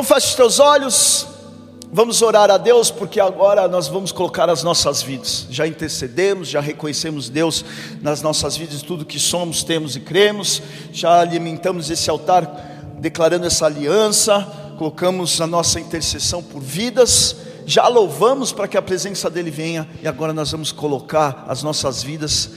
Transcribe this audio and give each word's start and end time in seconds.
Então 0.00 0.14
feche 0.14 0.28
os 0.28 0.34
teus 0.34 0.58
olhos, 0.58 1.26
vamos 1.92 2.22
orar 2.22 2.50
a 2.50 2.56
Deus, 2.56 2.90
porque 2.90 3.20
agora 3.20 3.68
nós 3.68 3.86
vamos 3.86 4.10
colocar 4.10 4.48
as 4.48 4.62
nossas 4.62 5.02
vidas. 5.02 5.46
Já 5.50 5.66
intercedemos, 5.66 6.48
já 6.48 6.58
reconhecemos 6.58 7.28
Deus 7.28 7.62
nas 8.00 8.22
nossas 8.22 8.56
vidas, 8.56 8.80
tudo 8.80 9.04
que 9.04 9.18
somos, 9.18 9.62
temos 9.62 9.96
e 9.96 10.00
cremos, 10.00 10.62
já 10.90 11.20
alimentamos 11.20 11.90
esse 11.90 12.08
altar, 12.08 12.46
declarando 12.98 13.46
essa 13.46 13.66
aliança, 13.66 14.40
colocamos 14.78 15.38
a 15.38 15.46
nossa 15.46 15.78
intercessão 15.78 16.42
por 16.42 16.62
vidas, 16.62 17.36
já 17.66 17.86
louvamos 17.86 18.52
para 18.52 18.66
que 18.66 18.78
a 18.78 18.82
presença 18.82 19.28
dEle 19.28 19.50
venha, 19.50 19.86
e 20.02 20.08
agora 20.08 20.32
nós 20.32 20.50
vamos 20.50 20.72
colocar 20.72 21.44
as 21.46 21.62
nossas 21.62 22.02
vidas 22.02 22.48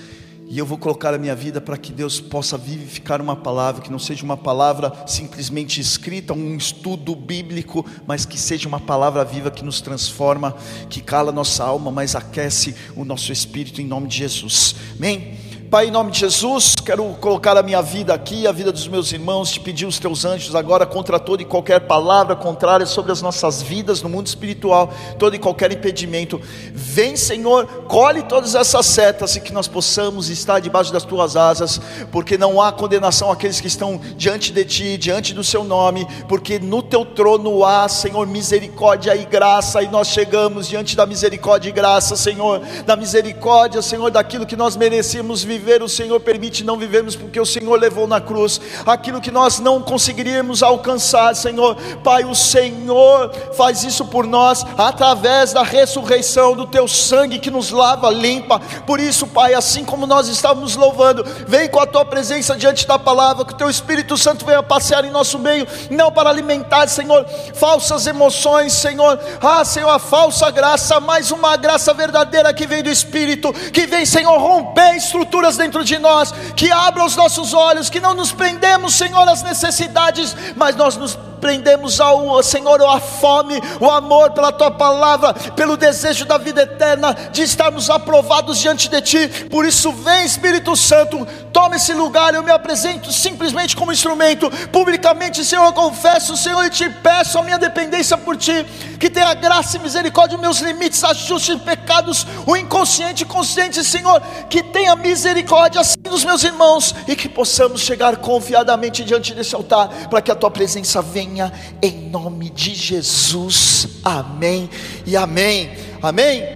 e 0.48 0.58
eu 0.60 0.66
vou 0.66 0.78
colocar 0.78 1.14
a 1.14 1.18
minha 1.18 1.36
vida 1.36 1.60
para 1.60 1.78
que 1.78 1.92
Deus 1.92 2.20
possa 2.20 2.58
vivificar 2.58 3.22
uma 3.22 3.36
palavra, 3.36 3.82
que 3.82 3.92
não 3.92 4.00
seja 4.00 4.24
uma 4.24 4.38
palavra 4.38 4.94
simplesmente 5.08 5.80
escrita, 5.80 6.34
um 6.34 6.56
estudo 6.56 7.16
bíblico, 7.16 7.86
mas 8.06 8.26
que 8.26 8.38
seja 8.38 8.68
uma 8.68 8.80
palavra 8.80 9.24
viva 9.24 9.50
que 9.50 9.64
nos 9.64 9.82
transforma, 9.82 10.56
que 10.90 11.02
cala 11.02 11.32
nossa 11.32 11.64
alma, 11.64 11.92
mas 11.92 12.16
aquece 12.16 12.76
o 12.96 13.04
nosso 13.04 13.32
espírito 13.32 13.82
em 13.82 13.86
nome 13.86 14.08
de 14.08 14.18
Jesus. 14.18 14.76
Amém? 14.98 15.38
Pai, 15.74 15.88
em 15.88 15.92
nome 15.92 16.12
de 16.12 16.20
Jesus, 16.20 16.76
quero 16.84 17.06
colocar 17.22 17.56
a 17.56 17.64
minha 17.64 17.82
vida 17.82 18.14
aqui, 18.14 18.46
a 18.46 18.52
vida 18.52 18.72
dos 18.72 18.88
meus 18.88 19.12
irmãos, 19.12 19.52
te 19.52 19.60
pedir 19.60 19.86
os 19.86 20.00
teus 20.00 20.26
anjos 20.26 20.54
agora 20.54 20.86
contra 20.86 21.18
toda 21.18 21.42
e 21.42 21.46
qualquer 21.46 21.82
palavra 21.82 22.36
contrária 22.36 22.86
sobre 22.86 23.12
as 23.12 23.22
nossas 23.22 23.62
vidas 23.62 24.02
no 24.02 24.10
mundo 24.10 24.28
espiritual, 24.28 24.94
todo 25.18 25.36
e 25.36 25.40
qualquer 25.40 25.72
impedimento. 25.72 26.42
Vem, 26.74 27.16
Senhor, 27.16 27.66
colhe 27.88 28.24
todas 28.24 28.54
essas 28.54 28.86
setas 28.86 29.36
e 29.36 29.42
que 29.42 29.54
nós 29.54 29.68
possamos 29.68 30.30
estar 30.30 30.60
debaixo 30.60 30.92
das 30.92 31.04
tuas 31.04 31.38
asas, 31.38 31.80
porque 32.12 32.38
não 32.38 32.62
há 32.62 32.72
condenação 32.72 33.32
àqueles 33.32 33.62
que 33.62 33.68
estão 33.68 34.00
diante 34.18 34.52
de 34.52 34.66
ti, 34.66 34.98
diante 34.98 35.34
do 35.34 35.44
seu 35.44 35.64
nome, 35.64 36.06
porque 36.28 36.60
no 36.60 36.84
teu 36.84 37.06
trono 37.06 37.64
há, 37.64 37.88
Senhor, 37.88 38.28
misericórdia 38.28 39.16
e 39.16 39.24
graça, 39.26 39.82
e 39.82 39.88
nós 39.88 40.10
chegamos 40.10 40.68
diante 40.68 40.98
da 40.98 41.06
misericórdia 41.06 41.70
e 41.70 41.72
graça, 41.72 42.18
Senhor, 42.18 42.60
da 42.86 42.96
misericórdia, 42.96 43.82
Senhor, 43.82 44.12
daquilo 44.12 44.46
que 44.46 44.56
nós 44.56 44.76
merecemos 44.76 45.44
viver 45.44 45.82
o 45.82 45.90
Senhor 45.90 46.20
permite 46.20 46.64
não 46.64 46.73
vivermos, 46.78 47.16
porque 47.16 47.40
o 47.40 47.46
Senhor 47.46 47.80
levou 47.80 48.08
na 48.08 48.20
cruz 48.20 48.60
aquilo 48.86 49.22
que 49.22 49.32
nós 49.32 49.60
não 49.60 49.82
conseguiríamos 49.82 50.64
alcançar, 50.64 51.36
Senhor. 51.36 51.76
Pai, 52.04 52.24
o 52.24 52.36
Senhor 52.36 53.32
faz 53.56 53.84
isso 53.84 54.06
por 54.06 54.26
nós 54.26 54.66
através 54.78 55.54
da 55.54 55.64
ressurreição 55.64 56.56
do 56.56 56.66
teu 56.66 56.88
sangue 56.88 57.40
que 57.40 57.52
nos 57.52 57.72
lava, 57.72 58.10
limpa. 58.10 58.60
Por 58.86 59.00
isso, 59.00 59.28
Pai, 59.28 59.54
assim 59.54 59.84
como 59.84 60.06
nós 60.06 60.28
estamos 60.28 60.76
louvando, 60.76 61.24
vem 61.48 61.70
com 61.70 61.80
a 61.80 61.86
tua 61.86 62.06
presença 62.06 62.56
diante 62.56 62.88
da 62.88 62.98
palavra, 62.98 63.46
que 63.46 63.54
o 63.54 63.58
teu 63.58 63.70
Espírito 63.70 64.18
Santo 64.18 64.46
venha 64.46 64.64
passear 64.64 65.06
em 65.06 65.12
nosso 65.12 65.40
meio, 65.40 65.68
não 65.90 66.12
para 66.12 66.30
alimentar, 66.30 66.88
Senhor, 66.88 67.26
falsas 67.54 68.08
emoções, 68.08 68.74
Senhor. 68.74 69.20
Ah, 69.42 69.64
Senhor, 69.66 69.90
a 69.90 70.00
falsa 70.00 70.50
graça, 70.52 71.00
mais 71.00 71.32
uma 71.32 71.56
graça 71.58 71.94
verdadeira 71.94 72.54
que 72.54 72.68
vem 72.68 72.84
do 72.84 72.90
Espírito, 72.90 73.54
que 73.72 73.86
vem, 73.86 74.06
Senhor, 74.06 74.38
romper 74.38 74.96
estruturas 74.96 75.58
dentro 75.58 75.84
de 75.84 75.98
nós, 76.00 76.34
que 76.56 76.63
abra 76.72 77.06
os 77.06 77.16
nossos 77.16 77.54
olhos, 77.54 77.90
que 77.90 78.00
não 78.00 78.14
nos 78.14 78.32
prendemos, 78.32 78.96
Senhor, 78.96 79.28
às 79.28 79.42
necessidades, 79.44 80.36
mas 80.56 80.76
nós 80.76 80.96
nos 80.96 81.18
prendemos 81.44 82.00
ao 82.00 82.42
Senhor, 82.42 82.82
a 82.84 83.02
fome, 83.02 83.62
o 83.82 83.92
amor 83.92 84.32
pela 84.32 84.50
tua 84.50 84.72
palavra, 84.72 85.34
pelo 85.34 85.76
desejo 85.76 86.24
da 86.24 86.38
vida 86.38 86.62
eterna, 86.62 87.14
de 87.34 87.42
estarmos 87.42 87.90
aprovados 87.90 88.58
diante 88.60 88.88
de 88.88 89.02
ti. 89.02 89.28
Por 89.50 89.66
isso, 89.66 89.92
vem 89.92 90.24
Espírito 90.24 90.74
Santo, 90.78 91.28
toma 91.52 91.76
esse 91.76 91.92
lugar. 91.92 92.34
Eu 92.34 92.44
me 92.44 92.52
apresento 92.52 93.12
simplesmente 93.12 93.76
como 93.76 93.92
instrumento, 93.92 94.50
publicamente, 94.72 95.44
Senhor. 95.44 95.66
Eu 95.66 95.74
confesso, 95.74 96.38
Senhor, 96.38 96.64
e 96.64 96.70
te 96.70 96.90
peço 96.90 97.38
a 97.38 97.44
minha 97.44 97.60
dependência 97.60 98.18
por 98.18 98.38
ti, 98.38 98.66
que 98.98 99.10
tenha 99.10 99.34
graça 99.34 99.76
e 99.76 99.82
misericórdia, 99.82 100.38
meus 100.38 100.60
limites, 100.60 101.04
ajuste 101.04 101.58
pecados, 101.84 102.26
o 102.48 102.56
inconsciente 102.56 103.24
e 103.24 103.26
consciente, 103.26 103.84
Senhor, 103.84 104.22
que 104.50 104.64
tenha 104.64 104.96
misericórdia 104.96 105.82
assim 105.82 106.00
dos 106.02 106.24
meus 106.24 106.44
irmãos 106.44 106.96
e 107.08 107.16
que 107.16 107.28
possamos 107.28 107.82
chegar 107.82 108.18
confiadamente 108.18 109.04
diante 109.04 109.36
desse 109.36 109.54
altar, 109.54 110.08
para 110.10 110.22
que 110.22 110.32
a 110.32 110.36
tua 110.36 110.50
presença 110.50 111.02
venha 111.02 111.52
em 111.82 112.10
nome 112.10 112.50
de 112.50 112.74
Jesus. 112.74 113.88
Amém 114.04 114.70
e 115.06 115.18
amém. 115.18 115.72
Amém. 116.02 116.56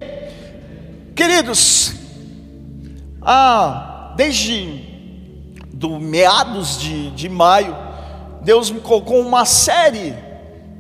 Queridos, 1.13 1.93
ah, 3.21 4.13
desde 4.15 4.85
do 5.73 5.99
meados 5.99 6.79
de, 6.79 7.11
de 7.11 7.27
maio, 7.27 7.75
Deus 8.41 8.71
me 8.71 8.79
colocou 8.79 9.19
uma 9.19 9.45
série. 9.45 10.26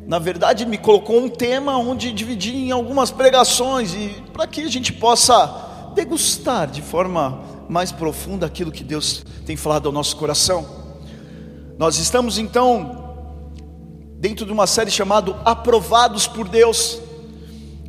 Na 0.07 0.19
verdade, 0.19 0.65
me 0.65 0.77
colocou 0.77 1.19
um 1.19 1.27
tema 1.27 1.77
onde 1.77 2.13
dividi 2.13 2.55
em 2.55 2.71
algumas 2.71 3.11
pregações 3.11 3.93
e 3.93 4.23
para 4.31 4.47
que 4.47 4.61
a 4.61 4.69
gente 4.69 4.93
possa 4.93 5.91
degustar 5.93 6.71
de 6.71 6.81
forma 6.81 7.41
mais 7.67 7.91
profunda 7.91 8.45
aquilo 8.45 8.71
que 8.71 8.85
Deus 8.85 9.25
tem 9.45 9.57
falado 9.57 9.87
ao 9.87 9.91
nosso 9.91 10.15
coração. 10.15 10.65
Nós 11.77 11.97
estamos 11.97 12.37
então 12.37 13.03
dentro 14.17 14.45
de 14.45 14.51
uma 14.53 14.65
série 14.65 14.89
chamada 14.89 15.35
Aprovados 15.43 16.25
por 16.25 16.47
Deus. 16.47 16.99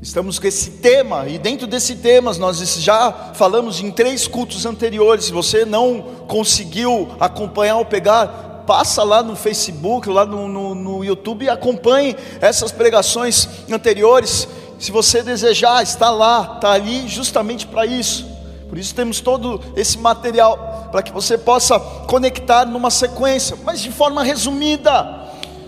Estamos 0.03 0.41
com 0.41 0.47
esse 0.49 0.73
tema, 0.73 1.29
e 1.29 1.39
dentro 1.39 1.69
desse 1.69 1.97
tema 1.97 2.33
nós 2.35 2.59
já 2.81 3.33
falamos 3.35 3.81
em 3.81 3.93
três 3.93 4.27
cultos 4.27 4.67
anteriores. 4.67 5.27
Se 5.27 5.33
você 5.33 5.65
não 5.65 6.03
conseguiu 6.27 7.09
acompanhar 7.21 7.77
ou 7.77 7.85
pegar, 7.85 8.48
passa 8.69 9.03
lá 9.03 9.23
no 9.23 9.35
Facebook, 9.35 10.11
lá 10.11 10.27
no, 10.27 10.47
no, 10.47 10.75
no 10.75 11.03
YouTube 11.03 11.47
e 11.47 11.49
acompanhe 11.49 12.15
essas 12.39 12.71
pregações 12.71 13.49
anteriores. 13.73 14.47
Se 14.79 14.93
você 14.93 15.23
desejar, 15.23 15.83
está 15.83 16.11
lá, 16.11 16.57
está 16.57 16.73
ali 16.73 17.09
justamente 17.09 17.67
para 17.67 17.87
isso. 17.87 18.27
Por 18.69 18.77
isso 18.77 18.95
temos 18.95 19.21
todo 19.23 19.59
esse 19.75 19.97
material 19.97 20.91
para 20.93 21.03
que 21.03 21.11
você 21.11 21.39
possa 21.39 21.81
conectar 21.81 22.67
numa 22.67 22.91
sequência, 22.91 23.57
mas 23.65 23.81
de 23.81 23.91
forma 23.91 24.23
resumida. 24.23 25.17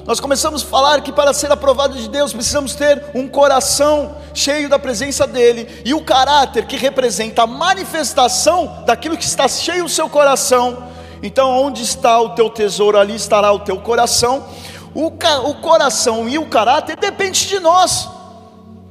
Nós 0.05 0.21
começamos 0.21 0.62
a 0.62 0.66
falar 0.66 1.00
que 1.00 1.10
para 1.10 1.33
ser 1.33 1.50
aprovado 1.50 1.97
de 1.97 2.06
Deus 2.06 2.34
precisamos 2.34 2.75
ter 2.75 3.03
um 3.15 3.27
coração 3.27 4.15
cheio 4.34 4.69
da 4.69 4.78
presença 4.78 5.27
dEle 5.27 5.83
e 5.87 5.94
o 5.94 6.05
caráter 6.05 6.66
que 6.66 6.77
representa 6.77 7.44
a 7.44 7.47
manifestação 7.47 8.83
daquilo 8.84 9.16
que 9.16 9.25
está 9.25 9.49
cheio 9.49 9.87
o 9.87 9.89
seu 9.89 10.10
coração. 10.10 10.91
Então, 11.23 11.51
onde 11.51 11.83
está 11.83 12.21
o 12.21 12.31
teu 12.31 12.49
tesouro, 12.49 12.99
ali 12.99 13.15
estará 13.15 13.53
o 13.53 13.61
teu 13.61 13.79
coração. 13.79 14.45
O, 14.95 15.07
o 15.07 15.55
coração 15.57 16.29
e 16.29 16.39
o 16.39 16.47
caráter 16.47 16.97
depende 16.97 17.47
de 17.47 17.61
nós. 17.61 18.09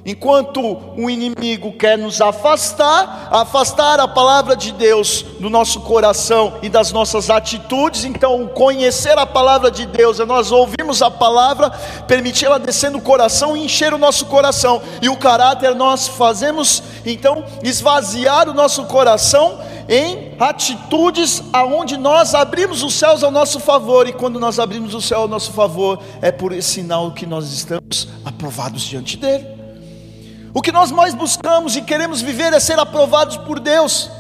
Enquanto 0.06 0.62
o 0.98 1.10
inimigo 1.10 1.74
quer 1.74 1.98
nos 1.98 2.22
afastar, 2.22 3.28
afastar 3.30 4.00
a 4.00 4.08
palavra 4.08 4.56
de 4.56 4.72
Deus 4.72 5.24
do 5.40 5.50
nosso 5.50 5.82
coração 5.82 6.54
e 6.62 6.70
das 6.70 6.92
nossas 6.92 7.30
atitudes, 7.30 8.06
então 8.06 8.48
conhecer 8.48 9.18
a 9.18 9.26
palavra 9.26 9.70
de 9.70 9.86
Deus 9.86 10.20
é 10.20 10.26
nós 10.26 10.52
ouvirmos 10.52 11.02
a 11.02 11.12
palavra, 11.12 11.70
permitir 12.08 12.46
ela 12.46 12.58
descer 12.58 12.90
no 12.90 13.02
coração 13.02 13.58
e 13.58 13.66
encher 13.66 13.94
o 13.94 13.98
nosso 13.98 14.26
coração, 14.28 14.82
e 15.02 15.10
o 15.10 15.18
caráter 15.18 15.76
nós 15.76 16.08
fazemos 16.08 16.82
então 17.06 17.44
esvaziar 17.62 18.50
o 18.50 18.54
nosso 18.54 18.86
coração 18.86 19.60
em 19.90 20.36
atitudes 20.40 21.42
aonde 21.52 21.98
nós 21.98 22.36
abrimos 22.36 22.84
os 22.84 22.94
céus 22.94 23.24
ao 23.24 23.32
nosso 23.32 23.60
favor, 23.60 24.08
e 24.08 24.14
quando 24.14 24.40
nós 24.40 24.60
abrimos 24.60 24.94
o 24.94 25.02
céu 25.02 25.22
ao 25.22 25.28
nosso 25.28 25.52
favor, 25.52 26.00
é 26.22 26.32
por 26.32 26.52
esse 26.52 26.70
sinal 26.70 27.12
que 27.12 27.26
nós 27.26 27.52
estamos 27.52 28.08
aprovados 28.24 28.84
diante 28.84 29.18
dele. 29.18 29.48
O 30.54 30.62
que 30.62 30.72
nós 30.72 30.92
mais 30.92 31.16
buscamos 31.16 31.76
e 31.76 31.82
queremos 31.82 32.22
viver 32.22 32.54
é 32.54 32.60
ser 32.60 32.78
aprovados 32.78 33.38
por 33.38 33.60
Deus. 33.60 34.12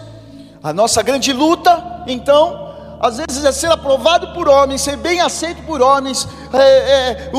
A 0.63 0.73
nossa 0.73 1.03
grande 1.03 1.31
luta, 1.31 2.03
então, 2.07 2.69
às 2.99 3.17
vezes 3.17 3.45
é 3.45 3.51
ser 3.51 3.71
aprovado 3.71 4.33
por 4.33 4.49
homens, 4.49 4.81
ser 4.81 4.97
bem 4.97 5.21
aceito 5.21 5.61
por 5.63 5.81
homens, 5.81 6.27
é, 6.51 6.59
é, 6.59 7.31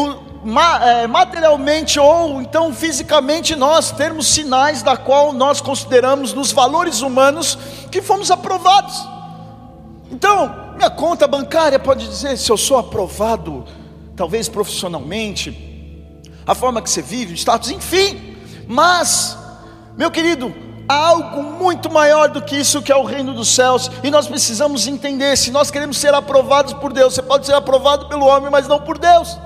materialmente 0.42 2.00
ou 2.00 2.40
então 2.40 2.72
fisicamente 2.72 3.54
nós 3.54 3.90
termos 3.90 4.26
sinais 4.26 4.82
da 4.82 4.96
qual 4.96 5.32
nós 5.32 5.60
consideramos 5.60 6.32
nos 6.32 6.50
valores 6.50 7.02
humanos 7.02 7.58
que 7.90 8.00
fomos 8.00 8.30
aprovados. 8.30 9.06
Então, 10.10 10.72
minha 10.76 10.90
conta 10.90 11.28
bancária 11.28 11.78
pode 11.78 12.08
dizer 12.08 12.36
se 12.38 12.50
eu 12.50 12.56
sou 12.56 12.78
aprovado, 12.78 13.64
talvez 14.16 14.48
profissionalmente, 14.48 15.68
a 16.46 16.54
forma 16.54 16.80
que 16.80 16.90
você 16.90 17.02
vive, 17.02 17.34
o 17.34 17.36
status, 17.36 17.70
enfim. 17.70 18.36
Mas, 18.66 19.36
meu 19.96 20.10
querido, 20.10 20.52
há 20.88 20.94
algo 20.94 21.42
muito 21.42 21.92
maior 21.92 22.28
do 22.28 22.42
que 22.42 22.56
isso 22.56 22.82
que 22.82 22.90
é 22.90 22.96
o 22.96 23.04
reino 23.04 23.34
dos 23.34 23.54
céus, 23.54 23.90
e 24.02 24.10
nós 24.10 24.26
precisamos 24.26 24.86
entender: 24.86 25.36
se 25.36 25.50
nós 25.50 25.70
queremos 25.70 25.98
ser 25.98 26.14
aprovados 26.14 26.72
por 26.72 26.92
Deus, 26.92 27.14
você 27.14 27.22
pode 27.22 27.46
ser 27.46 27.54
aprovado 27.54 28.08
pelo 28.08 28.26
homem, 28.26 28.50
mas 28.50 28.66
não 28.66 28.80
por 28.80 28.98
Deus. 28.98 29.38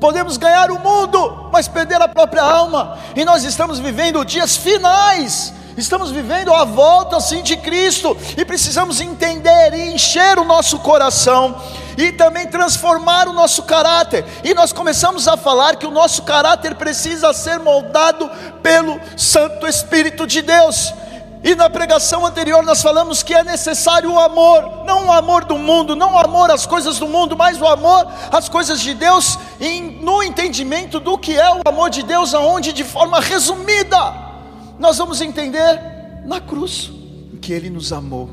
Podemos 0.00 0.36
ganhar 0.36 0.70
o 0.70 0.78
mundo, 0.78 1.50
mas 1.52 1.68
perder 1.68 2.00
a 2.00 2.08
própria 2.08 2.42
alma, 2.42 2.98
e 3.14 3.24
nós 3.24 3.44
estamos 3.44 3.78
vivendo 3.78 4.24
dias 4.24 4.56
finais 4.56 5.52
Estamos 5.76 6.10
vivendo 6.10 6.52
a 6.52 6.64
volta 6.64 7.16
assim 7.16 7.42
de 7.42 7.56
Cristo 7.56 8.16
e 8.36 8.44
precisamos 8.44 9.00
entender 9.00 9.72
e 9.72 9.94
encher 9.94 10.38
o 10.38 10.44
nosso 10.44 10.78
coração 10.80 11.56
e 11.96 12.12
também 12.12 12.46
transformar 12.46 13.28
o 13.28 13.32
nosso 13.32 13.62
caráter. 13.62 14.24
E 14.42 14.52
nós 14.52 14.72
começamos 14.72 15.28
a 15.28 15.36
falar 15.36 15.76
que 15.76 15.86
o 15.86 15.90
nosso 15.90 16.22
caráter 16.22 16.74
precisa 16.74 17.32
ser 17.32 17.58
moldado 17.60 18.30
pelo 18.62 19.00
Santo 19.16 19.66
Espírito 19.66 20.26
de 20.26 20.42
Deus. 20.42 20.92
E 21.42 21.54
na 21.54 21.70
pregação 21.70 22.26
anterior 22.26 22.62
nós 22.62 22.82
falamos 22.82 23.22
que 23.22 23.32
é 23.32 23.42
necessário 23.42 24.12
o 24.12 24.18
amor, 24.20 24.84
não 24.84 25.06
o 25.06 25.12
amor 25.12 25.44
do 25.44 25.56
mundo, 25.56 25.96
não 25.96 26.14
o 26.14 26.18
amor 26.18 26.50
às 26.50 26.66
coisas 26.66 26.98
do 26.98 27.08
mundo, 27.08 27.36
mas 27.36 27.60
o 27.60 27.66
amor 27.66 28.06
às 28.30 28.48
coisas 28.48 28.80
de 28.80 28.92
Deus, 28.92 29.38
e 29.58 29.80
no 29.80 30.22
entendimento 30.22 31.00
do 31.00 31.16
que 31.16 31.38
é 31.38 31.50
o 31.54 31.62
amor 31.66 31.88
de 31.88 32.02
Deus, 32.02 32.34
aonde 32.34 32.74
de 32.74 32.84
forma 32.84 33.20
resumida 33.20 33.96
nós 34.78 34.98
vamos 34.98 35.20
entender 35.22 35.80
na 36.26 36.40
cruz 36.40 36.90
que 37.40 37.54
Ele 37.54 37.70
nos 37.70 37.90
amou, 37.90 38.30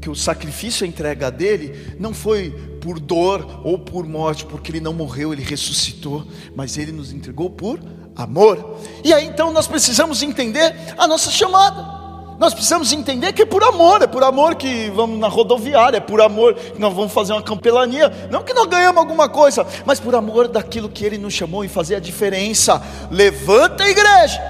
que 0.00 0.10
o 0.10 0.14
sacrifício, 0.14 0.84
a 0.84 0.88
entrega 0.88 1.30
dele, 1.30 1.96
não 2.00 2.12
foi 2.12 2.50
por 2.80 2.98
dor 2.98 3.60
ou 3.64 3.78
por 3.78 4.04
morte, 4.06 4.44
porque 4.44 4.72
Ele 4.72 4.80
não 4.80 4.92
morreu, 4.92 5.32
Ele 5.32 5.42
ressuscitou, 5.42 6.26
mas 6.54 6.76
Ele 6.76 6.90
nos 6.90 7.12
entregou 7.12 7.48
por 7.48 7.80
amor. 8.16 8.80
E 9.04 9.12
aí 9.12 9.24
então 9.24 9.52
nós 9.52 9.68
precisamos 9.68 10.20
entender 10.20 10.74
a 10.98 11.06
nossa 11.06 11.30
chamada. 11.30 12.03
Nós 12.38 12.52
precisamos 12.52 12.92
entender 12.92 13.32
que 13.32 13.42
é 13.42 13.46
por 13.46 13.62
amor, 13.62 14.02
é 14.02 14.06
por 14.06 14.24
amor 14.24 14.56
que 14.56 14.90
vamos 14.90 15.18
na 15.18 15.28
rodoviária, 15.28 15.98
é 15.98 16.00
por 16.00 16.20
amor 16.20 16.54
que 16.54 16.80
nós 16.80 16.92
vamos 16.92 17.12
fazer 17.12 17.32
uma 17.32 17.42
campelania, 17.42 18.12
não 18.30 18.42
que 18.42 18.52
nós 18.52 18.66
ganhamos 18.66 18.98
alguma 18.98 19.28
coisa, 19.28 19.66
mas 19.84 20.00
por 20.00 20.14
amor 20.14 20.48
daquilo 20.48 20.88
que 20.88 21.04
Ele 21.04 21.16
nos 21.16 21.32
chamou 21.32 21.64
e 21.64 21.68
fazer 21.68 21.94
a 21.94 22.00
diferença. 22.00 22.82
Levanta 23.10 23.84
a 23.84 23.88
igreja, 23.88 24.40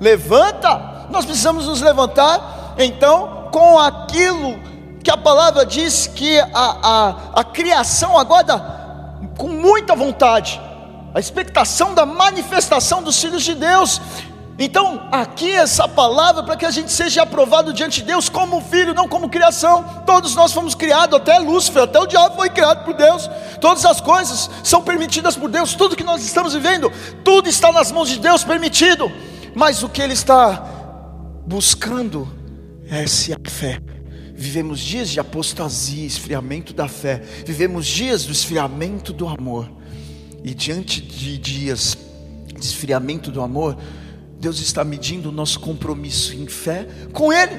levanta, 0.00 1.06
nós 1.10 1.24
precisamos 1.24 1.66
nos 1.66 1.80
levantar, 1.80 2.74
então, 2.78 3.48
com 3.50 3.78
aquilo 3.78 4.58
que 5.02 5.10
a 5.10 5.16
palavra 5.16 5.66
diz 5.66 6.06
que 6.06 6.38
a, 6.38 6.48
a, 6.54 7.40
a 7.40 7.44
criação 7.44 8.16
aguarda 8.16 8.78
com 9.36 9.48
muita 9.48 9.96
vontade, 9.96 10.60
a 11.12 11.18
expectação 11.18 11.94
da 11.94 12.06
manifestação 12.06 13.02
dos 13.02 13.20
filhos 13.20 13.42
de 13.42 13.54
Deus, 13.54 14.00
então, 14.60 15.08
aqui 15.12 15.52
essa 15.52 15.86
palavra 15.86 16.42
para 16.42 16.56
que 16.56 16.66
a 16.66 16.70
gente 16.72 16.90
seja 16.90 17.22
aprovado 17.22 17.72
diante 17.72 18.00
de 18.00 18.06
Deus 18.08 18.28
como 18.28 18.60
filho, 18.60 18.92
não 18.92 19.08
como 19.08 19.28
criação. 19.28 19.84
Todos 20.04 20.34
nós 20.34 20.52
fomos 20.52 20.74
criados, 20.74 21.14
até 21.14 21.38
Lúcifer, 21.38 21.84
até 21.84 21.96
o 22.00 22.06
diabo 22.06 22.34
foi 22.34 22.50
criado 22.50 22.84
por 22.84 22.94
Deus. 22.94 23.30
Todas 23.60 23.84
as 23.84 24.00
coisas 24.00 24.50
são 24.64 24.82
permitidas 24.82 25.36
por 25.36 25.48
Deus. 25.48 25.74
Tudo 25.74 25.94
que 25.94 26.02
nós 26.02 26.24
estamos 26.24 26.54
vivendo, 26.54 26.90
tudo 27.22 27.48
está 27.48 27.70
nas 27.70 27.92
mãos 27.92 28.08
de 28.08 28.18
Deus 28.18 28.42
permitido. 28.42 29.08
Mas 29.54 29.84
o 29.84 29.88
que 29.88 30.02
ele 30.02 30.14
está 30.14 30.56
buscando 31.46 32.28
é 32.90 33.04
essa 33.04 33.36
fé. 33.46 33.80
Vivemos 34.34 34.80
dias 34.80 35.08
de 35.08 35.20
apostasia, 35.20 36.04
esfriamento 36.04 36.72
da 36.72 36.88
fé. 36.88 37.22
Vivemos 37.46 37.86
dias 37.86 38.24
do 38.24 38.32
esfriamento 38.32 39.12
do 39.12 39.28
amor. 39.28 39.70
E 40.42 40.52
diante 40.52 41.00
de 41.00 41.38
dias 41.38 41.96
de 42.58 42.66
esfriamento 42.66 43.30
do 43.30 43.40
amor, 43.40 43.76
Deus 44.38 44.60
está 44.60 44.84
medindo 44.84 45.30
o 45.30 45.32
nosso 45.32 45.58
compromisso 45.58 46.34
em 46.34 46.46
fé 46.46 46.86
com 47.12 47.32
Ele. 47.32 47.54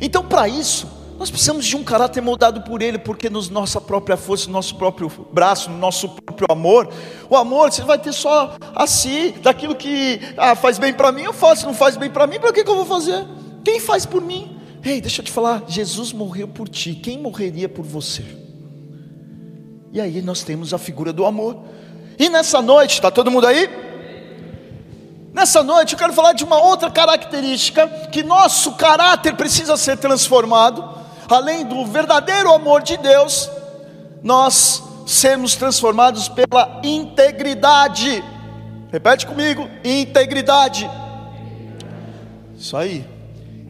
Então, 0.00 0.24
para 0.24 0.48
isso, 0.48 0.88
nós 1.18 1.30
precisamos 1.30 1.64
de 1.64 1.76
um 1.76 1.84
caráter 1.84 2.20
moldado 2.20 2.62
por 2.62 2.82
Ele, 2.82 2.98
porque 2.98 3.28
nos 3.28 3.48
nossa 3.48 3.80
própria 3.80 4.16
força, 4.16 4.46
no 4.46 4.52
nosso 4.52 4.76
próprio 4.76 5.10
braço, 5.32 5.70
no 5.70 5.78
nosso 5.78 6.08
próprio 6.08 6.46
amor, 6.50 6.88
o 7.28 7.36
amor 7.36 7.72
você 7.72 7.82
vai 7.82 7.98
ter 7.98 8.12
só 8.12 8.56
assim, 8.74 9.34
daquilo 9.42 9.74
que 9.74 10.20
ah, 10.36 10.54
faz 10.54 10.78
bem 10.78 10.92
para 10.92 11.12
mim, 11.12 11.22
eu 11.22 11.32
faço, 11.32 11.66
não 11.66 11.74
faz 11.74 11.96
bem 11.96 12.10
para 12.10 12.26
mim, 12.26 12.38
para 12.38 12.52
que, 12.52 12.64
que 12.64 12.70
eu 12.70 12.76
vou 12.76 12.86
fazer? 12.86 13.24
Quem 13.64 13.80
faz 13.80 14.06
por 14.06 14.22
mim? 14.22 14.58
Ei, 14.84 15.00
deixa 15.00 15.20
eu 15.20 15.24
te 15.24 15.32
falar, 15.32 15.64
Jesus 15.66 16.12
morreu 16.12 16.48
por 16.48 16.68
ti, 16.68 16.94
quem 16.94 17.18
morreria 17.18 17.68
por 17.68 17.84
você? 17.84 18.24
E 19.92 20.00
aí 20.00 20.20
nós 20.20 20.42
temos 20.42 20.74
a 20.74 20.78
figura 20.78 21.12
do 21.12 21.24
amor. 21.24 21.64
E 22.18 22.28
nessa 22.28 22.60
noite, 22.60 22.94
está 22.94 23.10
todo 23.10 23.30
mundo 23.30 23.46
aí? 23.46 23.85
Nessa 25.36 25.62
noite 25.62 25.92
eu 25.92 25.98
quero 25.98 26.14
falar 26.14 26.32
de 26.32 26.44
uma 26.44 26.56
outra 26.56 26.90
característica 26.90 27.86
que 28.10 28.22
nosso 28.22 28.72
caráter 28.72 29.36
precisa 29.36 29.76
ser 29.76 29.98
transformado, 29.98 30.82
além 31.28 31.62
do 31.62 31.84
verdadeiro 31.84 32.50
amor 32.54 32.82
de 32.82 32.96
Deus, 32.96 33.50
nós 34.22 34.82
sermos 35.06 35.54
transformados 35.54 36.26
pela 36.26 36.80
integridade. 36.82 38.24
Repete 38.90 39.26
comigo: 39.26 39.68
integridade. 39.84 40.90
Isso 42.56 42.74
aí. 42.74 43.06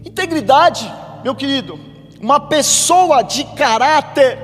Integridade, 0.04 0.88
meu 1.24 1.34
querido, 1.34 1.80
uma 2.20 2.38
pessoa 2.38 3.22
de 3.22 3.42
caráter 3.42 4.38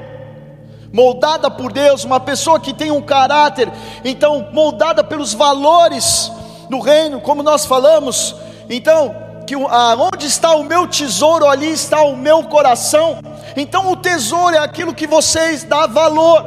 moldada 0.92 1.48
por 1.48 1.72
Deus, 1.72 2.02
uma 2.02 2.18
pessoa 2.18 2.58
que 2.58 2.74
tem 2.74 2.90
um 2.90 3.00
caráter, 3.00 3.70
então 4.04 4.48
moldada 4.52 5.04
pelos 5.04 5.32
valores 5.32 6.32
no 6.72 6.80
reino, 6.80 7.20
como 7.20 7.42
nós 7.42 7.66
falamos. 7.66 8.34
Então, 8.68 9.14
que 9.46 9.54
onde 9.54 10.26
está 10.26 10.54
o 10.54 10.64
meu 10.64 10.88
tesouro, 10.88 11.46
ali 11.46 11.70
está 11.70 12.00
o 12.02 12.16
meu 12.16 12.44
coração. 12.44 13.18
Então, 13.54 13.92
o 13.92 13.96
tesouro 13.96 14.56
é 14.56 14.58
aquilo 14.58 14.94
que 14.94 15.06
vocês 15.06 15.64
dá 15.64 15.86
valor. 15.86 16.42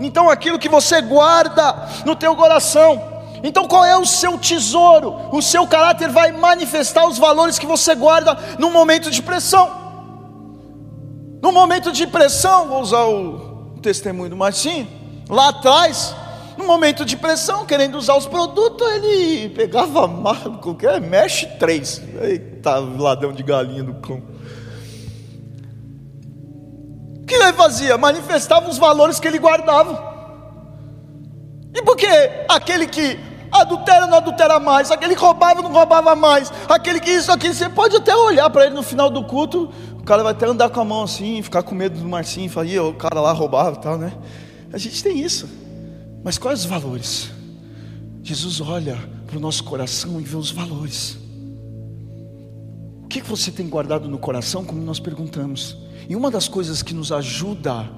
Então, 0.00 0.28
aquilo 0.28 0.58
que 0.58 0.68
você 0.68 1.00
guarda 1.00 1.88
no 2.04 2.16
teu 2.16 2.34
coração. 2.34 3.00
Então, 3.44 3.68
qual 3.68 3.84
é 3.84 3.96
o 3.96 4.04
seu 4.04 4.36
tesouro? 4.36 5.14
O 5.30 5.40
seu 5.40 5.64
caráter 5.64 6.10
vai 6.10 6.32
manifestar 6.32 7.06
os 7.06 7.16
valores 7.16 7.56
que 7.56 7.66
você 7.66 7.94
guarda 7.94 8.36
no 8.58 8.70
momento 8.70 9.12
de 9.12 9.22
pressão. 9.22 9.70
No 11.40 11.52
momento 11.52 11.92
de 11.92 12.04
pressão, 12.04 12.66
vou 12.66 12.80
usar 12.80 13.04
o 13.04 13.78
testemunho 13.80 14.30
do 14.30 14.36
Marcinho, 14.36 14.88
lá 15.30 15.50
atrás, 15.50 16.16
no 16.58 16.66
momento 16.66 17.04
de 17.04 17.16
pressão, 17.16 17.64
querendo 17.64 17.96
usar 17.96 18.16
os 18.16 18.26
produtos, 18.26 18.86
ele 18.94 19.48
pegava 19.50 20.08
qualquer 20.60 21.00
mexe 21.00 21.46
três. 21.56 22.02
Eita, 22.20 22.78
ladrão 22.78 23.32
de 23.32 23.44
galinha 23.44 23.84
do 23.84 23.94
cão. 23.94 24.20
O 27.22 27.24
que 27.24 27.34
ele 27.34 27.52
fazia? 27.52 27.96
Manifestava 27.96 28.68
os 28.68 28.76
valores 28.76 29.20
que 29.20 29.28
ele 29.28 29.38
guardava. 29.38 30.08
E 31.72 31.80
por 31.82 31.96
que 31.96 32.08
aquele 32.48 32.88
que 32.88 33.16
adultera 33.52 34.08
não 34.08 34.18
adultera 34.18 34.58
mais, 34.58 34.90
aquele 34.90 35.14
que 35.14 35.20
roubava 35.20 35.62
não 35.62 35.72
roubava 35.72 36.16
mais, 36.16 36.52
aquele 36.68 36.98
que 36.98 37.10
isso 37.10 37.30
aqui, 37.30 37.54
você 37.54 37.68
pode 37.68 37.96
até 37.96 38.14
olhar 38.16 38.50
para 38.50 38.66
ele 38.66 38.74
no 38.74 38.82
final 38.82 39.08
do 39.08 39.24
culto, 39.24 39.70
o 39.96 40.02
cara 40.02 40.24
vai 40.24 40.32
até 40.32 40.46
andar 40.46 40.70
com 40.70 40.80
a 40.80 40.84
mão 40.84 41.04
assim, 41.04 41.40
ficar 41.40 41.62
com 41.62 41.74
medo 41.74 42.00
do 42.00 42.08
Marcinho, 42.08 42.50
falar, 42.50 42.82
o 42.82 42.94
cara 42.94 43.20
lá 43.20 43.32
roubava 43.32 43.76
e 43.76 43.80
tal, 43.80 43.96
né? 43.96 44.12
A 44.72 44.76
gente 44.76 45.02
tem 45.04 45.20
isso. 45.20 45.67
Mas 46.22 46.36
quais 46.38 46.60
os 46.60 46.66
valores? 46.66 47.30
Jesus 48.22 48.60
olha 48.60 48.98
para 49.26 49.36
o 49.36 49.40
nosso 49.40 49.64
coração 49.64 50.20
e 50.20 50.24
vê 50.24 50.36
os 50.36 50.50
valores. 50.50 51.16
O 53.02 53.08
que 53.08 53.22
você 53.22 53.50
tem 53.50 53.68
guardado 53.68 54.08
no 54.08 54.18
coração, 54.18 54.64
como 54.64 54.82
nós 54.82 54.98
perguntamos? 55.00 55.76
E 56.08 56.16
uma 56.16 56.30
das 56.30 56.48
coisas 56.48 56.82
que 56.82 56.92
nos 56.92 57.12
ajuda 57.12 57.90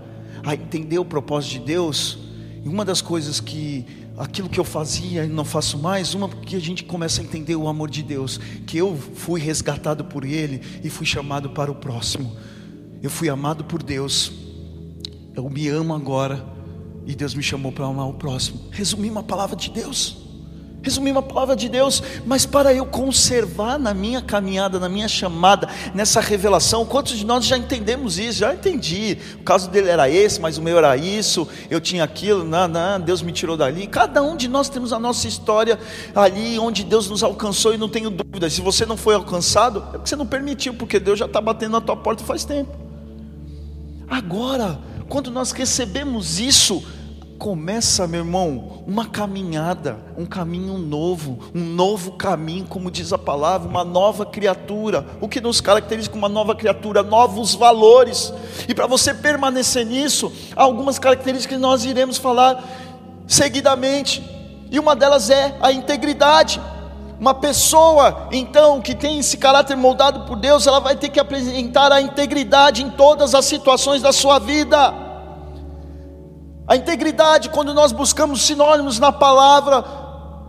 a 0.45 0.55
entender 0.55 0.99
o 0.99 1.05
propósito 1.05 1.53
de 1.53 1.59
Deus, 1.61 2.19
e 2.65 2.69
uma 2.69 2.85
das 2.85 3.01
coisas 3.01 3.41
que 3.41 3.87
aquilo 4.17 4.49
que 4.49 4.61
eu 4.61 4.65
fazia 4.65 5.25
e 5.25 5.29
não 5.29 5.45
faço 5.45 5.79
mais, 5.79 6.15
uma 6.15 6.29
que 6.29 6.55
a 6.55 6.61
gente 6.61 6.85
começa 6.85 7.21
a 7.21 7.25
entender 7.25 7.57
o 7.57 7.67
amor 7.67 7.91
de 7.91 8.03
Deus, 8.03 8.39
que 8.67 8.77
eu 8.77 8.95
fui 8.97 9.41
resgatado 9.41 10.05
por 10.05 10.25
Ele 10.25 10.61
e 10.85 10.91
fui 10.91 11.07
chamado 11.07 11.51
para 11.51 11.71
o 11.71 11.75
próximo. 11.75 12.37
Eu 13.03 13.09
fui 13.09 13.29
amado 13.31 13.65
por 13.65 13.83
Deus. 13.83 14.31
Eu 15.35 15.49
me 15.49 15.69
amo 15.69 15.95
agora 15.95 16.60
e 17.07 17.15
Deus 17.15 17.35
me 17.35 17.43
chamou 17.43 17.73
para 17.73 17.87
amar 17.87 18.09
o 18.09 18.15
próximo. 18.15 18.61
Resumir 18.71 19.11
uma 19.11 19.23
palavra 19.23 19.57
de 19.57 19.71
Deus. 19.71 20.17
Resumir 20.83 21.11
uma 21.11 21.23
palavra 21.23 21.55
de 21.55 21.69
Deus, 21.69 22.03
mas 22.25 22.47
para 22.47 22.73
eu 22.73 22.87
conservar 22.87 23.79
na 23.79 23.93
minha 23.93 24.23
caminhada, 24.23 24.81
na 24.81 24.89
minha 24.89 25.09
chamada, 25.09 25.69
nessa 25.95 26.21
revelação, 26.21 26.87
quantos 26.87 27.19
de 27.19 27.27
nós 27.27 27.45
já 27.45 27.59
entendemos 27.59 28.19
isso? 28.19 28.39
Já 28.39 28.55
entendi. 28.55 29.19
O 29.39 29.43
caso 29.43 29.69
dele 29.69 29.91
era 29.91 30.09
esse, 30.09 30.41
mas 30.41 30.57
o 30.57 30.63
meu 30.63 30.79
era 30.79 30.97
isso. 30.97 31.47
Eu 31.69 31.83
tinha 31.83 32.03
aquilo, 32.03 32.45
não, 32.45 32.67
não, 32.67 32.99
Deus 32.99 33.21
me 33.21 33.31
tirou 33.31 33.59
dali. 33.59 33.87
Cada 33.87 34.23
um 34.23 34.35
de 34.35 34.49
nós 34.49 34.71
temos 34.71 34.91
a 34.91 34.99
nossa 34.99 35.29
história 35.29 35.79
ali, 36.15 36.59
onde 36.59 36.83
Deus 36.83 37.11
nos 37.11 37.23
alcançou, 37.23 37.75
e 37.75 37.77
não 37.77 37.89
tenho 37.89 38.09
dúvida. 38.09 38.49
Se 38.49 38.63
você 38.63 38.87
não 38.87 38.97
foi 38.97 39.15
alcançado, 39.15 39.81
é 39.89 39.99
porque 39.99 40.09
você 40.09 40.17
não 40.17 40.27
permitiu, 40.27 40.73
porque 40.73 40.99
Deus 40.99 41.19
já 41.19 41.27
está 41.27 41.43
batendo 41.43 41.73
na 41.73 41.83
tua 41.83 41.97
porta 41.97 42.25
faz 42.25 42.47
tempo. 42.47 42.75
Agora, 44.09 44.79
quando 45.11 45.29
nós 45.29 45.51
recebemos 45.51 46.39
isso, 46.39 46.85
começa, 47.37 48.07
meu 48.07 48.21
irmão, 48.21 48.85
uma 48.87 49.07
caminhada, 49.07 49.99
um 50.17 50.25
caminho 50.25 50.79
novo, 50.79 51.41
um 51.53 51.65
novo 51.65 52.13
caminho, 52.13 52.65
como 52.65 52.93
diz 52.93 53.13
a 53.13 53.19
palavra, 53.19 53.69
uma 53.69 53.83
nova 53.83 54.25
criatura. 54.25 55.05
O 55.21 55.29
que 55.29 55.41
nos 55.41 55.61
caracteriza 55.61 56.09
como 56.09 56.23
uma 56.23 56.29
nova 56.29 56.55
criatura? 56.55 57.03
Novos 57.03 57.57
valores. 57.57 58.33
E 58.69 58.75
para 58.75 58.87
você 58.87 59.13
permanecer 59.13 59.85
nisso, 59.85 60.33
há 60.55 60.63
algumas 60.63 60.97
características 60.97 61.57
que 61.57 61.61
nós 61.61 61.85
iremos 61.85 62.17
falar 62.17 62.63
seguidamente. 63.27 64.23
E 64.71 64.79
uma 64.79 64.95
delas 64.95 65.29
é 65.29 65.59
a 65.61 65.73
integridade. 65.73 66.61
Uma 67.21 67.35
pessoa, 67.35 68.29
então, 68.33 68.81
que 68.81 68.95
tem 68.95 69.19
esse 69.19 69.37
caráter 69.37 69.77
moldado 69.77 70.21
por 70.21 70.37
Deus, 70.37 70.67
ela 70.67 70.81
vai 70.81 70.97
ter 70.97 71.11
que 71.11 71.21
apresentar 71.21 71.93
a 71.93 72.01
integridade 72.01 72.83
em 72.83 72.89
todas 72.89 73.35
as 73.35 73.45
situações 73.45 74.01
da 74.01 74.11
sua 74.11 74.39
vida. 74.39 74.95
A 76.67 76.77
integridade, 76.77 77.51
quando 77.51 77.75
nós 77.75 77.93
buscamos 77.93 78.41
sinônimos 78.41 78.99
na 78.99 79.13
palavra, 79.13 79.85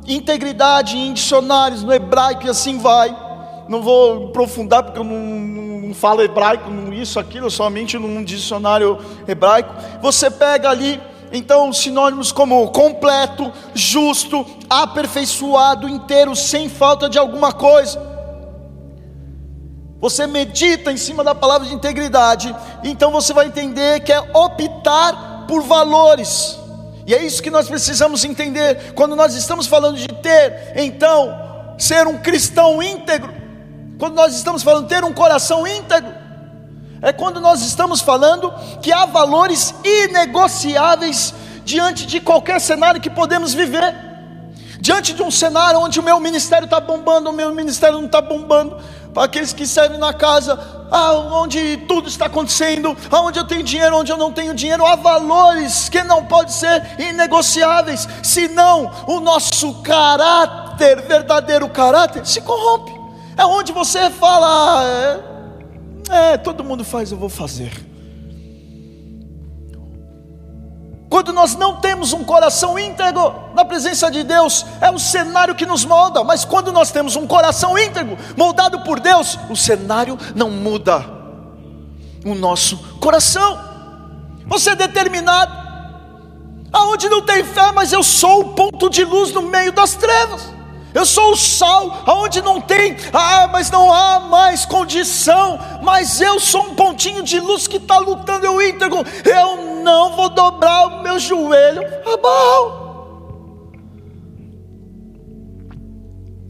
integridade 0.08 0.98
em 0.98 1.12
dicionários, 1.12 1.84
no 1.84 1.92
hebraico 1.92 2.46
e 2.46 2.50
assim 2.50 2.78
vai. 2.78 3.14
Não 3.68 3.82
vou 3.82 4.28
aprofundar 4.28 4.84
porque 4.84 5.00
eu 5.00 5.04
não, 5.04 5.20
não 5.88 5.94
falo 5.94 6.22
hebraico, 6.22 6.70
não 6.70 6.94
isso, 6.94 7.20
aquilo, 7.20 7.52
somente 7.52 7.98
num 7.98 8.24
dicionário 8.24 8.98
hebraico. 9.28 9.74
Você 10.02 10.32
pega 10.32 10.70
ali 10.70 11.02
então, 11.32 11.72
sinônimos 11.72 12.32
como 12.32 12.70
completo, 12.72 13.52
justo, 13.74 14.46
aperfeiçoado, 14.70 15.88
inteiro, 15.88 16.36
sem 16.36 16.68
falta 16.68 17.10
de 17.10 17.18
alguma 17.18 17.54
coisa. 17.54 18.02
Você 20.02 20.28
medita 20.28 20.92
em 20.92 20.98
cima 20.98 21.24
da 21.24 21.34
palavra 21.34 21.68
de 21.68 21.74
integridade, 21.74 22.54
então 22.84 23.12
você 23.12 23.34
vai 23.34 23.46
entender 23.46 24.02
que 24.02 24.12
é 24.12 24.20
optar 24.34 25.46
por 25.48 25.62
valores. 25.62 26.58
E 27.06 27.14
é 27.14 27.24
isso 27.24 27.42
que 27.42 27.50
nós 27.50 27.68
precisamos 27.68 28.26
entender 28.26 28.94
quando 28.94 29.16
nós 29.16 29.34
estamos 29.36 29.68
falando 29.68 29.98
de 29.98 30.08
ter, 30.08 30.74
então, 30.76 31.76
ser 31.78 32.08
um 32.08 32.18
cristão 32.18 32.82
íntegro. 32.82 33.34
Quando 33.98 34.16
nós 34.16 34.36
estamos 34.36 34.64
falando 34.64 34.84
de 34.84 34.96
ter 34.96 35.04
um 35.04 35.14
coração 35.14 35.68
íntegro, 35.68 36.21
é 37.02 37.12
quando 37.12 37.42
nós 37.42 37.62
estamos 37.62 38.00
falando 38.02 38.54
que 38.82 38.92
há 38.92 39.06
valores 39.06 39.74
inegociáveis 39.84 41.34
diante 41.64 42.06
de 42.06 42.20
qualquer 42.20 42.62
cenário 42.62 43.02
que 43.02 43.10
podemos 43.10 43.54
viver. 43.54 43.96
Diante 44.80 45.14
de 45.14 45.22
um 45.22 45.30
cenário 45.30 45.80
onde 45.80 46.00
o 46.00 46.04
meu 46.04 46.20
ministério 46.20 46.66
está 46.66 46.80
bombando, 46.80 47.30
o 47.30 47.34
meu 47.34 47.54
ministério 47.54 47.98
não 47.98 48.06
está 48.06 48.20
bombando, 48.20 48.78
para 49.14 49.26
aqueles 49.26 49.54
que 49.54 49.68
servem 49.68 50.00
na 50.00 50.14
casa, 50.14 50.60
ah, 50.90 51.14
onde 51.14 51.78
tudo 51.88 52.08
está 52.08 52.26
acontecendo, 52.26 52.98
onde 53.12 53.38
eu 53.38 53.46
tenho 53.46 53.62
dinheiro, 53.62 53.96
onde 53.98 54.12
eu 54.12 54.18
não 54.18 54.32
tenho 54.32 54.54
dinheiro, 54.54 54.86
há 54.86 54.96
valores 54.96 55.88
que 55.90 56.02
não 56.04 56.26
podem 56.26 56.52
ser 56.52 57.00
inegociáveis, 57.00 58.08
senão 58.24 58.92
o 59.08 59.20
nosso 59.20 59.82
caráter, 59.84 61.02
verdadeiro 61.02 61.70
caráter, 61.70 62.26
se 62.26 62.42
corrompe. 62.42 62.92
É 63.38 63.46
onde 63.46 63.72
você 63.72 64.10
fala, 64.10 64.48
ah, 64.48 64.84
é, 64.84 65.31
é, 66.10 66.38
todo 66.38 66.64
mundo 66.64 66.84
faz, 66.84 67.12
eu 67.12 67.18
vou 67.18 67.30
fazer. 67.30 67.72
Quando 71.12 71.34
nós 71.34 71.56
não 71.56 71.76
temos 71.76 72.14
um 72.14 72.24
coração 72.24 72.80
íntegro 72.80 73.34
na 73.54 73.66
presença 73.66 74.10
de 74.10 74.24
Deus, 74.24 74.66
é 74.80 74.90
o 74.90 74.98
cenário 74.98 75.54
que 75.54 75.66
nos 75.66 75.84
molda, 75.84 76.24
mas 76.24 76.46
quando 76.46 76.72
nós 76.72 76.90
temos 76.90 77.18
um 77.18 77.28
coração 77.28 77.78
íntegro, 77.78 78.18
moldado 78.38 78.80
por 78.80 78.98
Deus, 78.98 79.38
o 79.50 79.56
cenário 79.56 80.18
não 80.34 80.50
muda 80.50 81.06
o 82.26 82.34
nosso 82.34 82.78
coração. 83.02 83.60
Você 84.46 84.70
é 84.70 84.76
determinado, 84.76 85.52
aonde 86.72 87.10
não 87.10 87.22
tem 87.22 87.44
fé, 87.44 87.74
mas 87.74 87.92
eu 87.92 88.04
sou 88.04 88.40
o 88.40 88.50
ponto 88.54 88.90
de 88.90 89.04
luz 89.04 89.34
no 89.34 89.42
meio 89.42 89.74
das 89.74 89.96
trevas. 89.96 90.61
Eu 90.94 91.06
sou 91.06 91.32
o 91.32 91.38
sal, 91.38 92.04
aonde 92.06 92.42
não 92.42 92.60
tem, 92.60 92.98
ah, 93.14 93.48
mas 93.48 93.72
não 93.72 93.94
há 93.94 94.20
mais 94.20 94.66
condição, 94.66 95.58
mas 95.82 96.20
eu 96.20 96.40
sou 96.40 96.64
um 96.64 96.76
pontinho 96.76 97.24
de 97.24 97.40
luz 97.40 97.66
que 97.66 97.78
está 97.78 97.98
lutando, 97.98 98.46
eu 98.46 98.62
íntegro, 98.62 99.00
eu 99.24 99.82
não 99.82 100.16
vou 100.16 100.30
dobrar 100.30 100.88
o 100.88 101.02
meu 101.02 101.18
joelho 101.18 101.82
a 102.06 102.18
Baal. 102.18 102.92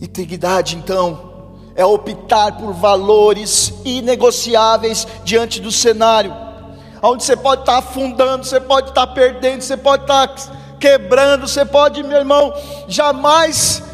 Integridade, 0.02 0.76
então, 0.76 1.32
é 1.76 1.86
optar 1.86 2.58
por 2.58 2.74
valores 2.74 3.72
inegociáveis 3.86 5.08
diante 5.24 5.62
do 5.62 5.72
cenário, 5.72 6.36
onde 7.04 7.24
você 7.24 7.38
pode 7.38 7.62
estar 7.62 7.74
tá 7.74 7.78
afundando, 7.78 8.44
você 8.44 8.60
pode 8.60 8.90
estar 8.90 9.06
tá 9.06 9.14
perdendo, 9.14 9.62
você 9.62 9.78
pode 9.78 10.02
estar 10.02 10.28
tá 10.28 10.36
quebrando, 10.80 11.48
você 11.48 11.64
pode, 11.64 12.02
meu 12.02 12.18
irmão, 12.18 12.52
jamais 12.88 13.91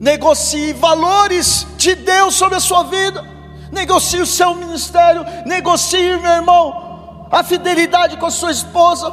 negocie 0.00 0.72
valores 0.72 1.66
de 1.76 1.94
Deus 1.94 2.34
sobre 2.34 2.56
a 2.56 2.60
sua 2.60 2.84
vida, 2.84 3.24
negocie 3.72 4.20
o 4.20 4.26
seu 4.26 4.54
ministério, 4.54 5.24
negocie, 5.44 6.16
meu 6.18 6.30
irmão, 6.30 7.26
a 7.30 7.42
fidelidade 7.42 8.16
com 8.16 8.26
a 8.26 8.30
sua 8.30 8.50
esposa, 8.50 9.12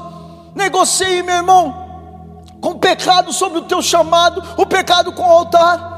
negocie, 0.53 1.23
meu 1.23 1.35
irmão, 1.35 2.53
com 2.61 2.69
o 2.69 2.79
pecado 2.79 3.33
sobre 3.33 3.59
o 3.59 3.63
teu 3.63 3.81
chamado, 3.81 4.43
o 4.57 4.65
pecado 4.65 5.11
com 5.11 5.23
o 5.23 5.31
altar. 5.31 5.93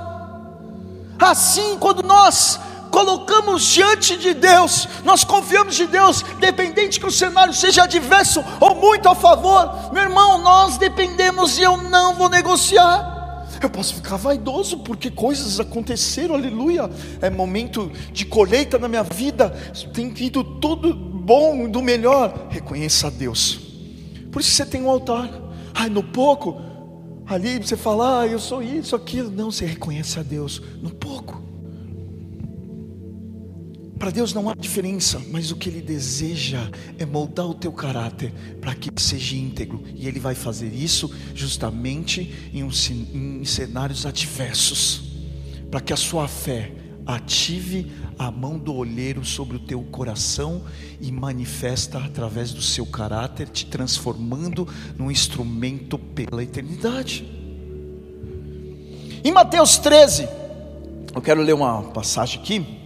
Assim, 1.19 1.77
quando 1.79 2.01
nós 2.03 2.59
colocamos 2.89 3.63
diante 3.63 4.17
de 4.17 4.33
Deus, 4.33 4.87
nós 5.03 5.23
confiamos 5.23 5.75
de 5.75 5.85
Deus, 5.85 6.23
dependente 6.39 6.99
que 6.99 7.05
o 7.05 7.11
cenário 7.11 7.53
seja 7.53 7.83
adverso 7.83 8.43
ou 8.59 8.75
muito 8.75 9.09
a 9.09 9.15
favor, 9.15 9.91
meu 9.91 10.03
irmão, 10.03 10.37
nós 10.39 10.77
dependemos 10.77 11.57
e 11.57 11.63
eu 11.63 11.75
não 11.77 12.15
vou 12.15 12.29
negociar. 12.29 13.16
Eu 13.61 13.69
posso 13.69 13.95
ficar 13.95 14.17
vaidoso 14.17 14.79
porque 14.79 15.09
coisas 15.09 15.59
aconteceram, 15.59 16.35
aleluia. 16.35 16.89
É 17.21 17.29
momento 17.29 17.91
de 18.11 18.25
colheita 18.25 18.77
na 18.77 18.87
minha 18.87 19.03
vida, 19.03 19.49
tem 19.93 20.13
ido 20.19 20.43
tudo 20.43 20.93
bom, 20.93 21.67
do 21.69 21.81
melhor. 21.81 22.47
Reconheça 22.49 23.07
a 23.07 23.09
Deus. 23.09 23.59
Por 24.31 24.41
isso 24.41 24.51
você 24.51 24.65
tem 24.65 24.81
um 24.81 24.89
altar. 24.89 25.29
Ai, 25.73 25.89
no 25.89 26.03
pouco, 26.03 26.61
ali 27.25 27.57
você 27.57 27.75
fala, 27.75 28.21
ah, 28.21 28.27
eu 28.27 28.39
sou 28.39 28.61
isso, 28.61 28.95
aquilo. 28.95 29.29
Não, 29.29 29.51
você 29.51 29.65
reconhece 29.65 30.19
a 30.19 30.23
Deus 30.23 30.61
no 30.81 30.89
pouco. 30.89 31.46
Para 33.97 34.11
Deus 34.11 34.31
não 34.31 34.47
há 34.47 34.53
diferença, 34.53 35.19
mas 35.31 35.51
o 35.51 35.55
que 35.55 35.69
Ele 35.69 35.81
deseja 35.81 36.69
é 36.99 37.05
moldar 37.05 37.47
o 37.47 37.53
teu 37.53 37.71
caráter 37.71 38.31
para 38.61 38.75
que 38.75 38.91
seja 39.01 39.35
íntegro, 39.35 39.83
e 39.95 40.07
Ele 40.07 40.19
vai 40.19 40.35
fazer 40.35 40.71
isso 40.73 41.11
justamente 41.33 42.51
em, 42.53 42.63
um, 42.63 42.69
em 43.13 43.43
cenários 43.43 44.05
adversos, 44.05 45.01
para 45.71 45.81
que 45.81 45.91
a 45.91 45.97
sua 45.97 46.27
fé 46.27 46.71
ative 47.07 47.91
a 48.19 48.29
mão 48.29 48.59
do 48.59 48.75
olheiro 48.75 49.23
sobre 49.23 49.55
o 49.55 49.59
teu 49.59 49.81
coração 49.81 50.63
e 50.99 51.11
manifesta 51.11 51.97
através 51.97 52.51
do 52.51 52.61
seu 52.61 52.85
caráter, 52.85 53.47
te 53.49 53.65
transformando 53.65 54.67
num 54.97 55.09
instrumento 55.09 55.97
pela 55.97 56.43
eternidade. 56.43 57.25
Em 59.23 59.31
Mateus 59.31 59.77
13, 59.77 60.27
eu 61.15 61.21
quero 61.21 61.41
ler 61.41 61.53
uma 61.53 61.81
passagem 61.83 62.39
aqui. 62.39 62.76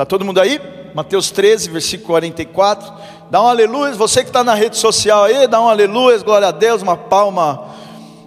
Está 0.00 0.06
todo 0.06 0.24
mundo 0.24 0.40
aí? 0.40 0.58
Mateus 0.94 1.30
13, 1.30 1.68
versículo 1.68 2.06
44. 2.06 2.90
Dá 3.30 3.42
um 3.42 3.46
aleluia. 3.46 3.92
Você 3.92 4.22
que 4.22 4.30
está 4.30 4.42
na 4.42 4.54
rede 4.54 4.78
social 4.78 5.24
aí, 5.24 5.46
dá 5.46 5.60
um 5.60 5.68
aleluia, 5.68 6.16
glória 6.22 6.48
a 6.48 6.50
Deus, 6.50 6.80
uma 6.80 6.96
palma 6.96 7.68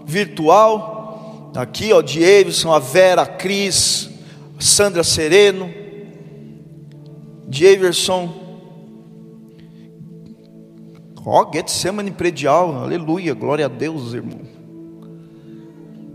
virtual. 0.06 1.51
Aqui, 1.56 1.92
ó, 1.92 2.03
de 2.03 2.20
Davidson, 2.20 2.72
a 2.72 2.77
Vera, 2.77 3.24
a 3.24 3.25
Cris, 3.25 4.08
a 4.56 4.62
Sandra 4.62 5.03
Sereno, 5.03 5.74
Javerson. 7.50 8.32
Ó, 11.25 11.51
Getsemane 11.51 12.12
predial, 12.12 12.84
aleluia, 12.84 13.34
glória 13.34 13.65
a 13.65 13.70
Deus, 13.70 14.13
irmão. 14.13 14.42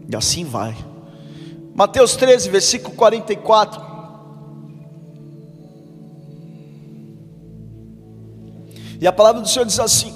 E 0.08 0.14
assim 0.14 0.44
vai. 0.44 0.76
Mateus 1.74 2.14
13, 2.14 2.48
versículo 2.48 2.94
44. 2.94 3.87
E 9.00 9.06
a 9.06 9.12
palavra 9.12 9.40
do 9.40 9.48
Senhor 9.48 9.64
diz 9.64 9.78
assim: 9.78 10.14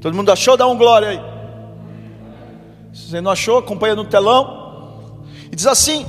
Todo 0.00 0.14
mundo 0.14 0.32
achou? 0.32 0.56
Dá 0.56 0.66
um 0.66 0.76
glória 0.76 1.08
aí. 1.08 1.20
Se 2.92 3.10
você 3.10 3.20
não 3.20 3.30
achou, 3.30 3.58
acompanha 3.58 3.94
no 3.94 4.04
telão. 4.04 5.22
E 5.52 5.54
diz 5.56 5.66
assim: 5.66 6.06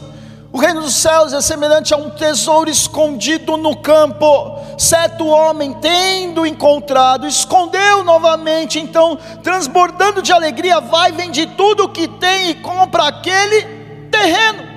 O 0.51 0.57
reino 0.57 0.81
dos 0.81 0.95
céus 0.95 1.33
é 1.33 1.41
semelhante 1.41 1.93
a 1.93 1.97
um 1.97 2.09
tesouro 2.09 2.69
escondido 2.69 3.57
no 3.57 3.75
campo. 3.77 4.59
Certo 4.77 5.27
homem, 5.27 5.73
tendo 5.75 6.45
encontrado, 6.45 7.27
escondeu 7.27 8.03
novamente. 8.03 8.79
Então, 8.79 9.17
transbordando 9.43 10.21
de 10.21 10.33
alegria, 10.33 10.79
vai, 10.79 11.11
vende 11.11 11.45
tudo 11.45 11.83
o 11.83 11.89
que 11.89 12.07
tem 12.07 12.51
e 12.51 12.55
compra 12.55 13.07
aquele 13.07 14.07
terreno. 14.09 14.71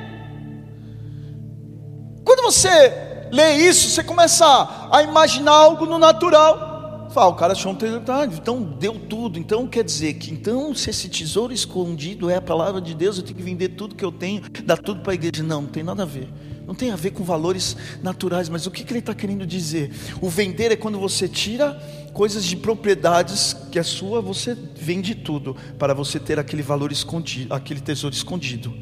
Quando 2.25 2.43
você 2.43 3.04
lê 3.35 3.69
isso, 3.69 3.91
você 3.91 4.05
começa 4.05 4.47
a, 4.93 5.03
imaginar 5.03 5.53
algo 5.53 5.85
no 5.85 5.99
natural. 5.99 7.09
Fala, 7.11 7.31
o 7.31 7.35
cara 7.35 7.53
achou 7.53 7.73
um 7.73 7.75
tesouro, 7.75 8.05
tá, 8.05 8.25
então 8.25 8.63
deu 8.63 8.95
tudo. 8.95 9.39
Então 9.39 9.67
quer 9.67 9.85
dizer 9.85 10.15
que, 10.15 10.33
então, 10.33 10.75
se 10.75 10.91
esse 10.91 11.09
tesouro 11.09 11.53
escondido 11.53 12.31
é 12.31 12.37
a 12.37 12.43
palavra 12.43 12.81
de 12.81 12.95
Deus, 12.95 13.19
eu 13.19 13.25
tenho 13.25 13.37
que 13.37 13.43
vender 13.43 13.71
tudo 13.71 13.95
que 13.95 14.05
eu 14.05 14.13
tenho, 14.13 14.43
dar 14.65 14.77
tudo 14.77 15.01
para 15.01 15.13
a 15.13 15.15
igreja. 15.15 15.43
Não, 15.43 15.63
não 15.63 15.69
tem 15.69 15.83
nada 15.83 16.05
a 16.05 16.07
ver. 16.07 16.29
Não 16.67 16.75
tem 16.75 16.91
a 16.91 16.97
ver 16.97 17.11
com 17.11 17.23
valores 17.23 17.77
naturais, 18.03 18.49
mas 18.49 18.67
o 18.67 18.71
que, 18.71 18.85
que 18.85 18.93
ele 18.93 19.01
está 19.01 19.15
querendo 19.15 19.45
dizer? 19.45 19.93
O 20.21 20.29
vender 20.29 20.73
é 20.73 20.77
quando 20.77 20.99
você 20.99 21.29
tira 21.29 21.75
coisas 22.13 22.45
de 22.45 22.57
propriedades 22.57 23.55
que 23.71 23.79
é 23.79 23.83
sua, 23.83 24.23
você 24.23 24.57
vende 24.75 25.15
tudo 25.15 25.55
para 25.79 25.93
você 25.93 26.19
ter 26.19 26.39
aquele 26.39 26.63
valor 26.63 26.91
escondido, 26.91 27.53
aquele 27.53 27.81
tesouro 27.81 28.15
escondido. 28.15 28.75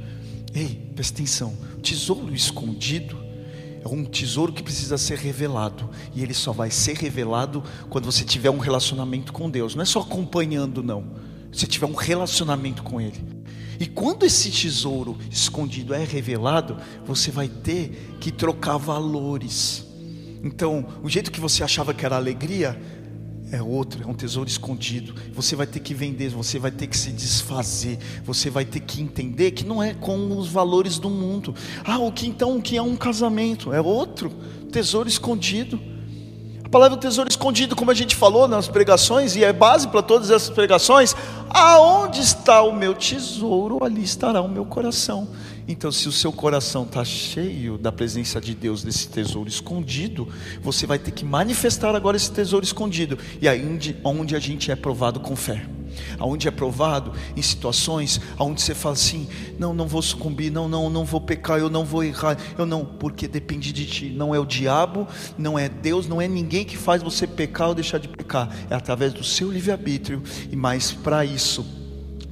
Ei, 0.54 0.80
presta 0.94 1.16
atenção: 1.16 1.54
tesouro 1.82 2.32
escondido 2.34 3.21
é 3.84 3.88
um 3.88 4.04
tesouro 4.04 4.52
que 4.52 4.62
precisa 4.62 4.96
ser 4.96 5.18
revelado. 5.18 5.90
E 6.14 6.22
ele 6.22 6.34
só 6.34 6.52
vai 6.52 6.70
ser 6.70 6.96
revelado 6.96 7.62
quando 7.90 8.04
você 8.04 8.24
tiver 8.24 8.50
um 8.50 8.58
relacionamento 8.58 9.32
com 9.32 9.50
Deus. 9.50 9.74
Não 9.74 9.82
é 9.82 9.86
só 9.86 10.00
acompanhando, 10.00 10.82
não. 10.82 11.04
Você 11.52 11.66
tiver 11.66 11.86
um 11.86 11.94
relacionamento 11.94 12.82
com 12.82 13.00
Ele. 13.00 13.20
E 13.78 13.86
quando 13.86 14.24
esse 14.24 14.50
tesouro 14.50 15.18
escondido 15.30 15.92
é 15.92 16.04
revelado, 16.04 16.76
você 17.04 17.30
vai 17.30 17.48
ter 17.48 18.16
que 18.20 18.30
trocar 18.30 18.76
valores. 18.76 19.84
Então, 20.42 20.86
o 21.02 21.08
jeito 21.08 21.30
que 21.30 21.40
você 21.40 21.62
achava 21.62 21.92
que 21.92 22.04
era 22.04 22.16
alegria, 22.16 22.80
é 23.52 23.62
outro, 23.62 24.02
é 24.02 24.06
um 24.06 24.14
tesouro 24.14 24.48
escondido. 24.48 25.14
Você 25.34 25.54
vai 25.54 25.66
ter 25.66 25.78
que 25.78 25.92
vender, 25.92 26.30
você 26.30 26.58
vai 26.58 26.70
ter 26.70 26.86
que 26.86 26.96
se 26.96 27.12
desfazer, 27.12 27.98
você 28.24 28.48
vai 28.48 28.64
ter 28.64 28.80
que 28.80 29.02
entender 29.02 29.50
que 29.50 29.62
não 29.64 29.82
é 29.82 29.92
com 29.92 30.36
os 30.38 30.48
valores 30.48 30.98
do 30.98 31.10
mundo. 31.10 31.54
Ah, 31.84 31.98
o 31.98 32.10
que 32.10 32.26
então 32.26 32.56
o 32.56 32.62
que 32.62 32.78
é 32.78 32.82
um 32.82 32.96
casamento? 32.96 33.70
É 33.70 33.80
outro 33.80 34.32
tesouro 34.72 35.06
escondido. 35.06 35.78
A 36.64 36.68
palavra 36.70 36.96
tesouro 36.96 37.28
escondido, 37.28 37.76
como 37.76 37.90
a 37.90 37.94
gente 37.94 38.16
falou 38.16 38.48
nas 38.48 38.66
pregações, 38.66 39.36
e 39.36 39.44
é 39.44 39.52
base 39.52 39.86
para 39.86 40.00
todas 40.00 40.30
essas 40.30 40.48
pregações, 40.48 41.14
aonde 41.50 42.22
está 42.22 42.62
o 42.62 42.74
meu 42.74 42.94
tesouro, 42.94 43.84
ali 43.84 44.02
estará 44.02 44.40
o 44.40 44.48
meu 44.48 44.64
coração. 44.64 45.28
Então, 45.66 45.92
se 45.92 46.08
o 46.08 46.12
seu 46.12 46.32
coração 46.32 46.82
está 46.82 47.04
cheio 47.04 47.78
da 47.78 47.92
presença 47.92 48.40
de 48.40 48.54
Deus, 48.54 48.82
desse 48.82 49.08
tesouro 49.08 49.48
escondido, 49.48 50.28
você 50.60 50.86
vai 50.86 50.98
ter 50.98 51.12
que 51.12 51.24
manifestar 51.24 51.94
agora 51.94 52.16
esse 52.16 52.30
tesouro 52.30 52.64
escondido. 52.64 53.18
E 53.40 53.48
aí 53.48 53.62
onde, 54.02 54.34
a 54.34 54.38
gente 54.38 54.70
é 54.70 54.76
provado 54.76 55.20
com 55.20 55.36
fé. 55.36 55.64
Aonde 56.18 56.48
é 56.48 56.50
provado 56.50 57.12
em 57.36 57.42
situações 57.42 58.18
aonde 58.38 58.62
você 58.62 58.74
fala 58.74 58.94
assim: 58.94 59.28
não, 59.58 59.74
não 59.74 59.86
vou 59.86 60.00
sucumbir, 60.00 60.50
não, 60.50 60.66
não, 60.66 60.88
não 60.88 61.04
vou 61.04 61.20
pecar, 61.20 61.58
eu 61.58 61.68
não 61.68 61.84
vou 61.84 62.02
errar, 62.02 62.38
eu 62.56 62.64
não, 62.64 62.82
porque 62.84 63.28
depende 63.28 63.72
de 63.72 63.84
ti. 63.84 64.08
Não 64.08 64.34
é 64.34 64.38
o 64.38 64.46
diabo, 64.46 65.06
não 65.36 65.58
é 65.58 65.68
Deus, 65.68 66.08
não 66.08 66.20
é 66.20 66.26
ninguém 66.26 66.64
que 66.64 66.78
faz 66.78 67.02
você 67.02 67.26
pecar 67.26 67.68
ou 67.68 67.74
deixar 67.74 67.98
de 67.98 68.08
pecar. 68.08 68.48
É 68.70 68.74
através 68.74 69.12
do 69.12 69.22
seu 69.22 69.52
livre-arbítrio. 69.52 70.22
E 70.50 70.56
mais 70.56 70.92
para 70.92 71.26
isso, 71.26 71.64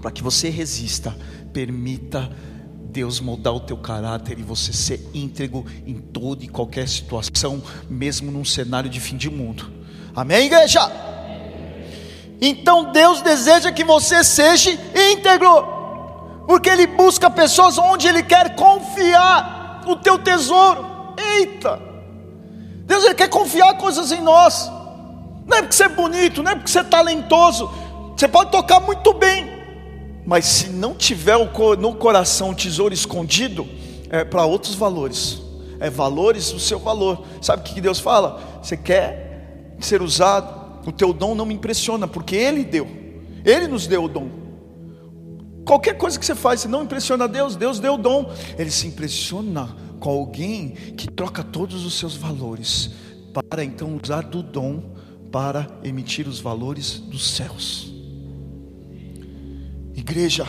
para 0.01 0.11
que 0.11 0.23
você 0.23 0.49
resista, 0.49 1.15
permita 1.53 2.31
Deus 2.91 3.21
moldar 3.21 3.55
o 3.55 3.61
teu 3.61 3.77
caráter 3.77 4.39
e 4.39 4.43
você 4.43 4.73
ser 4.73 5.01
íntegro 5.15 5.65
em 5.87 5.95
toda 5.95 6.45
e 6.45 6.49
qualquer 6.49 6.89
situação, 6.89 7.63
mesmo 7.89 8.31
num 8.31 8.45
cenário 8.45 8.91
de 8.91 9.01
fim 9.01 9.17
de 9.17 9.31
mundo. 9.31 9.71
Amém, 10.15 10.47
igreja? 10.47 10.81
Então 12.41 12.91
Deus 12.91 13.23
deseja 13.23 13.71
que 13.71 13.85
você 13.85 14.25
seja 14.25 14.71
íntegro, 15.13 15.67
porque 16.47 16.69
Ele 16.69 16.87
busca 16.87 17.31
pessoas 17.31 17.79
onde 17.79 18.09
Ele 18.09 18.23
quer 18.23 18.55
confiar 18.57 19.83
o 19.87 19.97
teu 19.97 20.19
tesouro. 20.19 21.15
Eita! 21.37 21.91
Deus 22.91 23.05
ele 23.05 23.15
quer 23.15 23.29
confiar 23.29 23.77
coisas 23.77 24.11
em 24.11 24.21
nós. 24.21 24.69
Não 25.47 25.59
é 25.59 25.63
porque 25.63 25.77
você 25.77 25.85
é 25.85 25.89
bonito, 25.89 26.43
não 26.43 26.51
é 26.51 26.55
porque 26.57 26.71
você 26.71 26.81
é 26.81 26.85
talentoso. 26.85 27.71
Você 28.17 28.27
pode 28.27 28.51
tocar 28.51 28.81
muito 28.81 29.15
bem, 29.15 29.60
mas 30.31 30.45
se 30.45 30.69
não 30.69 30.95
tiver 30.95 31.37
no 31.77 31.93
coração 31.97 32.51
o 32.51 32.55
tesouro 32.55 32.95
escondido, 32.95 33.67
é 34.09 34.25
para 34.25 34.45
outros 34.45 34.77
valores. 34.77 35.43
É 35.81 35.91
valores 35.91 36.53
o 36.53 36.61
seu 36.61 36.79
valor. 36.79 37.25
Sabe 37.43 37.63
o 37.63 37.65
que 37.65 37.81
Deus 37.81 37.99
fala? 37.99 38.61
Você 38.63 38.77
quer 38.77 39.75
ser 39.81 40.01
usado? 40.01 40.87
O 40.87 40.93
teu 40.93 41.13
dom 41.13 41.35
não 41.35 41.45
me 41.45 41.55
impressiona, 41.55 42.07
porque 42.07 42.37
Ele 42.37 42.63
deu. 42.63 42.87
Ele 43.45 43.67
nos 43.67 43.89
deu 43.89 44.05
o 44.05 44.09
dom. 44.09 44.29
Qualquer 45.67 45.95
coisa 45.95 46.17
que 46.17 46.25
você 46.25 46.37
faz, 46.37 46.61
você 46.61 46.69
não 46.69 46.85
impressiona 46.85 47.27
Deus, 47.27 47.57
Deus 47.57 47.81
deu 47.81 47.95
o 47.95 47.99
dom. 47.99 48.31
Ele 48.57 48.71
se 48.71 48.87
impressiona 48.87 49.77
com 49.99 50.11
alguém 50.11 50.69
que 50.97 51.11
troca 51.11 51.43
todos 51.43 51.85
os 51.85 51.95
seus 51.95 52.15
valores 52.15 52.93
para 53.51 53.65
então 53.65 53.99
usar 54.01 54.23
do 54.23 54.45
dom 54.45 54.95
para 55.33 55.67
emitir 55.83 56.29
os 56.29 56.39
valores 56.39 57.01
dos 57.01 57.33
céus. 57.33 57.90
Igreja, 60.01 60.47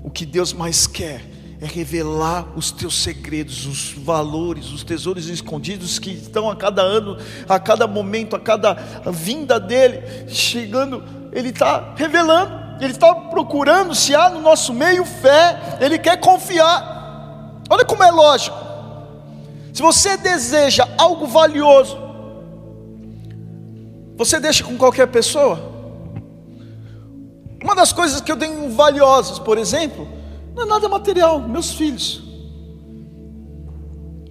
o 0.00 0.08
que 0.08 0.24
Deus 0.24 0.52
mais 0.52 0.86
quer 0.86 1.20
é 1.60 1.66
revelar 1.66 2.46
os 2.56 2.70
teus 2.70 3.02
segredos, 3.02 3.66
os 3.66 3.92
valores, 3.92 4.70
os 4.70 4.84
tesouros 4.84 5.28
escondidos 5.28 5.98
que 5.98 6.10
estão 6.12 6.48
a 6.48 6.54
cada 6.54 6.80
ano, 6.80 7.18
a 7.48 7.58
cada 7.58 7.88
momento, 7.88 8.36
a 8.36 8.40
cada 8.40 8.74
vinda 9.12 9.58
dele, 9.58 10.28
chegando, 10.28 11.02
ele 11.32 11.48
está 11.48 11.94
revelando, 11.96 12.78
ele 12.80 12.92
está 12.92 13.12
procurando 13.12 13.92
se 13.92 14.14
há 14.14 14.30
no 14.30 14.40
nosso 14.40 14.72
meio 14.72 15.04
fé, 15.04 15.78
ele 15.80 15.98
quer 15.98 16.18
confiar. 16.20 17.60
Olha 17.68 17.84
como 17.84 18.04
é 18.04 18.10
lógico. 18.10 18.56
Se 19.72 19.82
você 19.82 20.16
deseja 20.16 20.86
algo 20.96 21.26
valioso, 21.26 21.98
você 24.16 24.38
deixa 24.38 24.62
com 24.62 24.78
qualquer 24.78 25.08
pessoa? 25.08 25.69
Uma 27.62 27.74
das 27.74 27.92
coisas 27.92 28.20
que 28.20 28.32
eu 28.32 28.36
tenho 28.36 28.70
valiosas, 28.70 29.38
por 29.38 29.58
exemplo, 29.58 30.08
não 30.54 30.62
é 30.62 30.66
nada 30.66 30.88
material, 30.88 31.40
meus 31.40 31.72
filhos. 31.72 32.22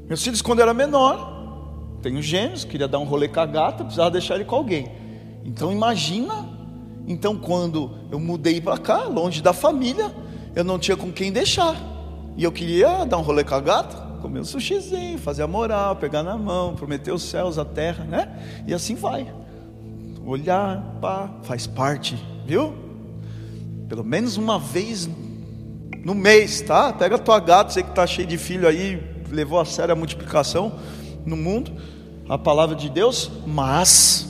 Meus 0.07 0.23
filhos, 0.23 0.41
quando 0.41 0.59
eu 0.59 0.63
era 0.63 0.73
menor, 0.73 1.97
tenho 2.01 2.21
gêmeos, 2.21 2.63
queria 2.63 2.87
dar 2.87 2.97
um 2.97 3.03
rolê 3.03 3.27
com 3.27 3.39
a 3.39 3.45
gata, 3.45 3.83
precisava 3.83 4.09
deixar 4.09 4.35
ele 4.35 4.45
com 4.45 4.55
alguém. 4.55 4.91
Então 5.45 5.71
imagina, 5.71 6.49
então 7.07 7.37
quando 7.37 7.91
eu 8.11 8.19
mudei 8.19 8.59
para 8.59 8.77
cá, 8.77 9.03
longe 9.03 9.41
da 9.41 9.53
família, 9.53 10.11
eu 10.55 10.63
não 10.63 10.79
tinha 10.79 10.97
com 10.97 11.11
quem 11.11 11.31
deixar. 11.31 11.75
E 12.35 12.43
eu 12.43 12.51
queria 12.51 13.05
dar 13.05 13.17
um 13.17 13.21
rolê 13.21 13.43
com 13.43 13.53
a 13.53 13.59
gata, 13.59 13.95
comer 14.19 14.39
um 14.39 14.45
sushizinho, 14.45 15.19
fazer 15.19 15.43
a 15.43 15.47
moral, 15.47 15.95
pegar 15.95 16.23
na 16.23 16.37
mão, 16.37 16.75
prometer 16.75 17.11
os 17.11 17.21
céus, 17.21 17.59
a 17.59 17.65
terra, 17.65 18.03
né? 18.03 18.63
E 18.67 18.73
assim 18.73 18.95
vai. 18.95 19.31
Olhar, 20.25 20.97
pá, 20.99 21.29
faz 21.43 21.67
parte, 21.67 22.17
viu? 22.45 22.88
Pelo 23.89 24.03
menos 24.03 24.37
uma 24.37 24.59
vez 24.59 25.09
no 26.05 26.13
mês, 26.13 26.61
tá? 26.61 26.93
Pega 26.93 27.15
a 27.15 27.19
tua 27.19 27.39
gata, 27.39 27.71
você 27.71 27.81
que 27.81 27.89
está 27.89 28.05
cheio 28.05 28.27
de 28.27 28.37
filho 28.37 28.67
aí, 28.67 29.03
levou 29.31 29.59
a 29.59 29.65
sério 29.65 29.91
a 29.91 29.95
multiplicação 29.95 30.79
no 31.25 31.35
mundo, 31.35 31.71
a 32.29 32.37
palavra 32.37 32.75
de 32.75 32.87
Deus, 32.87 33.31
mas, 33.47 34.27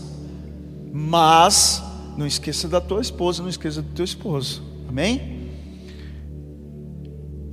mas, 0.93 1.83
não 2.17 2.25
esqueça 2.25 2.69
da 2.69 2.79
tua 2.79 3.01
esposa, 3.01 3.43
não 3.43 3.49
esqueça 3.49 3.81
do 3.81 3.89
teu 3.89 4.05
esposo, 4.05 4.63
amém? 4.87 5.51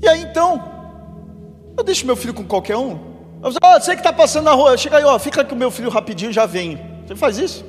E 0.00 0.08
aí 0.08 0.22
então, 0.22 0.62
eu 1.76 1.82
deixo 1.82 2.06
meu 2.06 2.14
filho 2.14 2.32
com 2.32 2.44
qualquer 2.44 2.76
um? 2.76 3.16
Eu 3.42 3.50
ah, 3.60 3.80
você 3.80 3.94
que 3.94 4.00
está 4.00 4.12
passando 4.12 4.44
na 4.44 4.52
rua, 4.52 4.76
chega 4.76 4.98
aí, 4.98 5.04
ó, 5.04 5.18
fica 5.18 5.44
com 5.44 5.56
o 5.56 5.58
meu 5.58 5.72
filho 5.72 5.90
rapidinho, 5.90 6.32
já 6.32 6.46
vem. 6.46 6.78
Você 7.04 7.16
faz 7.16 7.36
isso? 7.36 7.64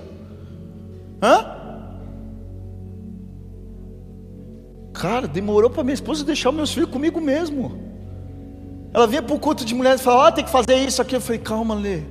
Hã? 1.22 1.57
Cara, 4.98 5.28
demorou 5.28 5.70
para 5.70 5.84
minha 5.84 5.94
esposa 5.94 6.26
deixar 6.26 6.52
meus 6.52 6.74
filhos 6.74 6.90
comigo 6.90 7.22
mesmo. 7.22 7.80
Ela 8.92 9.06
vinha 9.06 9.22
para 9.22 9.36
o 9.36 9.40
culto 9.40 9.64
de 9.64 9.76
mulheres 9.76 10.02
e 10.02 10.04
falava: 10.04 10.30
Ah, 10.30 10.32
tem 10.32 10.44
que 10.44 10.50
fazer 10.50 10.76
isso 10.76 11.00
aqui. 11.02 11.16
Eu 11.16 11.22
falei: 11.22 11.40
Calma, 11.40 11.76
Lê. 11.76 12.02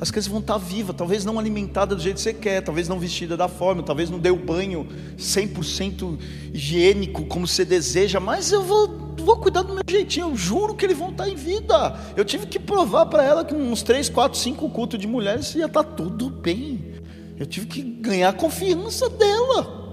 As 0.00 0.10
crianças 0.10 0.30
vão 0.30 0.40
estar 0.40 0.58
vivas, 0.58 0.94
talvez 0.94 1.24
não 1.24 1.38
alimentadas 1.38 1.96
do 1.96 2.02
jeito 2.02 2.16
que 2.16 2.22
você 2.22 2.34
quer, 2.34 2.60
talvez 2.60 2.86
não 2.86 2.98
vestida 2.98 3.34
da 3.34 3.48
forma, 3.48 3.82
talvez 3.82 4.10
não 4.10 4.18
dê 4.18 4.30
o 4.30 4.36
banho 4.36 4.86
100% 5.16 6.18
higiênico 6.52 7.24
como 7.24 7.46
você 7.46 7.64
deseja, 7.64 8.20
mas 8.20 8.52
eu 8.52 8.62
vou, 8.62 9.14
vou 9.16 9.38
cuidar 9.38 9.62
do 9.62 9.72
meu 9.72 9.82
jeitinho, 9.88 10.28
eu 10.28 10.36
juro 10.36 10.74
que 10.74 10.84
eles 10.84 10.98
vão 10.98 11.08
estar 11.08 11.26
em 11.26 11.34
vida. 11.34 11.98
Eu 12.14 12.26
tive 12.26 12.46
que 12.46 12.58
provar 12.58 13.06
para 13.06 13.24
ela 13.24 13.42
que 13.42 13.54
uns 13.54 13.82
3, 13.82 14.10
4, 14.10 14.38
5 14.38 14.68
cultos 14.68 15.00
de 15.00 15.06
mulheres 15.06 15.54
ia 15.54 15.64
estar 15.64 15.82
tudo 15.82 16.28
bem. 16.28 16.92
Eu 17.38 17.46
tive 17.46 17.64
que 17.64 17.80
ganhar 17.80 18.28
a 18.28 18.34
confiança 18.34 19.08
dela. 19.08 19.86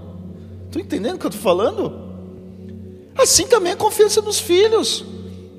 Estou 0.66 0.82
entendendo 0.82 1.14
o 1.14 1.18
que 1.18 1.24
eu 1.24 1.30
estou 1.30 1.42
falando? 1.42 2.03
Assim 3.16 3.46
também 3.46 3.72
a 3.72 3.76
confiança 3.76 4.20
dos 4.20 4.38
filhos. 4.38 5.04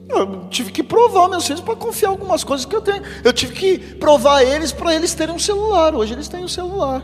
Eu 0.07 0.47
tive 0.49 0.71
que 0.71 0.83
provar 0.83 1.27
meus 1.27 1.47
filhos 1.47 1.61
para 1.61 1.75
confiar 1.75 2.09
algumas 2.09 2.43
coisas 2.43 2.65
que 2.65 2.75
eu 2.75 2.81
tenho. 2.81 3.01
Eu 3.23 3.33
tive 3.33 3.53
que 3.53 3.77
provar 3.95 4.43
eles 4.43 4.71
para 4.71 4.93
eles 4.93 5.13
terem 5.13 5.33
um 5.33 5.39
celular. 5.39 5.95
Hoje 5.95 6.13
eles 6.13 6.27
têm 6.27 6.43
um 6.43 6.47
celular. 6.47 7.03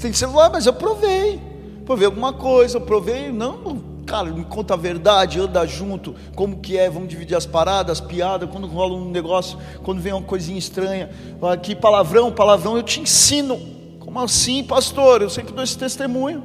Têm 0.00 0.12
celular, 0.12 0.50
mas 0.50 0.66
eu 0.66 0.74
provei. 0.74 1.40
Provei 1.86 2.06
alguma 2.06 2.32
coisa, 2.32 2.78
provei. 2.78 3.32
Não, 3.32 3.80
cara, 4.04 4.30
me 4.30 4.44
conta 4.44 4.74
a 4.74 4.76
verdade, 4.76 5.40
anda 5.40 5.66
junto. 5.66 6.14
Como 6.34 6.58
que 6.60 6.76
é? 6.76 6.90
Vamos 6.90 7.08
dividir 7.08 7.34
as 7.34 7.46
paradas, 7.46 8.00
as 8.00 8.06
piadas. 8.06 8.50
Quando 8.50 8.66
rola 8.66 8.94
um 8.94 9.10
negócio, 9.10 9.58
quando 9.82 10.00
vem 10.00 10.12
uma 10.12 10.22
coisinha 10.22 10.58
estranha. 10.58 11.10
Aqui, 11.50 11.74
palavrão, 11.74 12.30
palavrão, 12.30 12.76
eu 12.76 12.82
te 12.82 13.00
ensino. 13.00 13.58
Como 14.00 14.20
assim, 14.20 14.62
pastor? 14.62 15.22
Eu 15.22 15.30
sempre 15.30 15.54
dou 15.54 15.64
esse 15.64 15.78
testemunho. 15.78 16.42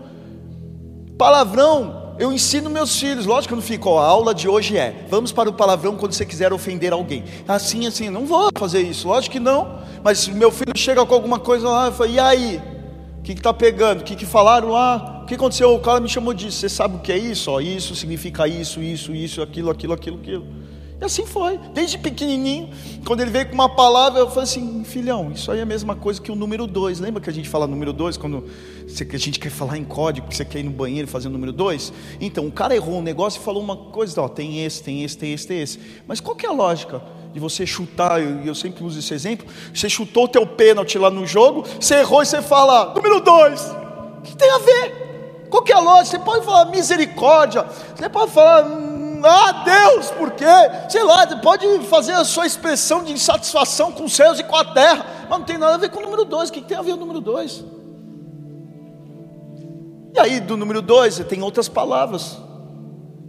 Palavrão, 1.18 2.01
eu 2.22 2.32
ensino 2.32 2.70
meus 2.70 3.00
filhos, 3.00 3.26
lógico 3.26 3.50
que 3.50 3.54
eu 3.54 3.58
não 3.58 3.64
fico, 3.64 3.98
a 3.98 4.06
aula 4.06 4.34
de 4.36 4.48
hoje 4.48 4.78
é, 4.78 5.06
vamos 5.10 5.32
para 5.32 5.50
o 5.50 5.54
palavrão 5.54 5.96
quando 5.98 6.14
você 6.14 6.24
quiser 6.24 6.54
ofender 6.54 6.94
alguém. 6.94 7.24
Assim, 7.48 7.88
assim, 7.88 8.10
não 8.12 8.28
vou 8.28 8.50
fazer 8.58 8.82
isso, 8.82 9.08
lógico 9.08 9.34
que 9.34 9.40
não. 9.40 9.80
Mas 10.04 10.28
meu 10.28 10.52
filho 10.52 10.72
chega 10.76 11.04
com 11.04 11.16
alguma 11.16 11.40
coisa 11.40 11.68
lá, 11.68 11.88
eu 11.88 11.92
falo, 11.92 12.12
e 12.12 12.20
aí? 12.20 12.62
O 13.18 13.24
que 13.24 13.32
está 13.32 13.52
pegando? 13.52 14.02
O 14.02 14.04
que, 14.04 14.16
que 14.16 14.26
falaram 14.26 14.70
lá? 14.70 15.22
que 15.32 15.36
aconteceu? 15.36 15.74
O 15.74 15.80
cara 15.80 16.02
me 16.02 16.10
chamou 16.10 16.34
disso. 16.34 16.60
Você 16.60 16.68
sabe 16.68 16.98
o 16.98 17.00
que 17.00 17.12
é 17.12 17.18
isso? 17.18 17.50
Ó, 17.52 17.62
isso 17.62 17.96
significa 17.96 18.48
isso, 18.48 18.82
isso, 18.82 19.14
isso, 19.16 19.42
aquilo, 19.42 19.72
aquilo, 19.72 19.94
aquilo, 19.94 20.18
aquilo. 20.18 20.46
E 21.02 21.06
assim 21.06 21.26
foi, 21.26 21.60
desde 21.74 21.98
pequenininho, 21.98 22.70
quando 23.08 23.22
ele 23.22 23.32
veio 23.32 23.48
com 23.48 23.56
uma 23.56 23.68
palavra, 23.68 24.20
eu 24.20 24.30
falei 24.30 24.44
assim, 24.44 24.84
filhão, 24.84 25.32
isso 25.32 25.52
aí 25.52 25.58
é 25.58 25.64
a 25.64 25.66
mesma 25.66 25.96
coisa 25.96 26.22
que 26.22 26.32
o 26.32 26.36
número 26.36 26.68
dois. 26.68 27.00
Lembra 27.00 27.20
que 27.20 27.28
a 27.28 27.34
gente 27.34 27.50
fala 27.50 27.66
número 27.66 27.92
dois 27.92 28.18
quando 28.18 28.46
a 28.88 29.18
gente 29.18 29.40
quer 29.40 29.50
falar 29.50 29.80
em 29.80 29.84
código, 29.84 30.28
que 30.28 30.36
você 30.36 30.46
quer 30.46 30.60
ir 30.60 30.64
no 30.64 30.70
banheiro 30.70 31.08
fazer 31.08 31.28
o 31.28 31.32
número 31.32 31.52
dois? 31.52 31.92
Então, 32.20 32.46
o 32.46 32.52
cara 32.52 32.76
errou 32.76 33.00
um 33.00 33.02
negócio 33.02 33.42
e 33.42 33.44
falou 33.44 33.64
uma 33.64 33.76
coisa, 33.76 34.22
ó, 34.22 34.30
tem 34.30 34.64
esse, 34.64 34.84
tem 34.84 35.04
esse, 35.04 35.18
tem 35.18 35.34
esse, 35.34 35.48
tem 35.48 35.60
esse. 35.60 35.80
Mas 36.08 36.20
qual 36.20 36.36
que 36.36 36.46
é 36.46 36.50
a 36.50 36.54
lógica 36.54 37.02
de 37.34 37.40
você 37.40 37.66
chutar, 37.66 38.22
e 38.22 38.48
eu, 38.48 38.54
sempre 38.54 38.84
uso 38.84 39.00
esse 39.00 39.12
exemplo, 39.12 39.48
você 39.74 39.90
chutou 39.90 40.26
o 40.26 40.28
teu 40.28 40.46
pênalti 40.46 41.00
lá 41.00 41.10
no 41.10 41.26
jogo, 41.26 41.66
você 41.80 41.96
errou 41.96 42.22
e 42.22 42.28
você 42.28 42.44
fala, 42.44 42.94
número 42.94 43.22
dois. 43.22 43.60
O 44.20 44.22
que 44.22 44.36
tem 44.36 44.52
a 44.52 44.60
ver? 44.60 45.48
Qual 45.50 45.64
que 45.64 45.72
é 45.72 45.76
a 45.76 45.80
lógica? 45.80 46.18
Você 46.18 46.20
pode 46.20 46.46
falar 46.46 46.66
misericórdia, 46.66 47.66
você 47.96 48.08
pode 48.08 48.32
falar 48.32 48.91
ah, 49.28 49.64
Deus, 49.64 50.12
por 50.12 50.32
quê? 50.32 50.46
Sei 50.90 51.04
lá, 51.04 51.28
pode 51.38 51.66
fazer 51.86 52.14
a 52.14 52.24
sua 52.24 52.46
expressão 52.46 53.04
de 53.04 53.12
insatisfação 53.12 53.92
com 53.92 54.06
os 54.06 54.14
céus 54.14 54.40
e 54.40 54.44
com 54.44 54.56
a 54.56 54.66
terra, 54.66 55.06
mas 55.30 55.40
não 55.40 55.46
tem 55.46 55.58
nada 55.58 55.76
a 55.76 55.78
ver 55.78 55.90
com 55.90 56.00
o 56.00 56.04
número 56.04 56.26
dois. 56.26 56.50
O 56.50 56.54
que 56.54 56.62
tem 56.62 56.78
a 56.78 56.82
ver 56.82 56.94
o 56.94 56.98
número 56.98 57.20
dois? 57.20 57.64
E 60.14 60.20
aí, 60.20 60.40
do 60.40 60.58
número 60.58 60.82
dois, 60.82 61.18
tem 61.20 61.42
outras 61.42 61.70
palavras. 61.70 62.38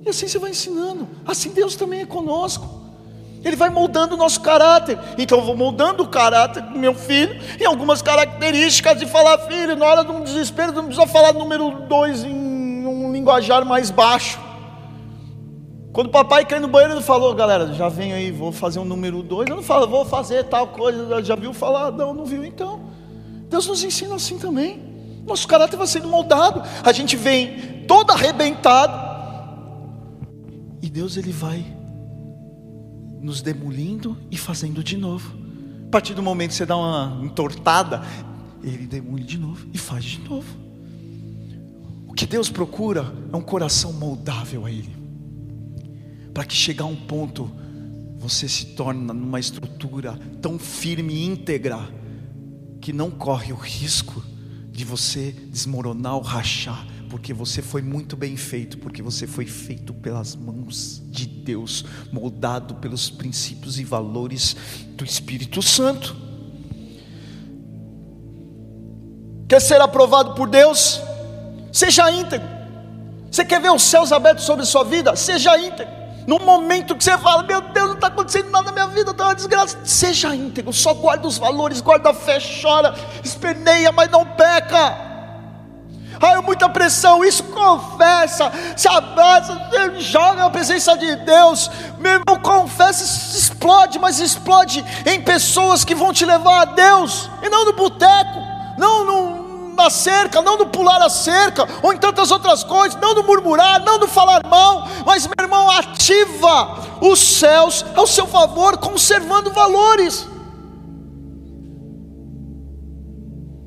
E 0.04 0.08
assim 0.08 0.26
você 0.26 0.38
vai 0.38 0.50
ensinando. 0.50 1.08
Assim 1.24 1.50
Deus 1.50 1.76
também 1.76 2.00
é 2.00 2.06
conosco. 2.06 2.82
Ele 3.44 3.56
vai 3.56 3.70
moldando 3.70 4.14
o 4.14 4.16
nosso 4.16 4.40
caráter. 4.40 4.98
Então 5.18 5.38
eu 5.38 5.44
vou 5.44 5.56
moldando 5.56 6.02
o 6.02 6.08
caráter 6.08 6.62
do 6.62 6.78
meu 6.78 6.94
filho 6.94 7.40
em 7.60 7.64
algumas 7.64 8.02
características 8.02 8.98
de 8.98 9.06
falar, 9.06 9.38
filho, 9.38 9.76
na 9.76 9.86
hora 9.86 10.04
de 10.04 10.10
um 10.10 10.22
desespero, 10.22 10.72
não 10.72 10.86
precisa 10.86 11.06
falar 11.06 11.32
número 11.32 11.70
dois 11.88 12.24
em 12.24 12.86
um 12.86 13.12
linguajar 13.12 13.64
mais 13.64 13.90
baixo. 13.90 14.38
Quando 15.92 16.06
o 16.06 16.10
papai 16.10 16.46
caiu 16.46 16.62
no 16.62 16.68
banheiro, 16.68 16.94
ele 16.94 17.02
falou, 17.02 17.34
galera, 17.34 17.74
já 17.74 17.86
venho 17.88 18.16
aí, 18.16 18.30
vou 18.30 18.50
fazer 18.50 18.78
um 18.78 18.84
número 18.84 19.22
dois. 19.22 19.48
Eu 19.48 19.56
não 19.56 19.62
falo, 19.62 19.86
vou 19.86 20.06
fazer 20.06 20.44
tal 20.44 20.68
coisa, 20.68 21.22
já 21.22 21.36
viu 21.36 21.52
falar? 21.52 21.92
Não, 21.92 22.14
não 22.14 22.24
viu 22.24 22.42
então. 22.42 22.80
Deus 23.50 23.66
nos 23.66 23.84
ensina 23.84 24.14
assim 24.14 24.38
também. 24.38 24.80
Nosso 25.26 25.46
caráter 25.46 25.76
vai 25.76 25.86
sendo 25.86 26.08
moldado. 26.08 26.62
A 26.82 26.92
gente 26.92 27.14
vem 27.14 27.84
todo 27.86 28.10
arrebentado. 28.10 29.12
E 30.80 30.88
Deus 30.88 31.18
ele 31.18 31.30
vai 31.30 31.62
nos 33.20 33.42
demolindo 33.42 34.16
e 34.30 34.38
fazendo 34.38 34.82
de 34.82 34.96
novo. 34.96 35.36
A 35.88 35.90
partir 35.90 36.14
do 36.14 36.22
momento 36.22 36.50
que 36.50 36.56
você 36.56 36.64
dá 36.64 36.74
uma 36.74 37.20
entortada, 37.22 38.02
ele 38.64 38.86
demole 38.86 39.24
de 39.24 39.36
novo 39.36 39.66
e 39.74 39.78
faz 39.78 40.04
de 40.04 40.20
novo. 40.26 40.56
O 42.08 42.14
que 42.14 42.24
Deus 42.24 42.48
procura 42.48 43.12
é 43.30 43.36
um 43.36 43.42
coração 43.42 43.92
moldável 43.92 44.64
a 44.64 44.70
Ele 44.70 45.01
para 46.32 46.44
que 46.44 46.54
chegar 46.54 46.84
a 46.84 46.88
um 46.88 46.96
ponto 46.96 47.50
você 48.22 48.48
se 48.48 48.66
torna 48.66 49.12
numa 49.12 49.40
estrutura 49.40 50.16
tão 50.40 50.58
firme 50.58 51.12
e 51.12 51.26
íntegra 51.26 51.80
que 52.80 52.92
não 52.92 53.10
corre 53.10 53.52
o 53.52 53.56
risco 53.56 54.22
de 54.70 54.84
você 54.84 55.32
desmoronar 55.32 56.14
ou 56.14 56.22
rachar, 56.22 56.86
porque 57.10 57.34
você 57.34 57.60
foi 57.60 57.82
muito 57.82 58.16
bem 58.16 58.36
feito, 58.36 58.78
porque 58.78 59.02
você 59.02 59.26
foi 59.26 59.44
feito 59.44 59.92
pelas 59.92 60.34
mãos 60.36 61.02
de 61.10 61.26
Deus, 61.26 61.84
moldado 62.12 62.76
pelos 62.76 63.10
princípios 63.10 63.78
e 63.78 63.84
valores 63.84 64.56
do 64.96 65.04
Espírito 65.04 65.60
Santo. 65.60 66.16
Quer 69.48 69.60
ser 69.60 69.80
aprovado 69.80 70.34
por 70.34 70.48
Deus? 70.48 71.00
Seja 71.72 72.10
íntegro. 72.10 72.48
Você 73.30 73.44
quer 73.44 73.60
ver 73.60 73.72
os 73.72 73.82
céus 73.82 74.12
abertos 74.12 74.44
sobre 74.44 74.64
sua 74.64 74.84
vida? 74.84 75.14
Seja 75.16 75.58
íntegro. 75.58 76.01
No 76.26 76.38
momento 76.38 76.94
que 76.94 77.02
você 77.02 77.16
fala, 77.18 77.42
meu 77.42 77.60
Deus, 77.60 77.88
não 77.88 77.94
está 77.94 78.06
acontecendo 78.06 78.50
nada 78.50 78.66
na 78.66 78.72
minha 78.72 78.86
vida, 78.86 79.10
está 79.10 79.24
uma 79.24 79.34
desgraça. 79.34 79.78
Seja 79.84 80.34
íntegro, 80.34 80.72
só 80.72 80.94
guarda 80.94 81.26
os 81.26 81.38
valores, 81.38 81.80
guarda 81.80 82.10
a 82.10 82.14
fé, 82.14 82.38
chora, 82.40 82.94
esperneia, 83.24 83.90
mas 83.90 84.08
não 84.10 84.24
peca. 84.24 85.12
Ai, 86.24 86.40
muita 86.40 86.68
pressão, 86.68 87.24
isso 87.24 87.42
confessa, 87.44 88.52
se 88.76 88.86
abraça, 88.86 89.60
joga 89.98 90.42
na 90.42 90.50
presença 90.50 90.96
de 90.96 91.16
Deus. 91.16 91.68
Meu 91.98 92.12
irmão, 92.12 92.38
confessa, 92.40 93.02
explode, 93.36 93.98
mas 93.98 94.20
explode 94.20 94.84
em 95.04 95.20
pessoas 95.20 95.84
que 95.84 95.96
vão 95.96 96.12
te 96.12 96.24
levar 96.24 96.60
a 96.60 96.64
Deus, 96.66 97.28
e 97.42 97.48
não 97.48 97.64
no 97.64 97.72
boteco, 97.72 98.38
não 98.78 99.04
no, 99.04 99.31
na 99.72 99.90
cerca, 99.90 100.40
não 100.42 100.58
no 100.58 100.66
pular 100.66 101.00
a 101.02 101.08
cerca, 101.08 101.66
ou 101.82 101.92
em 101.92 101.98
tantas 101.98 102.30
outras 102.30 102.62
coisas, 102.62 103.00
não 103.00 103.14
no 103.14 103.22
murmurar, 103.22 103.84
não 103.84 103.98
no 103.98 104.06
falar 104.06 104.42
mal, 104.46 104.86
mas 105.06 105.26
meu 105.26 105.34
irmão, 105.38 105.70
ativa 105.70 106.78
os 107.00 107.18
céus 107.18 107.84
ao 107.96 108.06
seu 108.06 108.26
favor, 108.26 108.78
conservando 108.78 109.50
valores. 109.50 110.26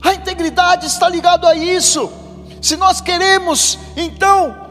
A 0.04 0.14
integridade 0.14 0.86
está 0.86 1.10
ligado 1.10 1.48
a 1.48 1.56
isso. 1.56 2.12
Se 2.62 2.78
nós 2.78 3.02
queremos, 3.02 3.78
então, 3.98 4.65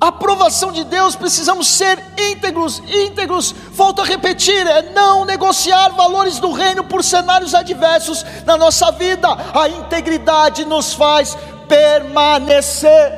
aprovação 0.00 0.70
de 0.70 0.84
Deus, 0.84 1.16
precisamos 1.16 1.66
ser 1.66 1.98
íntegros, 2.16 2.80
íntegros, 2.88 3.54
volto 3.72 4.00
a 4.00 4.04
repetir, 4.04 4.66
é 4.66 4.82
não 4.92 5.24
negociar 5.24 5.90
valores 5.90 6.38
do 6.38 6.52
reino 6.52 6.84
por 6.84 7.02
cenários 7.02 7.54
adversos 7.54 8.24
na 8.46 8.56
nossa 8.56 8.92
vida. 8.92 9.28
A 9.54 9.68
integridade 9.68 10.64
nos 10.64 10.94
faz 10.94 11.36
permanecer, 11.68 13.12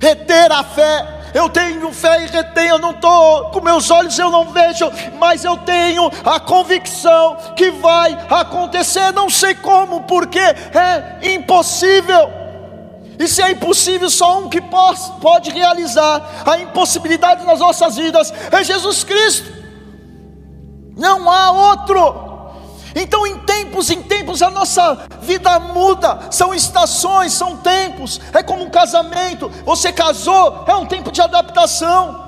reter 0.00 0.52
a 0.52 0.62
fé. 0.62 1.14
Eu 1.32 1.48
tenho 1.48 1.92
fé 1.92 2.22
e 2.22 2.26
retenho, 2.28 2.74
eu 2.74 2.78
não 2.78 2.92
estou 2.92 3.50
com 3.50 3.60
meus 3.60 3.90
olhos, 3.90 4.16
eu 4.16 4.30
não 4.30 4.52
vejo, 4.52 4.88
mas 5.18 5.44
eu 5.44 5.56
tenho 5.56 6.08
a 6.24 6.38
convicção 6.38 7.36
que 7.56 7.72
vai 7.72 8.16
acontecer. 8.30 9.12
Não 9.12 9.28
sei 9.28 9.52
como, 9.56 10.02
porque 10.02 10.38
é 10.38 11.18
impossível. 11.34 12.43
E 13.18 13.28
se 13.28 13.42
é 13.42 13.52
impossível, 13.52 14.10
só 14.10 14.40
um 14.40 14.48
que 14.48 14.60
pode 14.60 15.50
realizar 15.50 16.44
a 16.44 16.58
impossibilidade 16.58 17.44
nas 17.44 17.60
nossas 17.60 17.96
vidas 17.96 18.32
é 18.50 18.64
Jesus 18.64 19.04
Cristo. 19.04 19.52
Não 20.96 21.30
há 21.30 21.50
outro. 21.50 22.34
Então, 22.94 23.26
em 23.26 23.38
tempos 23.40 23.90
em 23.90 24.02
tempos, 24.02 24.40
a 24.42 24.50
nossa 24.50 25.06
vida 25.20 25.58
muda. 25.58 26.28
São 26.30 26.54
estações, 26.54 27.32
são 27.32 27.56
tempos. 27.56 28.20
É 28.32 28.42
como 28.42 28.62
um 28.64 28.70
casamento. 28.70 29.48
Você 29.64 29.92
casou, 29.92 30.64
é 30.66 30.74
um 30.74 30.86
tempo 30.86 31.10
de 31.10 31.20
adaptação 31.20 32.24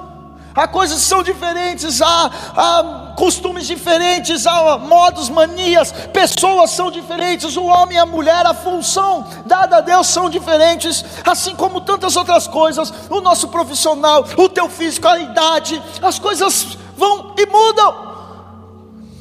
há 0.57 0.67
coisas 0.67 1.03
que 1.03 1.09
são 1.09 1.23
diferentes, 1.23 2.01
há, 2.01 2.31
há 2.57 3.06
costumes 3.17 3.67
diferentes, 3.67 4.47
há 4.47 4.79
modos, 4.79 5.29
manias, 5.29 5.91
pessoas 6.13 6.71
são 6.71 6.91
diferentes, 6.91 7.57
o 7.57 7.65
homem 7.65 7.97
e 7.97 8.01
a 8.01 8.07
mulher, 8.07 8.47
a 8.47 8.55
função 8.55 9.27
dada 9.47 9.79
a 9.79 9.81
Deus 9.81 10.07
são 10.07 10.29
diferentes, 10.29 11.05
assim 11.25 11.57
como 11.57 11.81
tantas 11.81 12.15
outras 12.15 12.47
coisas, 12.47 12.93
o 13.11 13.21
nosso 13.21 13.49
profissional, 13.49 14.25
o 14.37 14.49
teu 14.49 14.69
físico, 14.69 15.09
a 15.09 15.19
idade, 15.19 15.83
as 16.03 16.19
coisas 16.19 16.77
vão 16.97 17.35
e 17.37 17.47
mudam. 17.47 18.07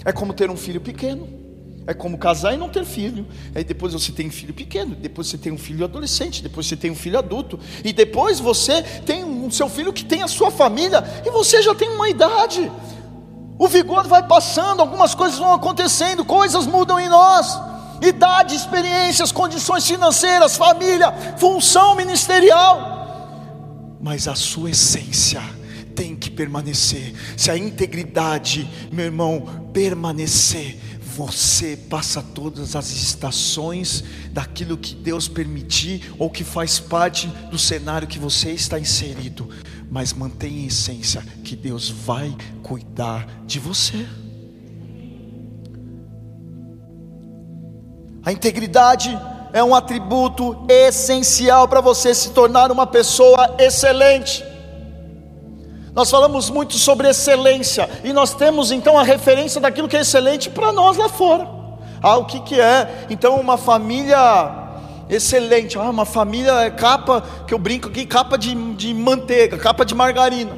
É 0.03 0.12
como 0.12 0.34
ter 0.34 0.51
um 0.51 0.58
filho 0.58 0.81
pequeno. 0.81 1.36
É 1.88 1.93
como 1.93 2.17
casar 2.17 2.53
e 2.53 2.58
não 2.58 2.67
ter 2.67 2.84
filho. 2.84 3.27
Aí 3.53 3.63
depois 3.63 3.93
você 3.93 4.12
tem 4.12 4.27
um 4.27 4.31
filho 4.31 4.53
pequeno, 4.53 4.95
depois 4.95 5.27
você 5.27 5.38
tem 5.38 5.51
um 5.51 5.58
filho 5.58 5.84
adolescente, 5.86 6.41
depois 6.41 6.65
você 6.65 6.75
tem 6.75 6.89
um 6.89 6.95
filho 6.95 7.19
adulto, 7.19 7.60
e 7.84 7.93
depois 7.93 8.39
você 8.39 8.81
tem 8.81 9.23
um 9.23 9.51
seu 9.51 9.69
filho 9.69 9.93
que 9.93 10.03
tem 10.03 10.23
a 10.23 10.27
sua 10.27 10.49
família, 10.49 11.03
e 11.23 11.29
você 11.29 11.62
já 11.62 11.75
tem 11.75 11.89
uma 11.89 12.10
idade. 12.10 12.71
O 13.58 13.68
vigor 13.68 14.08
vai 14.08 14.28
passando, 14.28 14.82
algumas 14.82 15.15
coisas 15.15 15.39
vão 15.39 15.54
acontecendo, 15.54 16.26
coisas 16.26 16.68
mudam 16.68 17.00
em 17.00 17.08
nós. 17.08 17.60
Idade, 18.02 18.56
experiências, 18.56 19.32
condições 19.32 19.88
financeiras, 19.88 20.58
família, 20.58 21.12
função 21.38 21.96
ministerial. 21.96 23.98
Mas 24.02 24.28
a 24.28 24.36
sua 24.36 24.72
essência 24.72 25.41
tem 25.96 26.15
que 26.15 26.30
permanecer. 26.30 27.13
Se 27.38 27.50
a 27.50 27.58
integridade, 27.58 28.70
meu 28.91 29.06
irmão, 29.06 29.70
permanecer, 29.72 30.78
você 31.15 31.78
passa 31.78 32.21
todas 32.21 32.75
as 32.75 32.91
estações 32.91 34.04
daquilo 34.32 34.78
que 34.78 34.93
Deus 34.93 35.30
permitir 35.30 36.13
ou 36.19 36.30
que 36.30 36.43
faz 36.43 36.78
parte 36.78 37.28
do 37.49 37.58
cenário 37.58 38.06
que 38.06 38.19
você 38.19 38.51
está 38.51 38.78
inserido, 38.78 39.49
mas 39.89 40.12
mantenha 40.12 40.63
em 40.63 40.67
essência 40.67 41.23
que 41.41 41.56
Deus 41.56 41.89
vai 41.89 42.36
cuidar 42.62 43.25
de 43.45 43.60
você. 43.60 44.06
A 48.25 48.34
integridade 48.34 49.17
é 49.54 49.63
um 49.63 49.73
atributo 49.73 50.65
essencial 50.67 51.65
para 51.65 51.80
você 51.80 52.13
se 52.13 52.32
tornar 52.32 52.73
uma 52.73 52.86
pessoa 52.86 53.56
excelente. 53.58 54.43
Nós 55.95 56.12
falamos 56.12 56.49
muito 56.49 56.77
sobre 56.77 57.08
excelência 57.08 57.89
e 58.03 58.12
nós 58.12 58.34
temos 58.34 58.69
então 58.69 58.99
a 58.99 59.03
referência 59.03 59.62
daquilo 59.62 59.88
que 59.88 59.95
é 59.95 60.01
excelente 60.01 60.49
para 60.49 60.73
nós 60.73 60.97
lá 60.97 61.08
fora. 61.08 61.47
Ah, 62.01 62.17
o 62.17 62.25
que, 62.25 62.41
que 62.41 62.60
é? 62.60 63.05
Então, 63.10 63.39
uma 63.39 63.55
família 63.58 64.19
excelente. 65.10 65.77
Ah, 65.77 65.89
uma 65.89 66.03
família 66.03 66.51
é 66.65 66.69
capa, 66.69 67.23
que 67.47 67.53
eu 67.53 67.58
brinco 67.58 67.88
aqui, 67.88 68.05
capa 68.05 68.38
de, 68.38 68.53
de 68.73 68.93
manteiga, 68.93 69.58
capa 69.58 69.86
de 69.86 69.95
margarina. 69.95 70.51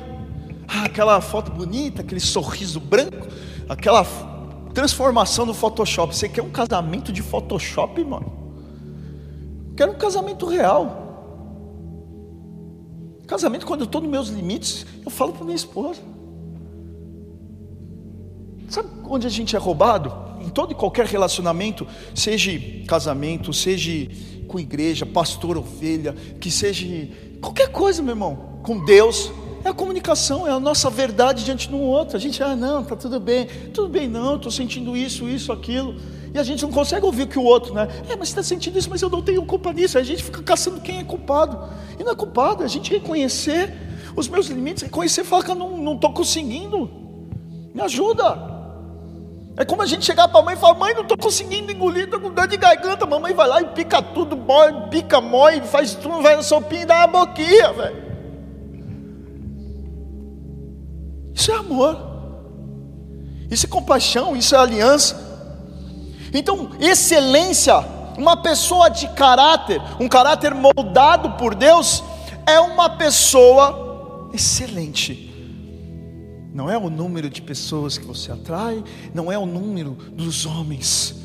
Ah, 0.68 0.86
aquela 0.86 1.22
foto 1.22 1.52
bonita, 1.52 2.02
aquele 2.02 2.20
sorriso 2.20 2.80
branco, 2.80 3.28
aquela 3.70 4.06
transformação 4.74 5.46
do 5.46 5.54
Photoshop. 5.54 6.16
Você 6.16 6.28
quer 6.28 6.42
um 6.42 6.50
casamento 6.50 7.14
de 7.14 7.22
Photoshop, 7.22 8.04
mano? 8.04 8.34
Quero 9.78 9.92
um 9.92 9.98
casamento 9.98 10.48
real. 10.48 11.07
Casamento, 13.28 13.66
quando 13.66 13.82
eu 13.82 13.86
estou 13.86 14.00
nos 14.00 14.10
meus 14.10 14.30
limites, 14.30 14.86
eu 15.06 15.12
falo 15.12 15.34
para 15.34 15.44
minha 15.44 15.56
esposa. 15.56 16.02
Sabe 18.70 18.90
onde 19.04 19.28
a 19.28 19.30
gente 19.30 19.56
é 19.56 19.60
roubado? 19.60 20.14
Em 20.42 20.50
todo 20.50 20.72
e 20.72 20.76
qualquer 20.76 21.06
relacionamento, 21.06 21.86
seja 22.16 22.52
casamento, 22.88 23.52
seja 23.52 24.10
com 24.48 24.58
igreja, 24.58 25.06
pastor, 25.06 25.58
ovelha, 25.58 26.14
que 26.40 26.50
seja 26.50 26.86
qualquer 27.42 27.70
coisa, 27.70 28.02
meu 28.02 28.14
irmão, 28.14 28.62
com 28.64 28.84
Deus, 28.84 29.30
é 29.64 29.70
a 29.70 29.74
comunicação, 29.74 30.48
é 30.48 30.52
a 30.52 30.60
nossa 30.60 30.90
verdade 30.90 31.44
diante 31.44 31.68
de 31.68 31.76
um 31.76 31.82
outro. 31.82 32.16
A 32.16 32.20
gente, 32.20 32.42
ah, 32.42 32.56
não, 32.56 32.82
tá 32.84 32.96
tudo 32.96 33.20
bem, 33.20 33.48
tudo 33.74 33.90
bem, 33.90 34.08
não, 34.08 34.38
estou 34.38 34.52
sentindo 34.52 34.96
isso, 34.96 35.28
isso, 35.28 35.52
aquilo. 35.52 35.96
E 36.38 36.40
a 36.40 36.44
gente 36.44 36.62
não 36.62 36.72
consegue 36.72 37.04
ouvir 37.04 37.24
o 37.24 37.28
que 37.28 37.40
o 37.40 37.44
outro, 37.44 37.74
né? 37.74 37.88
É, 38.08 38.16
mas 38.16 38.28
está 38.28 38.44
sentindo 38.44 38.78
isso, 38.78 38.92
mas 38.92 39.02
eu 39.02 39.10
não 39.10 39.24
tenho 39.24 39.44
culpa 39.44 39.74
nisso. 39.74 39.98
A 39.98 40.04
gente 40.04 40.24
fica 40.24 40.44
caçando 40.44 40.80
quem 40.80 41.00
é 41.00 41.04
culpado. 41.04 41.68
E 42.00 42.04
não 42.04 42.12
é 42.12 42.16
culpado, 42.16 42.62
é 42.62 42.66
a 42.68 42.70
gente 42.70 42.92
reconhecer 42.92 43.74
os 44.16 44.28
meus 44.28 44.46
limites, 44.46 44.84
reconhecer 44.84 45.22
e 45.22 45.24
falar 45.24 45.44
que 45.44 45.50
eu 45.50 45.56
não 45.56 45.96
estou 45.96 46.14
conseguindo. 46.14 46.92
Me 47.74 47.82
ajuda. 47.82 48.38
É 49.58 49.66
como 49.66 49.82
a 49.82 49.88
gente 49.88 50.06
chegar 50.06 50.28
para 50.28 50.40
a 50.40 50.44
mãe 50.44 50.54
e 50.54 50.60
falar: 50.60 50.78
Mãe, 50.78 50.94
não 50.94 51.02
estou 51.02 51.18
conseguindo 51.18 51.72
engolir, 51.72 52.04
estou 52.04 52.20
com 52.20 52.32
dor 52.32 52.48
de 52.48 52.56
garganta. 52.56 53.06
A 53.06 53.08
mamãe 53.08 53.34
vai 53.34 53.48
lá 53.48 53.60
e 53.60 53.66
pica 53.70 54.00
tudo, 54.00 54.38
mói, 54.38 54.90
pica, 54.92 55.20
mói, 55.20 55.62
faz 55.62 55.96
tudo, 55.96 56.22
vai 56.22 56.36
na 56.36 56.44
sopinha 56.44 56.84
e 56.84 56.86
dá 56.86 56.98
uma 56.98 57.08
boquinha, 57.08 57.74
velho. 57.74 58.04
Isso 61.34 61.52
é 61.52 61.56
amor, 61.56 61.98
isso 63.50 63.66
é 63.66 63.70
compaixão, 63.70 64.36
isso 64.36 64.54
é 64.54 64.60
aliança. 64.60 65.27
Então, 66.34 66.70
excelência, 66.80 67.78
uma 68.18 68.38
pessoa 68.38 68.90
de 68.90 69.08
caráter, 69.10 69.82
um 70.00 70.08
caráter 70.08 70.54
moldado 70.54 71.32
por 71.32 71.56
Deus, 71.56 72.04
é 72.46 72.60
uma 72.60 72.90
pessoa 72.90 74.30
excelente. 74.34 75.28
Não 76.54 76.70
é 76.70 76.78
o 76.78 76.90
número 76.90 77.30
de 77.30 77.42
pessoas 77.42 77.98
que 77.98 78.06
você 78.06 78.32
atrai, 78.32 78.84
não 79.14 79.32
é 79.32 79.38
o 79.38 79.46
número 79.46 79.92
dos 79.92 80.46
homens, 80.46 81.16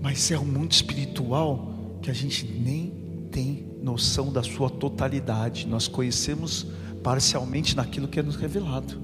mas 0.00 0.30
é 0.30 0.38
o 0.38 0.44
mundo 0.44 0.70
espiritual 0.70 1.68
que 2.00 2.10
a 2.10 2.14
gente 2.14 2.44
nem 2.46 3.02
tem 3.30 3.66
noção 3.82 4.32
da 4.32 4.42
sua 4.42 4.70
totalidade. 4.70 5.66
Nós 5.66 5.88
conhecemos 5.88 6.66
parcialmente 7.02 7.76
naquilo 7.76 8.06
que 8.06 8.20
é 8.20 8.22
nos 8.22 8.36
revelado. 8.36 9.00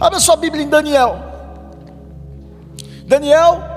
Abra 0.00 0.20
sua 0.20 0.36
Bíblia 0.36 0.62
em 0.62 0.68
Daniel. 0.68 1.18
Daniel 3.06 3.75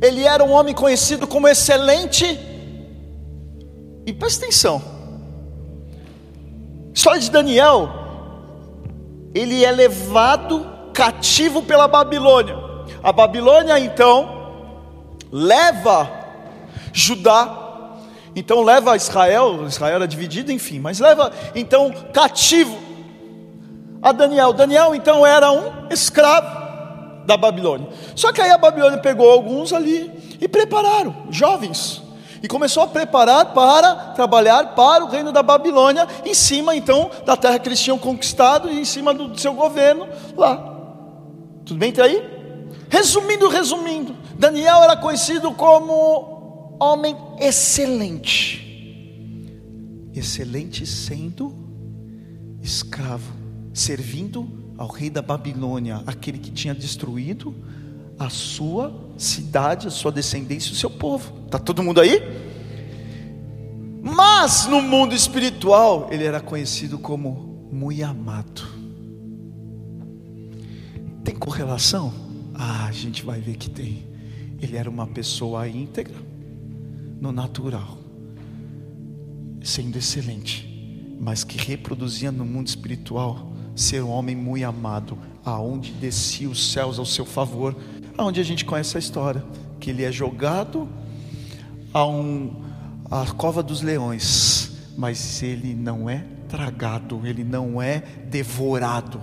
ele 0.00 0.24
era 0.24 0.42
um 0.42 0.52
homem 0.52 0.74
conhecido 0.74 1.26
como 1.26 1.46
excelente. 1.46 2.38
E 4.06 4.12
presta 4.12 4.44
atenção. 4.44 4.82
História 6.94 7.20
de 7.20 7.30
Daniel. 7.30 7.88
Ele 9.34 9.64
é 9.64 9.70
levado 9.70 10.66
cativo 10.92 11.62
pela 11.62 11.86
Babilônia. 11.86 12.56
A 13.02 13.12
Babilônia 13.12 13.78
então 13.78 14.72
leva 15.30 16.10
Judá. 16.92 17.58
Então 18.34 18.62
leva 18.62 18.96
Israel, 18.96 19.66
Israel 19.66 19.96
era 19.96 20.08
dividido, 20.08 20.52
enfim, 20.52 20.78
mas 20.78 21.00
leva 21.00 21.32
então 21.54 21.92
cativo 22.12 22.78
a 24.00 24.12
Daniel. 24.12 24.52
Daniel 24.52 24.94
então 24.94 25.26
era 25.26 25.50
um 25.50 25.88
escravo 25.90 26.59
da 27.30 27.36
Babilônia. 27.36 27.88
Só 28.16 28.32
que 28.32 28.40
aí 28.40 28.50
a 28.50 28.58
Babilônia 28.58 28.98
pegou 28.98 29.30
alguns 29.30 29.72
ali 29.72 30.10
e 30.40 30.48
prepararam, 30.48 31.28
jovens, 31.30 32.02
e 32.42 32.48
começou 32.48 32.82
a 32.82 32.88
preparar 32.88 33.54
para 33.54 33.94
trabalhar 34.14 34.74
para 34.74 35.04
o 35.04 35.08
reino 35.08 35.30
da 35.30 35.42
Babilônia, 35.42 36.08
em 36.24 36.34
cima 36.34 36.74
então 36.74 37.08
da 37.24 37.36
terra 37.36 37.58
que 37.60 37.68
eles 37.68 37.80
tinham 37.80 37.98
conquistado 37.98 38.68
e 38.68 38.80
em 38.80 38.84
cima 38.84 39.14
do 39.14 39.38
seu 39.38 39.54
governo 39.54 40.08
lá. 40.36 40.56
Tudo 41.64 41.78
bem 41.78 41.90
até 41.90 42.02
aí? 42.02 42.40
Resumindo, 42.88 43.48
resumindo, 43.48 44.16
Daniel 44.36 44.82
era 44.82 44.96
conhecido 44.96 45.52
como 45.52 46.76
homem 46.80 47.16
excelente. 47.38 48.66
Excelente 50.12 50.84
sendo 50.84 51.54
escravo, 52.60 53.32
servindo 53.72 54.69
ao 54.80 54.88
rei 54.88 55.10
da 55.10 55.20
Babilônia, 55.20 56.02
aquele 56.06 56.38
que 56.38 56.50
tinha 56.50 56.74
destruído 56.74 57.54
a 58.18 58.30
sua 58.30 59.12
cidade, 59.18 59.86
a 59.86 59.90
sua 59.90 60.10
descendência, 60.10 60.72
o 60.72 60.74
seu 60.74 60.88
povo. 60.88 61.44
Está 61.44 61.58
todo 61.58 61.82
mundo 61.82 62.00
aí? 62.00 62.22
Mas 64.02 64.66
no 64.66 64.80
mundo 64.80 65.14
espiritual, 65.14 66.08
ele 66.10 66.24
era 66.24 66.40
conhecido 66.40 66.98
como 66.98 67.68
muito 67.70 68.02
amado. 68.02 68.62
Tem 71.22 71.34
correlação? 71.34 72.10
Ah, 72.54 72.86
a 72.86 72.92
gente 72.92 73.22
vai 73.22 73.38
ver 73.38 73.56
que 73.56 73.68
tem. 73.68 74.08
Ele 74.62 74.78
era 74.78 74.88
uma 74.88 75.06
pessoa 75.06 75.68
íntegra, 75.68 76.16
no 77.20 77.32
natural, 77.32 77.98
sendo 79.62 79.98
excelente, 79.98 81.14
mas 81.20 81.44
que 81.44 81.58
reproduzia 81.58 82.32
no 82.32 82.46
mundo 82.46 82.68
espiritual 82.68 83.49
ser 83.74 84.02
um 84.02 84.10
homem 84.10 84.36
muito 84.36 84.64
amado, 84.64 85.18
aonde 85.44 85.92
descia 85.92 86.48
os 86.48 86.72
céus 86.72 86.98
ao 86.98 87.06
seu 87.06 87.24
favor, 87.24 87.76
aonde 88.16 88.40
a 88.40 88.44
gente 88.44 88.64
conhece 88.64 88.96
a 88.96 89.00
história, 89.00 89.44
que 89.78 89.90
ele 89.90 90.04
é 90.04 90.12
jogado 90.12 90.88
a 91.92 92.06
um 92.06 92.70
a 93.10 93.26
cova 93.26 93.60
dos 93.60 93.82
leões, 93.82 94.70
mas 94.96 95.42
ele 95.42 95.74
não 95.74 96.08
é 96.08 96.24
tragado, 96.48 97.20
ele 97.24 97.42
não 97.42 97.82
é 97.82 98.02
devorado 98.26 99.20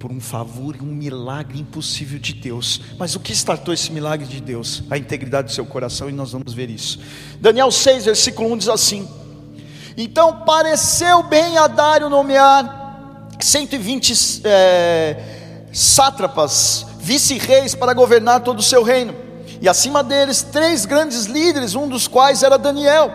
por 0.00 0.10
um 0.10 0.20
favor 0.20 0.76
e 0.76 0.80
um 0.82 0.86
milagre 0.86 1.60
impossível 1.60 2.18
de 2.18 2.34
Deus. 2.34 2.80
Mas 2.98 3.14
o 3.14 3.20
que 3.20 3.32
startou 3.32 3.72
esse 3.72 3.92
milagre 3.92 4.26
de 4.26 4.40
Deus? 4.40 4.82
A 4.90 4.98
integridade 4.98 5.48
do 5.48 5.54
seu 5.54 5.64
coração, 5.64 6.10
e 6.10 6.12
nós 6.12 6.32
vamos 6.32 6.52
ver 6.52 6.68
isso. 6.68 7.00
Daniel 7.40 7.70
6, 7.70 8.04
versículo 8.06 8.52
1 8.52 8.58
diz 8.58 8.68
assim: 8.68 9.08
Então 9.96 10.40
pareceu 10.40 11.22
bem 11.22 11.56
a 11.56 11.68
Dário 11.68 12.10
nomear 12.10 12.83
120 13.40 14.42
é, 14.44 15.16
sátrapas, 15.72 16.86
vice-reis 16.98 17.74
para 17.74 17.92
governar 17.92 18.40
todo 18.40 18.60
o 18.60 18.62
seu 18.62 18.82
reino, 18.82 19.14
e 19.60 19.68
acima 19.68 20.02
deles 20.02 20.42
três 20.42 20.84
grandes 20.84 21.24
líderes, 21.24 21.74
um 21.74 21.88
dos 21.88 22.06
quais 22.06 22.42
era 22.42 22.58
Daniel. 22.58 23.10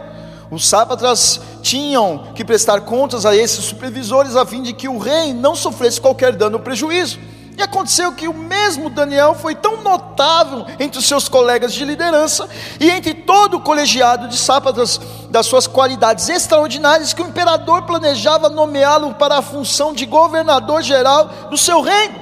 Os 0.52 0.68
sátrapas 0.68 1.40
tinham 1.62 2.32
que 2.34 2.44
prestar 2.44 2.82
contas 2.82 3.26
a 3.26 3.36
esses 3.36 3.64
supervisores 3.66 4.36
a 4.36 4.46
fim 4.46 4.64
de 4.64 4.74
que 4.74 4.88
o 4.88 4.98
rei 4.98 5.34
não 5.34 5.56
sofresse 5.56 6.02
qualquer 6.02 6.36
dano 6.36 6.58
ou 6.58 6.64
prejuízo. 6.64 7.20
E 7.60 7.62
aconteceu 7.62 8.14
que 8.14 8.26
o 8.26 8.34
mesmo 8.34 8.90
Daniel 8.90 9.36
foi 9.36 9.54
tão 9.54 9.84
notável 9.84 10.66
entre 10.80 10.98
os 10.98 11.06
seus 11.06 11.28
colegas 11.28 11.74
de 11.74 11.84
liderança 11.84 12.48
e 12.80 12.90
entre 12.90 13.14
todo 13.14 13.58
o 13.58 13.60
colegiado 13.60 14.30
de 14.30 14.38
sábados 14.38 14.98
das 15.30 15.46
suas 15.46 15.68
qualidades 15.68 16.30
extraordinárias 16.30 17.12
que 17.12 17.22
o 17.22 17.28
imperador 17.28 17.82
planejava 17.82 18.48
nomeá-lo 18.48 19.14
para 19.16 19.40
a 19.40 19.42
função 19.42 19.92
de 19.92 20.06
governador 20.06 20.82
geral 20.82 21.26
do 21.50 21.58
seu 21.58 21.82
reino. 21.82 22.16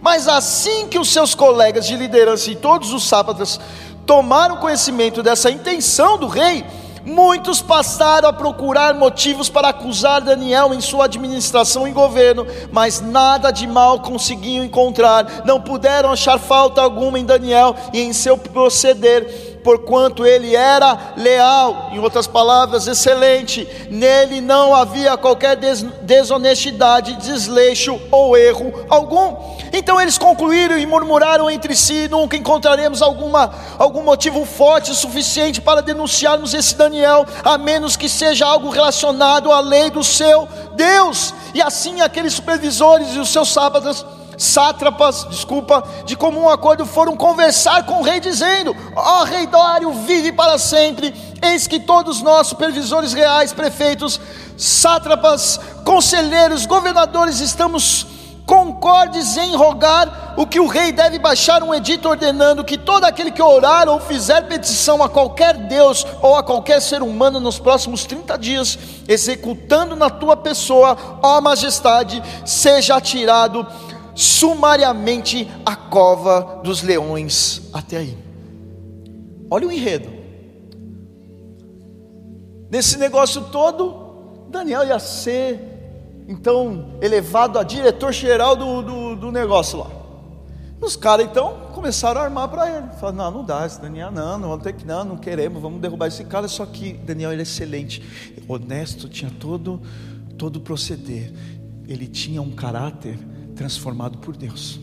Mas 0.00 0.28
assim 0.28 0.86
que 0.86 0.96
os 0.96 1.12
seus 1.12 1.34
colegas 1.34 1.84
de 1.84 1.96
liderança 1.96 2.48
e 2.48 2.54
todos 2.54 2.92
os 2.92 3.02
sábados 3.02 3.58
tomaram 4.06 4.58
conhecimento 4.58 5.24
dessa 5.24 5.50
intenção 5.50 6.16
do 6.16 6.28
rei, 6.28 6.64
Muitos 7.08 7.62
passaram 7.62 8.28
a 8.28 8.32
procurar 8.34 8.92
motivos 8.92 9.48
para 9.48 9.70
acusar 9.70 10.20
Daniel 10.20 10.74
em 10.74 10.80
sua 10.82 11.06
administração 11.06 11.88
e 11.88 11.90
governo, 11.90 12.46
mas 12.70 13.00
nada 13.00 13.50
de 13.50 13.66
mal 13.66 14.00
conseguiam 14.00 14.62
encontrar, 14.62 15.42
não 15.46 15.58
puderam 15.58 16.12
achar 16.12 16.38
falta 16.38 16.82
alguma 16.82 17.18
em 17.18 17.24
Daniel 17.24 17.74
e 17.94 18.02
em 18.02 18.12
seu 18.12 18.36
proceder, 18.36 19.47
porquanto 19.68 20.24
ele 20.24 20.56
era 20.56 21.12
leal, 21.14 21.90
em 21.92 21.98
outras 21.98 22.26
palavras, 22.26 22.86
excelente, 22.86 23.68
nele 23.90 24.40
não 24.40 24.74
havia 24.74 25.14
qualquer 25.14 25.56
desonestidade, 26.00 27.16
desleixo 27.16 28.00
ou 28.10 28.34
erro 28.34 28.72
algum. 28.88 29.36
Então 29.70 30.00
eles 30.00 30.16
concluíram 30.16 30.78
e 30.78 30.86
murmuraram 30.86 31.50
entre 31.50 31.76
si: 31.76 32.08
nunca 32.08 32.34
encontraremos 32.34 33.02
alguma, 33.02 33.52
algum 33.78 34.02
motivo 34.02 34.46
forte 34.46 34.90
o 34.90 34.94
suficiente 34.94 35.60
para 35.60 35.82
denunciarmos 35.82 36.54
esse 36.54 36.74
Daniel, 36.74 37.26
a 37.44 37.58
menos 37.58 37.94
que 37.94 38.08
seja 38.08 38.46
algo 38.46 38.70
relacionado 38.70 39.52
à 39.52 39.60
lei 39.60 39.90
do 39.90 40.02
seu 40.02 40.48
Deus. 40.76 41.34
E 41.52 41.60
assim 41.60 42.00
aqueles 42.00 42.32
supervisores 42.32 43.14
e 43.14 43.18
os 43.18 43.28
seus 43.28 43.52
sábados 43.52 44.02
sátrapas, 44.38 45.26
desculpa, 45.28 45.82
de 46.06 46.16
comum 46.16 46.48
acordo 46.48 46.86
foram 46.86 47.16
conversar 47.16 47.84
com 47.84 48.00
o 48.00 48.02
rei, 48.02 48.20
dizendo: 48.20 48.74
Ó 48.94 49.20
oh, 49.20 49.24
rei 49.24 49.46
Dário, 49.46 49.92
vive 49.92 50.32
para 50.32 50.56
sempre. 50.56 51.12
Eis 51.42 51.66
que 51.66 51.80
todos 51.80 52.22
nós, 52.22 52.46
supervisores 52.46 53.12
reais, 53.12 53.52
prefeitos, 53.52 54.20
sátrapas, 54.56 55.60
conselheiros, 55.84 56.64
governadores, 56.64 57.40
estamos 57.40 58.06
concordes 58.48 59.36
em 59.36 59.54
rogar 59.54 60.32
o 60.38 60.46
que 60.46 60.58
o 60.58 60.66
rei 60.66 60.90
deve 60.90 61.18
baixar 61.18 61.62
um 61.62 61.74
edito 61.74 62.08
ordenando 62.08 62.64
que 62.64 62.78
todo 62.78 63.04
aquele 63.04 63.30
que 63.30 63.42
orar 63.42 63.90
ou 63.90 64.00
fizer 64.00 64.40
petição 64.48 65.02
a 65.02 65.08
qualquer 65.08 65.54
Deus 65.54 66.06
ou 66.22 66.34
a 66.34 66.42
qualquer 66.42 66.80
ser 66.80 67.02
humano 67.02 67.38
nos 67.38 67.58
próximos 67.58 68.04
30 68.04 68.38
dias, 68.38 68.78
executando 69.06 69.94
na 69.94 70.08
tua 70.08 70.34
pessoa, 70.34 70.96
ó 71.22 71.42
majestade, 71.42 72.22
seja 72.46 72.96
atirado 72.96 73.66
sumariamente 74.18 75.48
à 75.64 75.76
cova 75.76 76.60
dos 76.64 76.82
leões. 76.82 77.70
Até 77.72 77.98
aí. 77.98 78.18
Olha 79.48 79.68
o 79.68 79.70
enredo. 79.70 80.08
Nesse 82.68 82.98
negócio 82.98 83.42
todo, 83.44 84.48
Daniel 84.50 84.84
ia 84.84 84.98
ser 84.98 85.60
então 86.26 86.98
elevado 87.00 87.60
a 87.60 87.62
diretor-geral 87.62 88.56
do, 88.56 88.82
do, 88.82 89.16
do, 89.16 89.32
negócio 89.32 89.78
lá. 89.78 89.90
Os 90.80 90.96
caras 90.96 91.26
então 91.26 91.70
começaram 91.72 92.20
a 92.20 92.24
armar 92.24 92.48
para 92.48 92.76
ele. 92.76 92.88
Falaram, 92.98 93.16
não, 93.16 93.30
não 93.30 93.44
dá, 93.44 93.64
esse 93.64 93.80
Daniel 93.80 94.10
não, 94.10 94.36
não 94.36 94.48
vamos 94.48 94.64
ter 94.64 94.72
que, 94.72 94.84
não, 94.84 95.04
não 95.04 95.16
queremos, 95.16 95.62
vamos 95.62 95.80
derrubar 95.80 96.08
esse 96.08 96.24
cara. 96.24 96.48
Só 96.48 96.66
que 96.66 96.92
Daniel 96.92 97.30
era 97.30 97.42
excelente, 97.42 98.02
honesto, 98.48 99.08
tinha 99.08 99.30
todo, 99.38 99.80
todo 100.36 100.60
proceder. 100.60 101.32
Ele 101.86 102.08
tinha 102.08 102.42
um 102.42 102.50
caráter 102.50 103.16
transformado 103.58 104.18
por 104.18 104.36
Deus. 104.36 104.78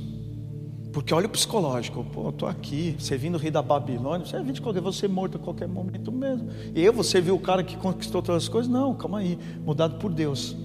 Porque 0.91 1.13
olha 1.13 1.27
o 1.27 1.29
psicológico, 1.29 2.03
pô, 2.03 2.29
estou 2.29 2.47
aqui, 2.47 2.95
servindo 2.99 3.35
o 3.35 3.37
rei 3.37 3.49
da 3.49 3.61
Babilônia, 3.61 4.25
você 4.25 4.37
é 4.37 4.41
de 4.41 4.61
qualquer, 4.61 4.81
você 4.81 5.07
morto 5.07 5.37
a 5.37 5.39
qualquer 5.39 5.67
momento 5.67 6.11
mesmo. 6.11 6.49
E 6.73 6.83
eu, 6.83 6.93
você 6.93 7.19
viu 7.19 7.35
o 7.35 7.39
cara 7.39 7.63
que 7.63 7.75
conquistou 7.77 8.21
todas 8.21 8.43
as 8.43 8.49
coisas? 8.49 8.71
Não, 8.71 8.93
calma 8.93 9.19
aí, 9.19 9.37
mudado 9.65 9.97
por 9.97 10.11
Deus. 10.11 10.55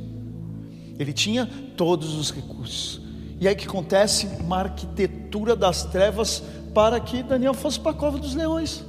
Ele 0.98 1.12
tinha 1.12 1.48
todos 1.76 2.14
os 2.14 2.30
recursos. 2.30 3.00
E 3.40 3.48
aí 3.48 3.54
que 3.54 3.66
acontece? 3.66 4.28
Uma 4.40 4.58
arquitetura 4.58 5.56
das 5.56 5.84
trevas 5.84 6.42
para 6.74 7.00
que 7.00 7.22
Daniel 7.22 7.54
fosse 7.54 7.80
para 7.80 7.92
a 7.92 7.94
cova 7.94 8.18
dos 8.18 8.34
leões. 8.34 8.84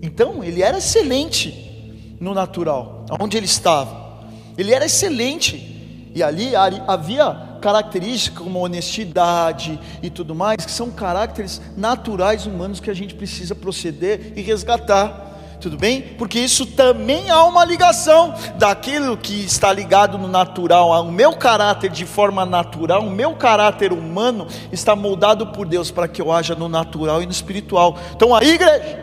Então, 0.00 0.42
ele 0.42 0.62
era 0.62 0.78
excelente 0.78 2.16
no 2.18 2.32
natural, 2.32 3.06
onde 3.20 3.36
ele 3.36 3.46
estava. 3.46 4.24
Ele 4.56 4.72
era 4.72 4.86
excelente. 4.86 6.10
E 6.14 6.22
ali 6.22 6.56
havia 6.56 7.51
características 7.62 8.42
como 8.42 8.58
honestidade 8.58 9.78
e 10.02 10.10
tudo 10.10 10.34
mais, 10.34 10.64
que 10.64 10.70
são 10.70 10.90
caracteres 10.90 11.62
naturais 11.76 12.44
humanos 12.44 12.80
que 12.80 12.90
a 12.90 12.94
gente 12.94 13.14
precisa 13.14 13.54
proceder 13.54 14.32
e 14.36 14.42
resgatar 14.42 15.30
tudo 15.60 15.78
bem? 15.78 16.02
Porque 16.18 16.40
isso 16.40 16.66
também 16.66 17.30
há 17.30 17.44
uma 17.44 17.64
ligação 17.64 18.34
daquilo 18.56 19.16
que 19.16 19.44
está 19.44 19.72
ligado 19.72 20.18
no 20.18 20.26
natural, 20.26 20.92
ao 20.92 21.04
meu 21.04 21.36
caráter 21.36 21.88
de 21.88 22.04
forma 22.04 22.44
natural, 22.44 23.02
o 23.02 23.10
meu 23.10 23.36
caráter 23.36 23.92
humano 23.92 24.48
está 24.72 24.96
moldado 24.96 25.46
por 25.46 25.66
Deus 25.66 25.90
para 25.90 26.08
que 26.08 26.20
eu 26.20 26.32
haja 26.32 26.56
no 26.56 26.68
natural 26.68 27.22
e 27.22 27.26
no 27.26 27.32
espiritual. 27.32 27.96
Então, 28.16 28.34
aí, 28.34 28.54
igreja, 28.54 28.98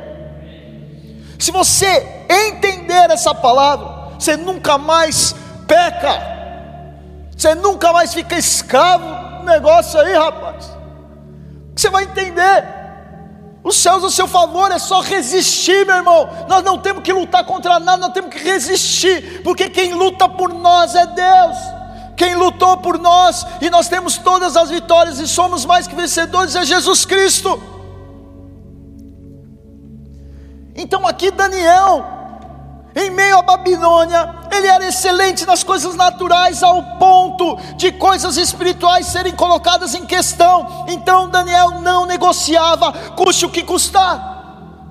se 1.39 1.51
você 1.51 2.25
entender 2.29 3.09
essa 3.09 3.33
palavra, 3.33 4.09
você 4.19 4.35
nunca 4.35 4.77
mais 4.77 5.33
peca, 5.65 6.38
você 7.39 7.55
nunca 7.55 7.93
mais 7.93 8.13
fica 8.13 8.37
escravo 8.37 9.37
do 9.37 9.45
negócio 9.45 9.97
aí, 9.97 10.13
rapaz. 10.13 10.77
Você 11.73 11.89
vai 11.89 12.03
entender. 12.03 12.67
Os 13.63 13.77
céus 13.77 14.03
a 14.03 14.09
seu 14.09 14.27
favor, 14.27 14.69
é 14.73 14.77
só 14.77 14.99
resistir, 14.99 15.85
meu 15.85 15.95
irmão. 15.95 16.29
Nós 16.49 16.61
não 16.65 16.77
temos 16.77 17.01
que 17.01 17.13
lutar 17.13 17.45
contra 17.45 17.79
nada, 17.79 17.95
nós 17.95 18.11
temos 18.11 18.29
que 18.29 18.39
resistir, 18.39 19.41
porque 19.41 19.69
quem 19.69 19.93
luta 19.93 20.27
por 20.27 20.53
nós 20.53 20.93
é 20.95 21.05
Deus. 21.05 21.57
Quem 22.17 22.35
lutou 22.35 22.75
por 22.75 22.99
nós 22.99 23.45
e 23.61 23.69
nós 23.69 23.87
temos 23.87 24.17
todas 24.17 24.57
as 24.57 24.69
vitórias 24.69 25.17
e 25.19 25.27
somos 25.27 25.63
mais 25.63 25.87
que 25.87 25.95
vencedores 25.95 26.57
é 26.57 26.65
Jesus 26.65 27.05
Cristo. 27.05 27.57
Então 30.75 31.07
aqui 31.07 31.31
Daniel 31.31 32.18
em 32.95 33.09
meio 33.11 33.37
à 33.37 33.41
Babilônia, 33.41 34.35
ele 34.51 34.67
era 34.67 34.87
excelente 34.87 35.45
nas 35.45 35.63
coisas 35.63 35.95
naturais, 35.95 36.63
ao 36.63 36.81
ponto 36.97 37.57
de 37.75 37.91
coisas 37.91 38.35
espirituais 38.35 39.05
serem 39.05 39.35
colocadas 39.35 39.93
em 39.93 40.05
questão. 40.05 40.85
Então 40.87 41.29
Daniel 41.29 41.81
não 41.81 42.05
negociava, 42.05 42.91
custe 43.15 43.45
o 43.45 43.49
que 43.49 43.63
custar. 43.63 44.37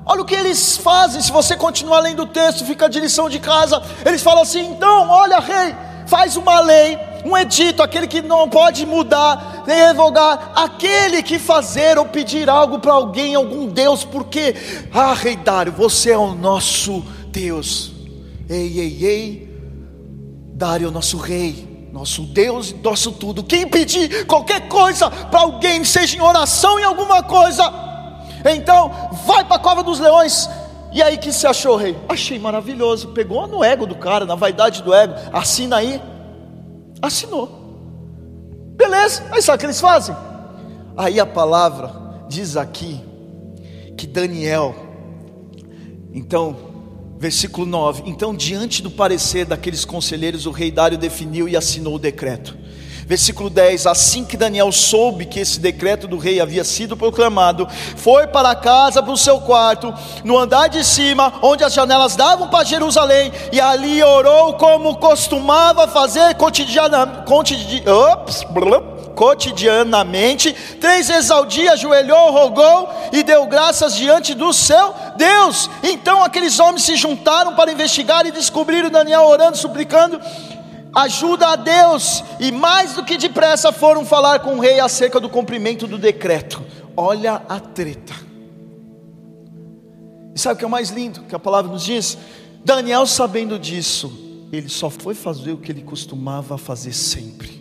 Olha 0.07 0.23
o 0.23 0.25
que 0.25 0.35
eles 0.35 0.79
fazem, 0.79 1.21
se 1.21 1.31
você 1.31 1.55
continuar 1.55 2.01
lendo 2.01 2.23
o 2.23 2.27
texto, 2.27 2.65
fica 2.65 2.89
de 2.89 2.99
lição 2.99 3.29
de 3.29 3.39
casa. 3.39 3.83
Eles 4.07 4.23
falam 4.23 4.43
assim: 4.43 4.71
então, 4.71 5.11
olha, 5.11 5.39
rei, 5.39 5.77
faz 6.07 6.35
uma 6.35 6.61
lei, 6.61 6.99
um 7.27 7.37
edito, 7.37 7.83
aquele 7.83 8.07
que 8.07 8.23
não 8.23 8.49
pode 8.49 8.87
mudar, 8.87 9.65
nem 9.67 9.77
revogar, 9.77 10.53
aquele 10.55 11.23
que 11.23 11.39
fazer 11.39 11.99
ou 11.99 12.07
pedir 12.07 12.49
algo 12.49 12.79
para 12.79 12.95
alguém, 12.95 13.35
algum 13.35 13.67
Deus, 13.67 14.03
porque, 14.03 14.55
ah, 14.95 15.13
rei 15.13 15.37
Dário, 15.37 15.73
você 15.73 16.13
é 16.13 16.17
o 16.17 16.35
nosso 16.35 17.05
Deus. 17.31 17.93
Ei, 18.49 18.81
ei, 18.81 19.05
ei, 19.05 19.49
Dário, 20.55 20.91
nosso 20.91 21.17
rei, 21.19 21.88
nosso 21.93 22.23
Deus, 22.23 22.75
nosso 22.83 23.12
tudo. 23.12 23.45
Quem 23.45 23.69
pedir 23.69 24.27
qualquer 24.27 24.69
coisa 24.69 25.11
para 25.11 25.41
alguém, 25.41 25.85
seja 25.85 26.17
em 26.17 26.21
oração 26.21 26.79
em 26.79 26.85
alguma 26.85 27.23
coisa, 27.23 27.62
então 28.45 28.91
vai 29.27 29.45
para 29.45 29.57
a 29.57 29.61
cova 29.61 29.83
dos 29.83 30.01
leões. 30.01 30.49
E 30.93 31.03
aí 31.03 31.19
que 31.19 31.33
se 31.33 31.47
achou, 31.47 31.77
rei? 31.77 31.97
Achei 32.09 32.38
maravilhoso. 32.38 33.09
Pegou 33.09 33.47
no 33.47 33.62
ego 33.62 33.87
do 33.87 33.95
cara, 33.95 34.25
na 34.25 34.35
vaidade 34.35 34.83
do 34.83 34.95
ego. 34.95 35.14
Assina 35.33 35.77
aí. 35.77 36.01
Assinou. 37.03 37.49
Beleza. 38.75 39.25
Aí 39.31 39.43
sabe 39.43 39.57
o 39.57 39.59
que 39.61 39.67
eles 39.67 39.81
fazem? 39.81 40.17
Aí 40.97 41.21
a 41.21 41.27
palavra 41.27 41.93
diz 42.29 42.57
aqui 42.57 43.01
que 43.97 44.07
Daniel, 44.07 44.75
então, 46.12 46.57
Versículo 47.18 47.66
9: 47.66 48.04
Então, 48.07 48.35
diante 48.35 48.81
do 48.81 48.90
parecer 48.90 49.44
daqueles 49.44 49.85
conselheiros, 49.85 50.46
o 50.46 50.52
rei 50.52 50.70
Dário 50.70 50.96
definiu 50.96 51.48
e 51.48 51.57
assinou 51.57 51.96
o 51.96 51.98
decreto. 51.98 52.57
Versículo 53.09 53.50
10: 53.50 53.87
Assim 53.87 54.24
que 54.24 54.37
Daniel 54.37 54.70
soube 54.70 55.26
que 55.26 55.40
esse 55.40 55.59
decreto 55.59 56.07
do 56.07 56.16
rei 56.16 56.40
havia 56.40 56.62
sido 56.62 56.96
proclamado, 56.96 57.66
foi 57.96 58.28
para 58.28 58.54
casa, 58.54 59.02
para 59.02 59.12
o 59.12 59.16
seu 59.16 59.40
quarto, 59.40 59.92
no 60.22 60.38
andar 60.38 60.68
de 60.68 60.85
cima, 60.85 61.40
onde 61.42 61.64
as 61.64 61.72
janelas 61.74 62.14
davam 62.14 62.48
para 62.48 62.64
Jerusalém, 62.64 63.33
e 63.50 63.61
ali 63.61 64.00
orou 64.00 64.54
como 64.54 64.96
costumava 64.98 65.88
fazer 65.88 66.37
cotidianamente. 66.37 67.24
Cotidian, 67.26 68.18
cotidianamente, 69.14 70.53
três 70.81 71.09
vezes 71.09 71.31
ao 71.31 71.44
dia 71.44 71.73
ajoelhou, 71.73 72.31
rogou 72.31 72.88
e 73.12 73.23
deu 73.23 73.47
graças 73.47 73.94
diante 73.97 74.35
do 74.35 74.53
seu 74.53 74.94
Deus. 75.16 75.68
Então 75.83 76.23
aqueles 76.23 76.59
homens 76.59 76.85
se 76.85 76.97
juntaram 76.97 77.55
para 77.55 77.73
investigar 77.73 78.27
e 78.27 78.33
descobriram 78.33 78.90
Daniel 78.90 79.23
orando, 79.23 79.57
suplicando 79.57 80.21
ajuda 80.94 81.49
a 81.49 81.57
Deus, 81.57 82.25
e 82.40 82.51
mais 82.51 82.94
do 82.94 83.05
que 83.05 83.16
depressa 83.16 83.71
foram 83.73 84.05
falar 84.05 84.40
com 84.40 84.57
o 84.57 84.61
rei 84.61 84.81
acerca 84.81 85.21
do 85.21 85.29
cumprimento 85.29 85.87
do 85.87 85.99
decreto. 85.99 86.62
Olha 86.97 87.42
a 87.49 87.61
treta. 87.61 88.14
E 90.35 90.38
sabe 90.38 90.55
o 90.55 90.59
que 90.59 90.64
é 90.64 90.66
o 90.66 90.71
mais 90.71 90.90
lindo 90.90 91.23
que 91.23 91.35
a 91.35 91.38
palavra 91.38 91.71
nos 91.71 91.85
diz? 91.85 92.18
Daniel, 92.64 93.07
sabendo 93.07 93.59
disso, 93.59 94.12
ele 94.53 94.68
só 94.68 94.90
foi 94.90 95.14
fazer 95.14 95.53
o 95.53 95.59
que 95.59 95.71
ele 95.71 95.83
costumava 95.83 96.59
fazer 96.59 96.92
sempre. 96.92 97.58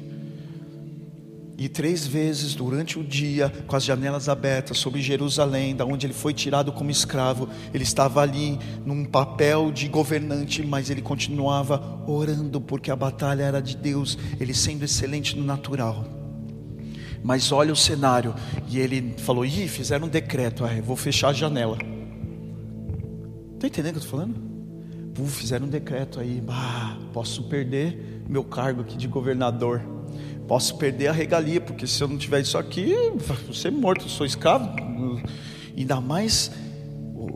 E 1.57 1.67
três 1.67 2.05
vezes 2.05 2.53
durante 2.53 2.99
o 2.99 3.03
dia, 3.03 3.51
com 3.65 3.75
as 3.75 3.83
janelas 3.83 4.29
abertas 4.29 4.77
sobre 4.77 5.01
Jerusalém, 5.01 5.75
da 5.75 5.85
onde 5.85 6.05
ele 6.05 6.13
foi 6.13 6.31
tirado 6.31 6.71
como 6.71 6.91
escravo, 6.91 7.49
ele 7.73 7.83
estava 7.83 8.21
ali 8.21 8.59
num 8.85 9.03
papel 9.03 9.71
de 9.71 9.87
governante, 9.87 10.63
mas 10.63 10.91
ele 10.91 11.01
continuava 11.01 11.99
orando, 12.05 12.61
porque 12.61 12.91
a 12.91 12.95
batalha 12.95 13.41
era 13.41 13.59
de 13.59 13.75
Deus, 13.75 14.19
ele 14.39 14.53
sendo 14.53 14.85
excelente 14.85 15.35
no 15.35 15.43
natural. 15.43 16.05
Mas 17.23 17.51
olha 17.51 17.73
o 17.73 17.75
cenário, 17.75 18.35
e 18.69 18.77
ele 18.77 19.15
falou: 19.17 19.43
Ih, 19.43 19.67
fizeram 19.67 20.05
um 20.05 20.09
decreto, 20.09 20.63
ah, 20.63 20.69
vou 20.83 20.95
fechar 20.95 21.29
a 21.29 21.33
janela. 21.33 21.79
Está 23.55 23.65
entendendo 23.65 23.95
o 23.95 23.99
que 23.99 24.05
eu 24.05 24.05
estou 24.05 24.19
falando? 24.19 24.47
Fizeram 25.29 25.65
um 25.65 25.69
decreto 25.69 26.19
aí, 26.19 26.39
bah, 26.39 26.95
posso 27.11 27.45
perder 27.45 28.21
meu 28.29 28.43
cargo 28.43 28.81
aqui 28.81 28.95
de 28.95 29.07
governador 29.07 29.96
Posso 30.47 30.77
perder 30.77 31.07
a 31.07 31.11
regalia, 31.11 31.59
porque 31.59 31.85
se 31.85 32.01
eu 32.01 32.07
não 32.07 32.17
tiver 32.17 32.39
isso 32.39 32.57
aqui, 32.57 32.95
vou 33.45 33.53
ser 33.53 33.71
morto, 33.71 34.07
sou 34.07 34.25
escravo. 34.25 34.73
Ainda 35.75 35.99
mais 35.99 36.49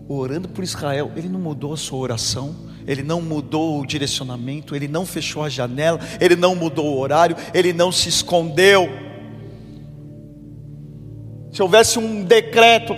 orando 0.08 0.48
por 0.48 0.64
Israel, 0.64 1.12
ele 1.16 1.28
não 1.28 1.40
mudou 1.40 1.74
a 1.74 1.78
sua 1.78 2.00
oração, 2.00 2.56
ele 2.88 3.04
não 3.04 3.22
mudou 3.22 3.82
o 3.82 3.86
direcionamento, 3.86 4.76
ele 4.76 4.88
não 4.88 5.06
fechou 5.06 5.44
a 5.44 5.50
janela, 5.50 6.00
ele 6.20 6.36
não 6.36 6.56
mudou 6.56 6.86
o 6.86 7.00
horário, 7.00 7.36
ele 7.54 7.74
não 7.74 7.92
se 7.92 8.10
escondeu. 8.10 8.90
se 11.52 11.62
houvesse 11.62 12.00
um 12.00 12.24
decreto 12.24 12.96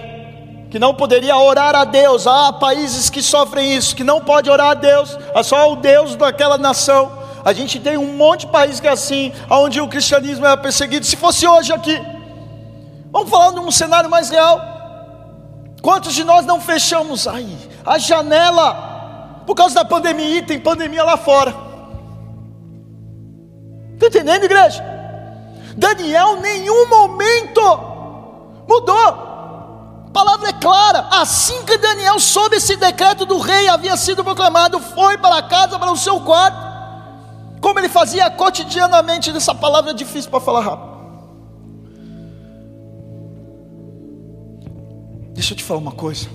que 0.69 0.77
não 0.77 0.93
poderia 0.93 1.35
orar 1.35 1.75
a 1.75 1.85
Deus, 1.85 2.27
há 2.27 2.53
países 2.53 3.09
que 3.09 3.21
sofrem 3.21 3.75
isso, 3.75 3.95
que 3.95 4.03
não 4.03 4.21
pode 4.21 4.49
orar 4.49 4.71
a 4.71 4.73
Deus, 4.75 5.17
é 5.33 5.43
só 5.43 5.71
o 5.71 5.75
Deus 5.75 6.15
daquela 6.15 6.57
nação. 6.57 7.22
A 7.45 7.51
gente 7.51 7.79
tem 7.79 7.97
um 7.97 8.15
monte 8.15 8.41
de 8.41 8.51
países 8.51 8.79
que 8.79 8.87
é 8.87 8.91
assim, 8.91 9.33
onde 9.49 9.81
o 9.81 9.87
cristianismo 9.87 10.45
é 10.45 10.55
perseguido. 10.55 11.05
Se 11.05 11.17
fosse 11.17 11.45
hoje 11.45 11.73
aqui, 11.73 12.01
vamos 13.11 13.29
falar 13.29 13.51
num 13.51 13.69
cenário 13.69 14.09
mais 14.09 14.29
real. 14.29 14.61
Quantos 15.81 16.13
de 16.13 16.23
nós 16.23 16.45
não 16.45 16.61
fechamos 16.61 17.27
aí 17.27 17.57
a 17.85 17.97
janela 17.97 19.43
por 19.45 19.55
causa 19.55 19.75
da 19.75 19.83
pandemia? 19.83 20.41
Tem 20.43 20.57
pandemia 20.57 21.03
lá 21.03 21.17
fora. 21.17 21.53
Está 23.95 24.07
entendendo, 24.07 24.45
igreja? 24.45 24.81
Daniel, 25.75 26.37
nenhum 26.37 26.87
momento 26.87 27.61
mudou. 28.69 28.95
A 30.07 30.09
palavra 30.13 30.49
é 30.49 30.53
clara. 30.53 31.07
Assim 31.11 31.65
que 31.65 31.77
Daniel 31.77 32.19
soube 32.21 32.55
esse 32.55 32.77
decreto 32.77 33.25
do 33.25 33.37
rei 33.37 33.67
havia 33.67 33.97
sido 33.97 34.23
proclamado, 34.23 34.79
foi 34.79 35.17
para 35.17 35.43
casa, 35.43 35.77
para 35.77 35.91
o 35.91 35.97
seu 35.97 36.21
quarto. 36.21 36.72
Como 37.63 37.79
ele 37.79 37.87
fazia 37.87 38.29
cotidianamente 38.29 39.31
dessa 39.31 39.55
palavra 39.55 39.91
é 39.91 39.93
difícil 39.93 40.29
para 40.29 40.41
falar 40.41 40.59
rápido. 40.59 40.93
Deixa 45.33 45.53
eu 45.53 45.57
te 45.57 45.63
falar 45.63 45.79
uma 45.79 45.93
coisa. 45.93 46.27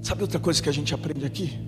Sabe 0.00 0.22
outra 0.22 0.38
coisa 0.38 0.62
que 0.62 0.68
a 0.68 0.72
gente 0.72 0.94
aprende 0.94 1.26
aqui? 1.26 1.58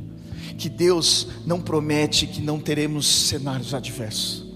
Que 0.57 0.69
Deus 0.69 1.27
não 1.45 1.61
promete 1.61 2.29
que 2.29 2.41
não 2.41 2.61
teremos 2.61 3.09
cenários 3.09 3.75
adversos. 3.75 4.47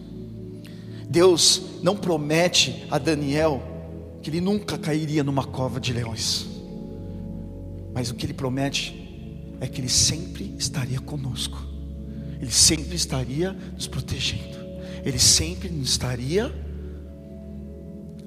Deus 1.09 1.61
não 1.83 1.97
promete 1.97 2.87
a 2.89 2.99
Daniel 2.99 3.61
que 4.23 4.31
ele 4.31 4.41
nunca 4.41 4.79
cairia 4.79 5.25
numa 5.25 5.43
cova 5.45 5.81
de 5.81 5.93
leões. 5.93 6.47
Mas 7.93 8.11
o 8.11 8.15
que 8.15 8.27
ele 8.27 8.33
promete 8.33 9.57
é 9.61 9.67
que 9.67 9.81
ele 9.81 9.89
sempre 9.89 10.55
estaria 10.57 11.01
conosco. 11.01 11.72
Ele 12.43 12.51
sempre 12.51 12.97
estaria 12.97 13.53
nos 13.53 13.87
protegendo. 13.87 14.59
Ele 15.05 15.19
sempre 15.19 15.69
estaria 15.81 16.53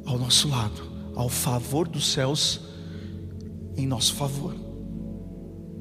ao 0.06 0.18
nosso 0.18 0.48
lado, 0.48 0.82
ao 1.14 1.28
favor 1.28 1.86
dos 1.86 2.14
céus, 2.14 2.62
em 3.76 3.86
nosso 3.86 4.16
favor. 4.16 4.56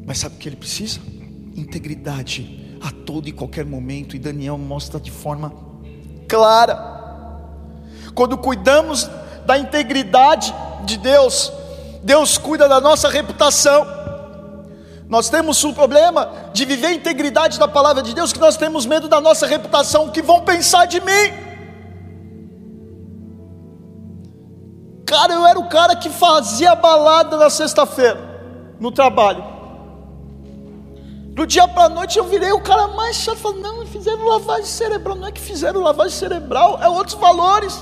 Mas 0.04 0.18
sabe 0.18 0.34
o 0.34 0.38
que 0.38 0.48
ele 0.48 0.56
precisa? 0.56 0.98
Integridade 1.54 2.76
a 2.80 2.90
todo 2.90 3.28
e 3.28 3.32
qualquer 3.32 3.64
momento. 3.64 4.16
E 4.16 4.18
Daniel 4.18 4.58
mostra 4.58 4.98
de 4.98 5.12
forma 5.12 5.54
clara. 6.26 6.92
Quando 8.16 8.36
cuidamos 8.36 9.08
da 9.46 9.56
integridade 9.56 10.52
de 10.84 10.98
Deus, 10.98 11.52
Deus 12.02 12.36
cuida 12.36 12.68
da 12.68 12.80
nossa 12.80 13.08
reputação. 13.08 13.93
Nós 15.08 15.28
temos 15.28 15.62
o 15.64 15.72
problema 15.72 16.32
de 16.52 16.64
viver 16.64 16.86
a 16.88 16.94
integridade 16.94 17.58
da 17.58 17.68
palavra 17.68 18.02
de 18.02 18.14
Deus, 18.14 18.32
que 18.32 18.40
nós 18.40 18.56
temos 18.56 18.86
medo 18.86 19.06
da 19.06 19.20
nossa 19.20 19.46
reputação, 19.46 20.10
que 20.10 20.22
vão 20.22 20.40
pensar 20.40 20.86
de 20.86 21.00
mim. 21.00 21.44
Cara, 25.06 25.34
eu 25.34 25.46
era 25.46 25.58
o 25.58 25.68
cara 25.68 25.94
que 25.94 26.08
fazia 26.08 26.74
balada 26.74 27.36
na 27.36 27.50
sexta-feira, 27.50 28.18
no 28.80 28.90
trabalho. 28.90 29.44
Do 31.34 31.46
dia 31.46 31.66
para 31.68 31.84
a 31.84 31.88
noite 31.88 32.16
eu 32.16 32.24
virei 32.24 32.52
o 32.52 32.60
cara 32.60 32.88
mais 32.88 33.16
chato. 33.16 33.52
Não, 33.54 33.84
fizeram 33.86 34.24
lavagem 34.24 34.66
cerebral. 34.66 35.16
Não 35.16 35.28
é 35.28 35.32
que 35.32 35.40
fizeram 35.40 35.80
lavagem 35.80 36.16
cerebral, 36.16 36.78
é 36.80 36.88
outros 36.88 37.16
valores. 37.16 37.78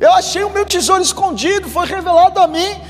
Eu 0.00 0.12
achei 0.12 0.42
o 0.42 0.50
meu 0.50 0.64
tesouro 0.64 1.02
escondido, 1.02 1.68
foi 1.68 1.86
revelado 1.86 2.40
a 2.40 2.46
mim. 2.46 2.80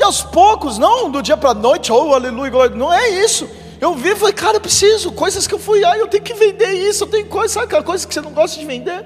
E 0.00 0.02
aos 0.02 0.22
poucos, 0.22 0.78
não 0.78 1.10
do 1.10 1.20
dia 1.20 1.36
para 1.36 1.50
a 1.50 1.54
noite, 1.54 1.92
oh 1.92 2.14
aleluia, 2.14 2.50
glória, 2.50 2.74
não 2.74 2.90
é 2.90 3.10
isso. 3.22 3.46
Eu 3.78 3.94
vi 3.94 4.12
e 4.12 4.16
falei, 4.16 4.32
cara, 4.32 4.56
eu 4.56 4.60
preciso, 4.60 5.12
coisas 5.12 5.46
que 5.46 5.52
eu 5.52 5.58
fui, 5.58 5.84
ah, 5.84 5.94
eu 5.98 6.08
tenho 6.08 6.24
que 6.24 6.32
vender 6.32 6.72
isso, 6.72 7.04
eu 7.04 7.08
tenho 7.08 7.26
coisa, 7.26 7.52
sabe 7.52 7.66
aquela 7.66 7.82
coisa 7.82 8.08
que 8.08 8.14
você 8.14 8.22
não 8.22 8.32
gosta 8.32 8.58
de 8.58 8.64
vender? 8.64 9.04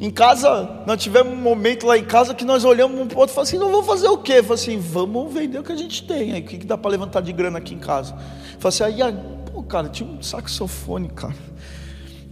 Em 0.00 0.10
casa, 0.10 0.82
nós 0.86 1.02
tivemos 1.02 1.34
um 1.34 1.36
momento 1.36 1.86
lá 1.86 1.98
em 1.98 2.04
casa 2.04 2.34
que 2.34 2.42
nós 2.42 2.64
olhamos 2.64 2.98
um 2.98 3.06
para 3.06 3.18
outro 3.18 3.32
e 3.32 3.34
falamos 3.34 3.50
assim: 3.50 3.58
não 3.58 3.70
vou 3.70 3.82
fazer 3.82 4.08
o 4.08 4.16
quê? 4.16 4.38
Eu 4.38 4.44
falei 4.44 4.54
assim: 4.54 4.78
vamos 4.78 5.30
vender 5.30 5.58
o 5.58 5.62
que 5.62 5.72
a 5.72 5.76
gente 5.76 6.06
tem. 6.06 6.32
Aí, 6.32 6.40
o 6.40 6.44
que, 6.44 6.56
que 6.56 6.66
dá 6.66 6.78
para 6.78 6.90
levantar 6.90 7.20
de 7.20 7.30
grana 7.34 7.58
aqui 7.58 7.74
em 7.74 7.78
casa? 7.78 8.14
Eu 8.14 8.60
falei 8.60 8.68
assim: 8.68 9.02
aí, 9.02 9.14
pô, 9.52 9.62
cara, 9.62 9.90
tinha 9.90 10.08
um 10.08 10.22
saxofone, 10.22 11.10
cara 11.10 11.34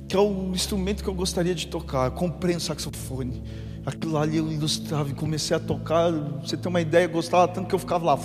que 0.09 0.17
é 0.17 0.19
o 0.19 0.51
instrumento 0.55 1.05
que 1.05 1.11
eu 1.11 1.15
gostaria 1.15 1.55
de 1.55 1.67
tocar. 1.67 2.07
Eu 2.07 2.13
comprei 2.13 2.57
um 2.57 2.61
saxofone. 2.61 3.43
Aquilo 3.89 4.19
ali 4.19 4.37
eu 4.37 4.53
ilustrava 4.53 5.09
e 5.09 5.15
comecei 5.15 5.57
a 5.57 5.61
tocar. 5.61 6.13
Você 6.43 6.59
tem 6.59 6.69
uma 6.69 6.81
ideia, 6.81 7.07
eu 7.07 7.09
gostava 7.09 7.49
tanto 7.49 7.69
que 7.69 7.75
eu 7.75 7.79
ficava 7.79 8.05
lá, 8.05 8.19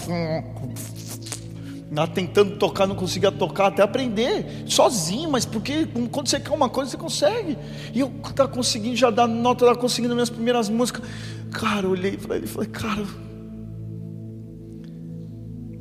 lá 1.89 2.05
tentando 2.05 2.57
tocar, 2.57 2.85
não 2.85 2.97
conseguia 2.97 3.31
tocar, 3.31 3.67
até 3.67 3.81
aprender 3.81 4.65
sozinho, 4.67 5.31
mas 5.31 5.45
porque 5.45 5.85
quando 6.11 6.27
você 6.27 6.37
quer 6.37 6.51
uma 6.51 6.67
coisa, 6.67 6.91
você 6.91 6.97
consegue. 6.97 7.57
E 7.93 8.01
eu 8.01 8.11
estava 8.27 8.49
conseguindo 8.49 8.97
já 8.97 9.09
dar 9.09 9.25
nota, 9.25 9.63
estava 9.63 9.79
conseguindo 9.79 10.13
minhas 10.13 10.29
primeiras 10.29 10.67
músicas. 10.67 11.05
Cara, 11.53 11.85
eu 11.85 11.91
olhei 11.91 12.17
para 12.17 12.35
ele 12.35 12.43
e 12.45 12.49
falei, 12.49 12.67
cara, 12.67 13.05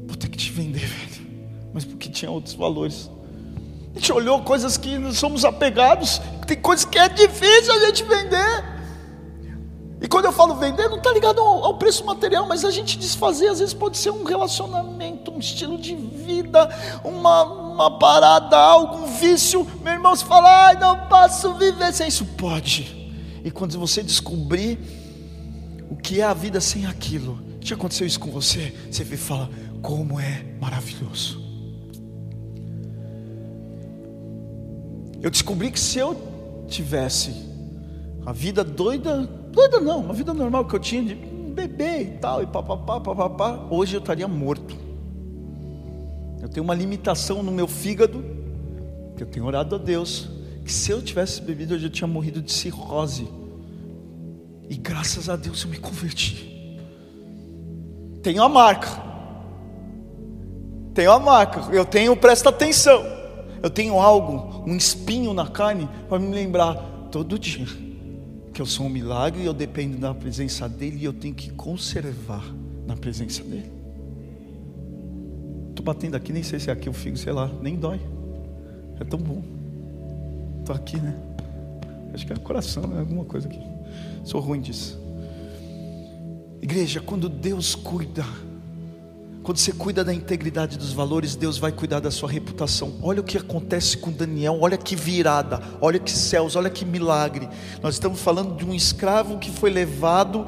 vou 0.07 0.16
ter 0.16 0.28
que 0.28 0.39
te 0.39 0.53
vender, 0.53 0.78
velho. 0.87 1.26
Mas 1.74 1.85
porque 1.85 2.09
tinha 2.09 2.30
outros 2.30 2.55
valores. 2.55 3.11
A 3.91 3.99
gente 3.99 4.12
olhou 4.12 4.43
coisas 4.43 4.76
que 4.76 5.12
somos 5.12 5.45
apegados, 5.45 6.22
tem 6.47 6.57
coisas 6.57 6.85
que 6.85 7.01
é 7.01 7.09
difícil 7.09 7.72
a 7.72 7.87
gente 7.87 8.05
vender. 8.05 8.72
E 10.03 10.09
quando 10.09 10.24
eu 10.24 10.32
falo 10.32 10.57
vender, 10.57 10.88
não 10.88 10.96
está 10.96 11.12
ligado 11.12 11.40
ao, 11.40 11.64
ao, 11.64 11.74
preço 11.74 12.05
material, 12.05 12.44
mas 12.48 12.64
a 12.64 12.72
gente 12.72 12.98
desfazer, 12.98 13.46
às 13.46 13.61
vezes 13.61 13.72
pode 13.72 13.96
ser 13.96 14.11
um 14.11 14.24
relacionamento, 14.24 15.30
um 15.30 15.38
estilo 15.38 15.78
de 15.78 15.94
vida, 15.94 16.68
uma, 17.05 17.44
uma 17.44 17.98
parada, 18.00 18.57
algo, 18.59 18.96
um 18.96 19.07
vício. 19.07 19.64
Meu 19.80 19.92
irmão, 19.92 20.16
se 20.16 20.24
fala, 20.24 20.66
ai, 20.66 20.74
não 20.74 21.07
posso 21.07 21.55
viver 21.55 21.92
sem 21.92 22.09
isso. 22.09 22.26
Pode. 22.36 23.12
E 23.44 23.50
quando 23.50 23.78
você 23.78 24.03
descobrir 24.03 24.76
o 25.88 25.94
que 25.94 26.20
é 26.20 26.24
a 26.24 26.34
vida 26.34 26.61
sem 26.61 26.84
aquilo, 26.84 27.38
já 27.61 27.76
aconteceu 27.76 28.05
isso 28.05 28.18
com 28.18 28.32
você? 28.32 28.74
Você 28.90 29.05
vê 29.05 29.14
e 29.14 29.18
fala, 29.18 29.48
como 29.80 30.18
é 30.18 30.44
maravilhoso. 30.61 31.40
Eu 35.22 35.30
descobri 35.30 35.70
que 35.70 35.78
se 35.78 36.00
eu 36.00 36.20
tivesse 36.66 37.32
a 38.26 38.32
vida 38.32 38.64
doida, 38.64 39.28
doida 39.53 39.80
não, 39.80 40.00
uma 40.00 40.14
vida 40.14 40.34
normal 40.34 40.64
que 40.64 40.74
eu 40.74 40.80
tinha 40.80 41.03
de 41.03 41.14
bebê 41.14 42.03
e 42.03 42.18
tal, 42.18 42.42
e 42.42 42.46
papapá, 42.46 42.98
papapá, 42.98 43.66
hoje 43.70 43.94
eu 43.94 44.00
estaria 44.00 44.26
morto. 44.26 44.74
Eu 46.40 46.48
tenho 46.48 46.64
uma 46.64 46.74
limitação 46.74 47.42
no 47.42 47.53
meu 47.53 47.68
fígado, 47.68 48.24
que 49.16 49.22
eu 49.22 49.26
tenho 49.26 49.46
orado 49.46 49.76
a 49.76 49.78
Deus, 49.78 50.28
que 50.64 50.72
se 50.72 50.90
eu 50.90 51.00
tivesse 51.00 51.40
bebido 51.40 51.74
hoje 51.74 51.86
eu 51.86 51.90
tinha 51.90 52.09
morrido 52.09 52.40
de 52.40 52.50
cirrose. 52.50 53.28
E 54.68 54.76
graças 54.76 55.28
a 55.28 55.36
Deus 55.36 55.62
eu 55.62 55.70
me 55.70 55.76
converti. 55.76 56.78
Tenho 58.22 58.42
a 58.42 58.48
marca. 58.48 58.88
Tenho 60.94 61.12
a 61.12 61.18
marca. 61.18 61.72
Eu 61.72 61.84
tenho, 61.84 62.16
presta 62.16 62.48
atenção 62.48 63.22
eu 63.62 63.70
tenho 63.70 63.98
algo, 63.98 64.64
um 64.66 64.76
espinho 64.76 65.32
na 65.32 65.46
carne, 65.46 65.88
para 66.09 66.18
me 66.18 66.34
lembrar 66.34 66.74
todo 67.12 67.38
dia 67.38 67.91
que 68.53 68.61
eu 68.61 68.66
sou 68.66 68.86
um 68.86 68.88
milagre 68.88 69.42
e 69.42 69.46
eu 69.46 69.55
dependo 69.55 69.96
da 69.96 70.14
presença 70.14 70.68
dEle 70.68 70.98
e 70.98 71.05
eu 71.05 71.12
tenho 71.12 71.34
que 71.34 71.50
conservar 71.50 72.44
na 72.86 72.96
presença 72.96 73.42
dEle. 73.42 73.70
Estou 75.70 75.84
batendo 75.84 76.16
aqui, 76.16 76.32
nem 76.32 76.42
sei 76.42 76.61
se 76.61 76.68
é 76.68 76.72
aqui 76.72 76.88
eu 76.88 76.92
fico, 76.92 77.16
sei 77.16 77.32
lá, 77.32 77.50
nem 77.61 77.76
dói. 77.76 78.00
É 79.00 79.05
tão 79.05 79.18
bom. 79.18 79.42
Estou 80.61 80.76
aqui, 80.76 80.98
né? 80.98 81.16
Acho 82.12 82.26
que 82.26 82.32
é 82.32 82.36
coração, 82.36 82.86
né? 82.86 83.00
alguma 83.00 83.24
coisa 83.24 83.48
aqui. 83.48 83.61
Sou 84.24 84.40
ruim 84.40 84.61
disso. 84.61 85.00
Igreja, 86.61 87.00
quando 87.00 87.28
Deus 87.28 87.74
cuida 87.74 88.24
quando 89.43 89.59
você 89.59 89.72
cuida 89.72 90.05
da 90.05 90.14
integridade 90.14 90.78
dos 90.78 90.93
valores, 90.93 91.34
Deus 91.34 91.59
vai 91.59 91.72
cuidar 91.72 92.01
da 92.01 92.11
sua 92.11 92.30
reputação. 92.30 92.95
Olha 93.03 93.20
o 93.20 93.24
que 93.24 93.36
acontece 93.36 93.99
com 93.99 94.12
Daniel, 94.12 94.59
olha 94.61 94.76
que 94.76 94.95
virada, 94.95 95.61
olha 95.80 95.99
que 95.99 96.12
céus, 96.12 96.55
olha 96.55 96.70
que 96.70 96.84
milagre. 96.84 97.49
Nós 97.82 97.95
estamos 97.95 98.20
falando 98.20 98.57
de 98.57 98.64
um 98.64 98.72
escravo 98.72 99.38
que 99.38 99.51
foi 99.51 99.70
levado 99.70 100.47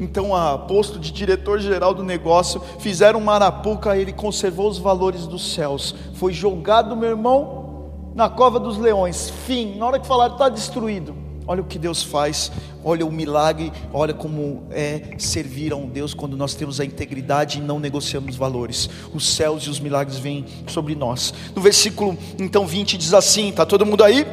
então 0.00 0.34
a 0.34 0.58
posto 0.58 0.98
de 0.98 1.12
diretor-geral 1.12 1.94
do 1.94 2.02
negócio, 2.02 2.60
fizeram 2.80 3.20
uma 3.20 3.34
arapuca, 3.34 3.96
ele 3.96 4.12
conservou 4.12 4.68
os 4.68 4.78
valores 4.78 5.26
dos 5.28 5.54
céus. 5.54 5.94
Foi 6.14 6.32
jogado, 6.32 6.96
meu 6.96 7.10
irmão, 7.10 8.10
na 8.14 8.28
cova 8.28 8.58
dos 8.58 8.78
leões. 8.78 9.30
Fim. 9.46 9.76
Na 9.76 9.86
hora 9.86 10.00
que 10.00 10.06
falaram, 10.06 10.32
está 10.32 10.48
destruído. 10.48 11.21
Olha 11.46 11.60
o 11.60 11.64
que 11.64 11.78
Deus 11.78 12.02
faz, 12.02 12.52
olha 12.84 13.04
o 13.04 13.10
milagre, 13.10 13.72
olha 13.92 14.14
como 14.14 14.62
é 14.70 15.16
servir 15.18 15.72
a 15.72 15.76
um 15.76 15.88
Deus 15.88 16.14
quando 16.14 16.36
nós 16.36 16.54
temos 16.54 16.78
a 16.80 16.84
integridade 16.84 17.58
e 17.58 17.60
não 17.60 17.80
negociamos 17.80 18.36
valores. 18.36 18.88
Os 19.12 19.34
céus 19.34 19.64
e 19.64 19.70
os 19.70 19.80
milagres 19.80 20.18
vêm 20.18 20.44
sobre 20.68 20.94
nós. 20.94 21.34
No 21.54 21.60
versículo 21.60 22.16
então 22.38 22.66
20 22.66 22.96
diz 22.96 23.12
assim: 23.12 23.48
está 23.48 23.66
todo 23.66 23.84
mundo 23.84 24.04
aí? 24.04 24.26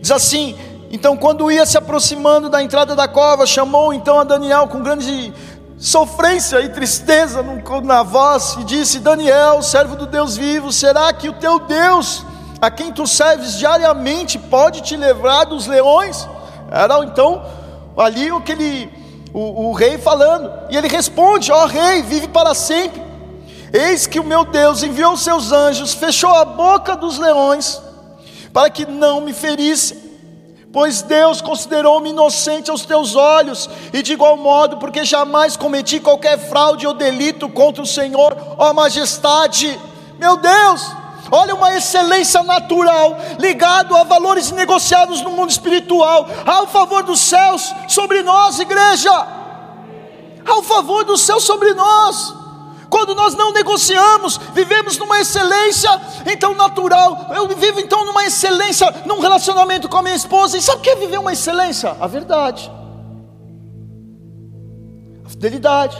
Diz 0.00 0.10
assim: 0.10 0.54
Então, 0.90 1.16
quando 1.16 1.50
ia 1.50 1.64
se 1.64 1.78
aproximando 1.78 2.50
da 2.50 2.62
entrada 2.62 2.94
da 2.94 3.08
cova, 3.08 3.46
chamou 3.46 3.92
então 3.92 4.20
a 4.20 4.24
Daniel 4.24 4.68
com 4.68 4.82
grande 4.82 5.32
sofrência 5.78 6.60
e 6.60 6.68
tristeza 6.68 7.42
na 7.82 8.02
voz 8.02 8.56
e 8.60 8.64
disse: 8.64 9.00
Daniel, 9.00 9.62
servo 9.62 9.96
do 9.96 10.06
Deus 10.06 10.36
vivo, 10.36 10.70
será 10.72 11.12
que 11.12 11.28
o 11.28 11.32
teu 11.32 11.58
Deus, 11.58 12.24
a 12.66 12.70
quem 12.70 12.92
tu 12.92 13.06
serves 13.06 13.58
diariamente, 13.58 14.38
pode 14.38 14.80
te 14.80 14.96
livrar 14.96 15.46
dos 15.46 15.66
leões? 15.66 16.28
Era 16.70 17.04
então 17.04 17.44
ali 17.96 18.28
aquele, 18.28 18.90
o, 19.32 19.68
o 19.68 19.72
rei 19.72 19.98
falando, 19.98 20.52
e 20.70 20.76
ele 20.76 20.88
responde: 20.88 21.52
Ó 21.52 21.64
oh, 21.64 21.66
rei, 21.66 22.02
vive 22.02 22.28
para 22.28 22.54
sempre. 22.54 23.02
Eis 23.72 24.06
que 24.06 24.20
o 24.20 24.24
meu 24.24 24.44
Deus 24.44 24.82
enviou 24.82 25.16
seus 25.16 25.52
anjos, 25.52 25.94
fechou 25.94 26.30
a 26.30 26.44
boca 26.44 26.96
dos 26.96 27.18
leões, 27.18 27.82
para 28.52 28.70
que 28.70 28.86
não 28.86 29.20
me 29.20 29.32
ferisse 29.32 30.04
pois 30.74 31.02
Deus 31.02 31.40
considerou-me 31.40 32.10
inocente 32.10 32.68
aos 32.68 32.84
teus 32.84 33.14
olhos, 33.14 33.70
e 33.92 34.02
de 34.02 34.14
igual 34.14 34.36
modo, 34.36 34.76
porque 34.78 35.04
jamais 35.04 35.56
cometi 35.56 36.00
qualquer 36.00 36.36
fraude 36.36 36.84
ou 36.84 36.92
delito 36.92 37.48
contra 37.48 37.80
o 37.80 37.86
Senhor, 37.86 38.36
ó 38.58 38.74
majestade. 38.74 39.78
Meu 40.18 40.36
Deus, 40.36 41.03
olha 41.30 41.54
uma 41.54 41.74
excelência 41.74 42.42
natural, 42.42 43.16
ligado 43.38 43.96
a 43.96 44.04
valores 44.04 44.50
negociados 44.50 45.22
no 45.22 45.30
mundo 45.30 45.50
espiritual, 45.50 46.28
ao 46.46 46.66
favor 46.66 47.02
dos 47.02 47.20
céus 47.20 47.74
sobre 47.88 48.22
nós, 48.22 48.58
igreja, 48.58 49.12
ao 50.46 50.62
favor 50.62 51.04
dos 51.04 51.22
céus 51.22 51.44
sobre 51.44 51.72
nós. 51.74 52.34
Quando 52.94 53.14
nós 53.14 53.34
não 53.34 53.52
negociamos, 53.52 54.38
vivemos 54.52 54.96
numa 54.98 55.18
excelência 55.18 55.90
então 56.30 56.54
natural. 56.54 57.26
Eu 57.34 57.48
vivo 57.48 57.80
então 57.80 58.04
numa 58.04 58.24
excelência 58.24 58.88
num 59.04 59.18
relacionamento 59.18 59.88
com 59.88 59.96
a 59.98 60.02
minha 60.02 60.14
esposa. 60.14 60.56
E 60.56 60.62
sabe 60.62 60.78
o 60.78 60.82
que 60.82 60.90
é 60.90 60.94
viver 60.94 61.18
uma 61.18 61.32
excelência? 61.32 61.96
A 62.00 62.06
verdade, 62.06 62.70
a 65.24 65.28
fidelidade, 65.28 65.96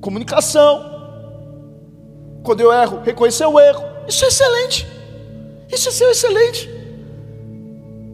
comunicação. 0.00 0.89
Quando 2.42 2.60
eu 2.60 2.72
erro, 2.72 3.00
reconhecer 3.04 3.46
o 3.46 3.58
erro. 3.58 3.84
Isso 4.08 4.24
é 4.24 4.28
excelente. 4.28 4.86
Isso 5.70 5.88
é 5.88 5.92
ser 5.92 6.10
excelente. 6.10 6.68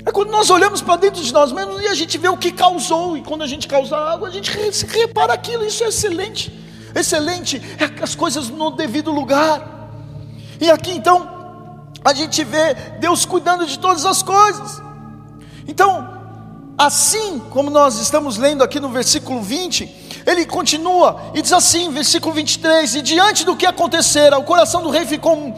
É 0.05 0.13
quando 0.13 0.31
nós 0.31 0.51
olhamos 0.51 0.81
para 0.81 0.97
dentro 0.97 1.23
de 1.23 1.33
nós 1.33 1.51
mesmos 1.51 1.83
e 1.83 1.89
a 1.89 1.95
gente 1.95 2.17
vê 2.17 2.29
o 2.29 2.37
que 2.37 2.53
causou, 2.53 3.17
e 3.17 3.23
quando 3.23 3.43
a 3.43 3.47
gente 3.47 3.67
causa 3.67 3.97
algo, 3.97 4.25
a 4.25 4.31
gente 4.31 4.51
repara 4.87 5.33
aquilo, 5.33 5.65
isso 5.65 5.83
é 5.83 5.89
excelente. 5.89 6.53
Excelente 6.95 7.61
é 7.79 8.03
as 8.03 8.15
coisas 8.15 8.49
no 8.49 8.71
devido 8.71 9.11
lugar. 9.11 9.91
E 10.61 10.71
aqui 10.71 10.93
então, 10.93 11.29
a 12.05 12.15
gente 12.15 12.45
vê 12.45 12.75
Deus 13.01 13.25
cuidando 13.25 13.67
de 13.67 13.79
todas 13.79 14.07
as 14.07 14.23
coisas. 14.23 14.81
Então, 15.67 16.09
assim 16.79 17.41
como 17.51 17.69
nós 17.69 17.99
estamos 17.99 18.37
lendo 18.37 18.63
aqui 18.63 18.79
no 18.79 18.89
versículo 18.91 19.43
20, 19.43 20.06
ele 20.27 20.45
continua 20.45 21.31
e 21.33 21.41
diz 21.41 21.53
assim, 21.53 21.91
versículo 21.91 22.35
23: 22.35 22.97
E 22.97 23.03
diante 23.03 23.45
do 23.45 23.57
que 23.57 23.65
acontecera, 23.65 24.37
o 24.37 24.43
coração 24.43 24.83
do 24.83 24.91
rei 24.91 25.07
ficou, 25.07 25.55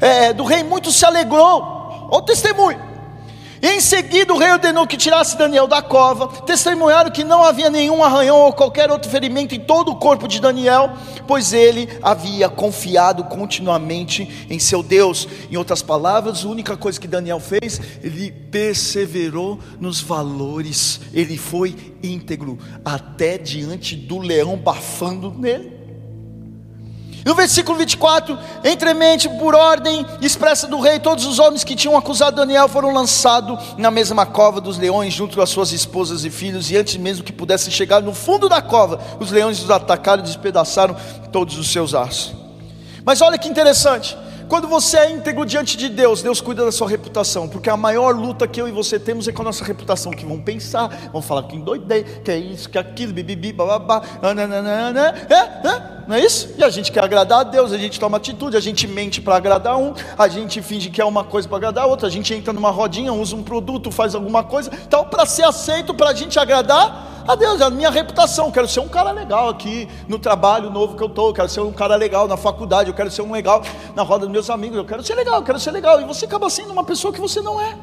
é, 0.00 0.32
do 0.32 0.44
rei 0.44 0.62
muito 0.62 0.92
se 0.92 1.04
alegrou. 1.04 2.08
Olha 2.08 2.18
o 2.18 2.22
testemunho. 2.22 2.93
Em 3.66 3.80
seguida, 3.80 4.30
o 4.34 4.36
rei 4.36 4.52
ordenou 4.52 4.86
que 4.86 4.94
tirasse 4.94 5.38
Daniel 5.38 5.66
da 5.66 5.80
cova. 5.80 6.28
Testemunharam 6.42 7.10
que 7.10 7.24
não 7.24 7.42
havia 7.42 7.70
nenhum 7.70 8.04
arranhão 8.04 8.36
ou 8.36 8.52
qualquer 8.52 8.90
outro 8.90 9.10
ferimento 9.10 9.54
em 9.54 9.58
todo 9.58 9.90
o 9.90 9.96
corpo 9.96 10.28
de 10.28 10.38
Daniel, 10.38 10.92
pois 11.26 11.54
ele 11.54 11.88
havia 12.02 12.46
confiado 12.50 13.24
continuamente 13.24 14.46
em 14.50 14.58
seu 14.58 14.82
Deus. 14.82 15.26
Em 15.50 15.56
outras 15.56 15.80
palavras, 15.80 16.44
a 16.44 16.48
única 16.48 16.76
coisa 16.76 17.00
que 17.00 17.08
Daniel 17.08 17.40
fez, 17.40 17.80
ele 18.02 18.30
perseverou 18.30 19.58
nos 19.80 19.98
valores, 19.98 21.00
ele 21.14 21.38
foi 21.38 21.74
íntegro 22.02 22.58
até 22.84 23.38
diante 23.38 23.96
do 23.96 24.18
leão 24.18 24.58
bafando 24.58 25.32
nele. 25.32 25.73
No 27.24 27.34
versículo 27.34 27.78
24, 27.78 28.38
entremente, 28.62 29.30
por 29.30 29.54
ordem 29.54 30.04
expressa 30.20 30.66
do 30.66 30.78
rei, 30.78 30.98
todos 30.98 31.24
os 31.24 31.38
homens 31.38 31.64
que 31.64 31.74
tinham 31.74 31.96
acusado 31.96 32.36
Daniel 32.36 32.68
foram 32.68 32.92
lançados 32.92 33.58
na 33.78 33.90
mesma 33.90 34.26
cova 34.26 34.60
dos 34.60 34.76
leões, 34.76 35.14
junto 35.14 35.40
as 35.40 35.48
suas 35.48 35.72
esposas 35.72 36.22
e 36.26 36.30
filhos, 36.30 36.70
e 36.70 36.76
antes 36.76 36.96
mesmo 36.96 37.24
que 37.24 37.32
pudessem 37.32 37.72
chegar 37.72 38.02
no 38.02 38.12
fundo 38.12 38.46
da 38.46 38.60
cova, 38.60 39.00
os 39.18 39.30
leões 39.30 39.62
os 39.62 39.70
atacaram 39.70 40.22
e 40.22 40.26
despedaçaram 40.26 40.94
todos 41.32 41.56
os 41.56 41.72
seus 41.72 41.94
aços. 41.94 42.34
Mas 43.06 43.22
olha 43.22 43.38
que 43.38 43.48
interessante, 43.48 44.14
quando 44.48 44.68
você 44.68 44.98
é 44.98 45.10
íntegro 45.10 45.44
diante 45.44 45.76
de 45.76 45.88
Deus, 45.88 46.22
Deus 46.22 46.40
cuida 46.40 46.64
da 46.64 46.72
sua 46.72 46.88
reputação, 46.88 47.48
porque 47.48 47.70
a 47.70 47.76
maior 47.76 48.14
luta 48.14 48.46
que 48.46 48.60
eu 48.60 48.68
e 48.68 48.72
você 48.72 48.98
temos 48.98 49.26
é 49.28 49.32
com 49.32 49.42
a 49.42 49.46
nossa 49.46 49.64
reputação, 49.64 50.12
que 50.12 50.24
vão 50.24 50.40
pensar, 50.40 50.88
vão 51.12 51.22
falar 51.22 51.44
que 51.44 51.56
endoidei, 51.56 52.02
que 52.02 52.30
é 52.30 52.36
isso, 52.36 52.68
que 52.68 52.78
é 52.78 52.80
aquilo, 52.80 53.12
bibibi, 53.12 53.52
bababá, 53.52 54.02
nananana, 54.22 55.14
é, 55.28 55.34
é, 55.34 56.04
não 56.06 56.16
é 56.16 56.24
isso? 56.24 56.54
E 56.58 56.64
a 56.64 56.68
gente 56.68 56.92
quer 56.92 57.02
agradar 57.02 57.40
a 57.40 57.42
Deus, 57.44 57.72
a 57.72 57.78
gente 57.78 57.98
toma 57.98 58.16
atitude, 58.16 58.56
a 58.56 58.60
gente 58.60 58.86
mente 58.86 59.20
para 59.20 59.36
agradar 59.36 59.76
um, 59.76 59.94
a 60.18 60.28
gente 60.28 60.60
finge 60.62 60.90
que 60.90 61.00
é 61.00 61.04
uma 61.04 61.24
coisa 61.24 61.48
para 61.48 61.56
agradar 61.56 61.86
outra, 61.86 62.08
a 62.08 62.10
gente 62.10 62.32
entra 62.34 62.52
numa 62.52 62.70
rodinha, 62.70 63.12
usa 63.12 63.34
um 63.34 63.42
produto, 63.42 63.90
faz 63.90 64.14
alguma 64.14 64.42
coisa, 64.44 64.70
então 64.86 65.04
para 65.04 65.24
ser 65.26 65.44
aceito, 65.44 65.94
para 65.94 66.10
a 66.10 66.14
gente 66.14 66.38
agradar, 66.38 67.23
a 67.26 67.34
Deus, 67.34 67.60
a 67.60 67.70
minha 67.70 67.90
reputação, 67.90 68.50
quero 68.50 68.68
ser 68.68 68.80
um 68.80 68.88
cara 68.88 69.10
legal 69.10 69.48
aqui 69.48 69.88
no 70.06 70.18
trabalho 70.18 70.70
novo 70.70 70.96
que 70.96 71.02
eu 71.02 71.06
estou, 71.06 71.32
quero 71.32 71.48
ser 71.48 71.60
um 71.60 71.72
cara 71.72 71.96
legal 71.96 72.28
na 72.28 72.36
faculdade, 72.36 72.90
eu 72.90 72.94
quero 72.94 73.10
ser 73.10 73.22
um 73.22 73.32
legal 73.32 73.62
na 73.94 74.02
roda 74.02 74.26
dos 74.26 74.32
meus 74.32 74.50
amigos, 74.50 74.76
eu 74.76 74.84
quero 74.84 75.02
ser 75.02 75.14
legal, 75.14 75.36
eu 75.36 75.42
quero 75.42 75.58
ser 75.58 75.70
legal, 75.70 76.00
e 76.00 76.04
você 76.04 76.26
acaba 76.26 76.50
sendo 76.50 76.72
uma 76.72 76.84
pessoa 76.84 77.12
que 77.12 77.20
você 77.20 77.40
não 77.40 77.60
é. 77.60 77.76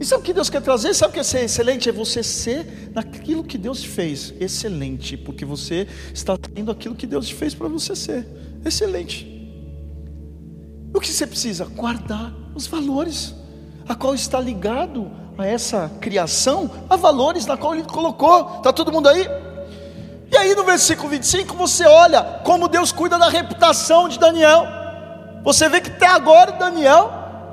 E 0.00 0.04
sabe 0.04 0.22
o 0.22 0.24
que 0.24 0.32
Deus 0.32 0.48
quer 0.48 0.62
trazer? 0.62 0.94
Sabe 0.94 1.10
o 1.10 1.14
que 1.14 1.20
é 1.20 1.22
ser 1.22 1.44
excelente? 1.44 1.88
É 1.88 1.92
você 1.92 2.22
ser 2.22 2.90
naquilo 2.94 3.44
que 3.44 3.58
Deus 3.58 3.84
fez, 3.84 4.32
excelente, 4.40 5.16
porque 5.16 5.44
você 5.44 5.86
está 6.12 6.36
tendo 6.36 6.70
aquilo 6.72 6.94
que 6.94 7.06
Deus 7.06 7.30
fez 7.30 7.54
para 7.54 7.68
você 7.68 7.94
ser, 7.94 8.26
excelente. 8.64 9.26
O 10.92 10.98
que 10.98 11.08
você 11.08 11.26
precisa? 11.26 11.66
Guardar 11.66 12.34
os 12.54 12.66
valores, 12.66 13.34
a 13.88 13.94
qual 13.94 14.14
está 14.14 14.40
ligado 14.40 15.19
a 15.40 15.46
essa 15.46 15.90
criação, 16.00 16.70
a 16.88 16.96
valores 16.96 17.46
na 17.46 17.56
qual 17.56 17.74
ele 17.74 17.84
colocou. 17.84 18.56
Está 18.58 18.72
todo 18.72 18.92
mundo 18.92 19.08
aí? 19.08 19.26
E 20.30 20.36
aí 20.36 20.54
no 20.54 20.64
versículo 20.64 21.08
25 21.08 21.56
você 21.56 21.84
olha 21.86 22.22
como 22.44 22.68
Deus 22.68 22.92
cuida 22.92 23.18
da 23.18 23.28
reputação 23.28 24.08
de 24.08 24.18
Daniel. 24.18 24.66
Você 25.42 25.68
vê 25.68 25.80
que 25.80 25.90
até 25.90 26.06
agora 26.06 26.52
Daniel 26.52 27.10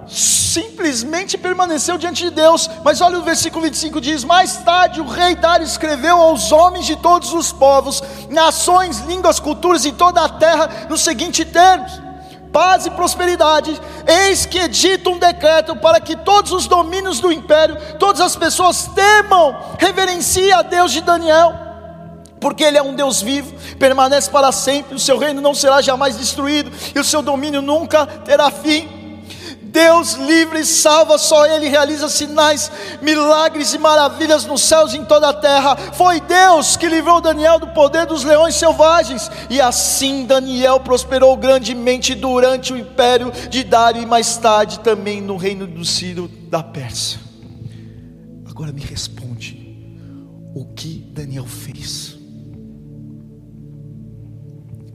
simplesmente 0.07 1.37
permaneceu 1.37 1.97
diante 1.97 2.23
de 2.23 2.29
Deus. 2.29 2.69
Mas 2.83 3.01
olha 3.01 3.19
o 3.19 3.23
versículo 3.23 3.63
25 3.63 4.01
diz: 4.01 4.23
Mais 4.23 4.57
tarde 4.57 5.01
o 5.01 5.07
rei 5.07 5.35
Dário 5.35 5.65
escreveu 5.65 6.17
aos 6.17 6.51
homens 6.51 6.85
de 6.85 6.95
todos 6.97 7.33
os 7.33 7.51
povos, 7.51 8.03
nações, 8.29 8.99
línguas, 8.99 9.39
culturas 9.39 9.85
e 9.85 9.91
toda 9.91 10.23
a 10.23 10.29
terra 10.29 10.87
nos 10.89 11.01
seguintes 11.01 11.45
termos: 11.51 12.06
paz 12.51 12.85
e 12.85 12.89
prosperidade, 12.91 13.79
eis 14.07 14.45
que 14.45 14.57
edita 14.57 15.09
um 15.09 15.19
decreto 15.19 15.75
para 15.75 15.99
que 15.99 16.15
todos 16.15 16.51
os 16.51 16.67
domínios 16.67 17.19
do 17.19 17.31
império, 17.31 17.77
todas 17.99 18.21
as 18.21 18.35
pessoas 18.35 18.87
temam, 18.95 19.55
reverenciem 19.77 20.51
a 20.51 20.61
Deus 20.61 20.91
de 20.91 21.01
Daniel, 21.01 21.53
porque 22.39 22.63
Ele 22.63 22.77
é 22.77 22.81
um 22.83 22.95
Deus 22.95 23.21
vivo, 23.21 23.53
permanece 23.77 24.29
para 24.29 24.51
sempre, 24.51 24.95
o 24.95 24.99
seu 24.99 25.17
reino 25.17 25.41
não 25.41 25.53
será 25.53 25.81
jamais 25.81 26.17
destruído, 26.17 26.71
e 26.95 26.99
o 26.99 27.03
seu 27.03 27.21
domínio 27.21 27.61
nunca 27.61 28.05
terá 28.05 28.49
fim. 28.49 28.96
Deus 29.77 30.13
livre 30.13 30.61
e 30.61 30.65
salva, 30.65 31.19
só 31.19 31.45
Ele 31.45 31.69
realiza 31.69 32.09
sinais, 32.09 32.71
milagres 32.99 33.75
e 33.75 33.77
maravilhas 33.77 34.43
nos 34.43 34.63
céus 34.63 34.91
e 34.91 34.97
em 34.97 35.05
toda 35.05 35.29
a 35.29 35.33
terra. 35.33 35.75
Foi 35.93 36.19
Deus 36.19 36.75
que 36.75 36.87
livrou 36.87 37.21
Daniel 37.21 37.59
do 37.59 37.67
poder 37.67 38.07
dos 38.07 38.23
leões 38.23 38.55
selvagens, 38.55 39.29
e 39.51 39.61
assim 39.61 40.25
Daniel 40.25 40.79
prosperou 40.79 41.37
grandemente 41.37 42.15
durante 42.15 42.73
o 42.73 42.77
império 42.77 43.31
de 43.51 43.63
Dário 43.63 44.01
e 44.01 44.05
mais 44.07 44.35
tarde 44.37 44.79
também 44.79 45.21
no 45.21 45.37
reino 45.37 45.67
do 45.67 45.85
Ciro 45.85 46.27
da 46.49 46.63
Pérsia. 46.63 47.19
Agora 48.49 48.73
me 48.73 48.81
responde: 48.81 49.93
o 50.55 50.65
que 50.73 51.07
Daniel 51.13 51.45
fez? 51.45 52.17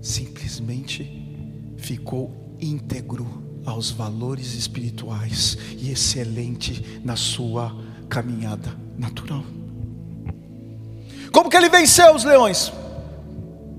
Simplesmente 0.01 1.77
ficou 1.77 2.57
íntegro 2.61 3.52
aos 3.65 3.91
valores 3.91 4.55
espirituais 4.55 5.57
e 5.79 5.91
excelente 5.91 7.01
na 7.05 7.17
sua 7.17 7.75
caminhada 8.09 8.77
natural. 8.99 9.45
Como 11.33 11.49
que 11.49 11.57
ele 11.57 11.69
venceu 11.69 12.15
os 12.15 12.25
leões? 12.25 12.73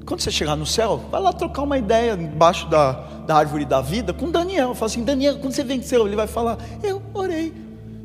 Quando 0.06 0.22
você 0.22 0.32
chegar 0.32 0.56
no 0.56 0.66
céu, 0.66 0.98
vai 1.12 1.22
lá 1.22 1.32
trocar 1.32 1.62
uma 1.62 1.78
ideia 1.78 2.14
embaixo 2.14 2.68
da, 2.68 2.92
da 3.26 3.36
árvore 3.36 3.64
da 3.64 3.80
vida 3.80 4.12
com 4.14 4.30
Daniel. 4.30 4.74
Fala 4.76 4.88
assim: 4.92 5.04
Daniel, 5.04 5.40
quando 5.40 5.54
você 5.54 5.64
venceu, 5.64 6.06
ele 6.06 6.16
vai 6.16 6.28
falar: 6.28 6.58
Eu 6.82 7.02
orei, 7.14 7.54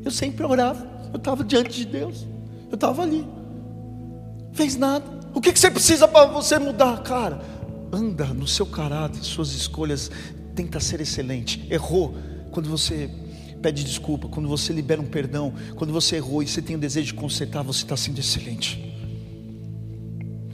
eu 0.03 0.11
sempre 0.11 0.45
orava, 0.45 0.87
eu 1.11 1.17
estava 1.17 1.43
diante 1.43 1.71
de 1.71 1.85
Deus, 1.85 2.25
eu 2.69 2.75
estava 2.75 3.01
ali, 3.01 3.27
fez 4.53 4.75
nada. 4.75 5.05
O 5.33 5.41
que, 5.41 5.51
que 5.51 5.59
você 5.59 5.69
precisa 5.69 6.07
para 6.07 6.25
você 6.27 6.57
mudar, 6.57 7.01
cara? 7.03 7.41
Anda 7.91 8.25
no 8.25 8.47
seu 8.47 8.65
caráter, 8.65 9.23
suas 9.23 9.51
escolhas 9.51 10.11
tenta 10.59 10.79
ser 10.81 10.99
excelente. 10.99 11.65
Errou 11.69 12.13
quando 12.51 12.69
você 12.69 13.09
pede 13.61 13.81
desculpa, 13.81 14.27
quando 14.27 14.49
você 14.49 14.73
libera 14.73 14.99
um 14.99 15.05
perdão, 15.05 15.53
quando 15.75 15.93
você 15.93 16.17
errou 16.17 16.43
e 16.43 16.47
você 16.47 16.61
tem 16.61 16.75
o 16.75 16.79
desejo 16.79 17.07
de 17.07 17.13
consertar, 17.13 17.63
você 17.63 17.83
está 17.83 17.95
sendo 17.95 18.19
excelente. 18.19 18.93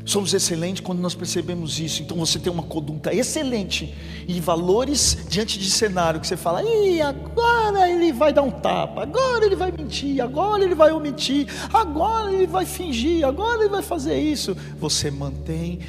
Somos 0.05 0.31
excelentes 0.35 0.81
quando 0.81 0.99
nós 0.99 1.15
percebemos 1.15 1.79
isso. 1.79 2.03
Então 2.03 2.17
você 2.17 2.37
tem 2.37 2.53
uma 2.53 2.61
conduta 2.61 3.11
excelente 3.11 3.95
e 4.27 4.39
valores 4.39 5.25
diante 5.27 5.57
de 5.57 5.71
cenário 5.71 6.21
que 6.21 6.27
você 6.27 6.37
fala: 6.37 6.61
"Ih, 6.63 7.01
agora 7.01 7.89
ele 7.89 8.13
vai 8.13 8.31
dar 8.31 8.43
um 8.43 8.51
tapa, 8.51 9.01
agora 9.01 9.43
ele 9.43 9.55
vai 9.55 9.71
mentir, 9.71 10.21
agora 10.21 10.63
ele 10.63 10.75
vai 10.75 10.91
omitir, 10.91 11.47
agora 11.73 12.31
ele 12.31 12.45
vai 12.45 12.67
fingir, 12.67 13.25
agora 13.25 13.61
ele 13.61 13.69
vai 13.69 13.81
fazer 13.81 14.19
isso". 14.19 14.55
Você 14.77 15.09
mantém 15.09 15.79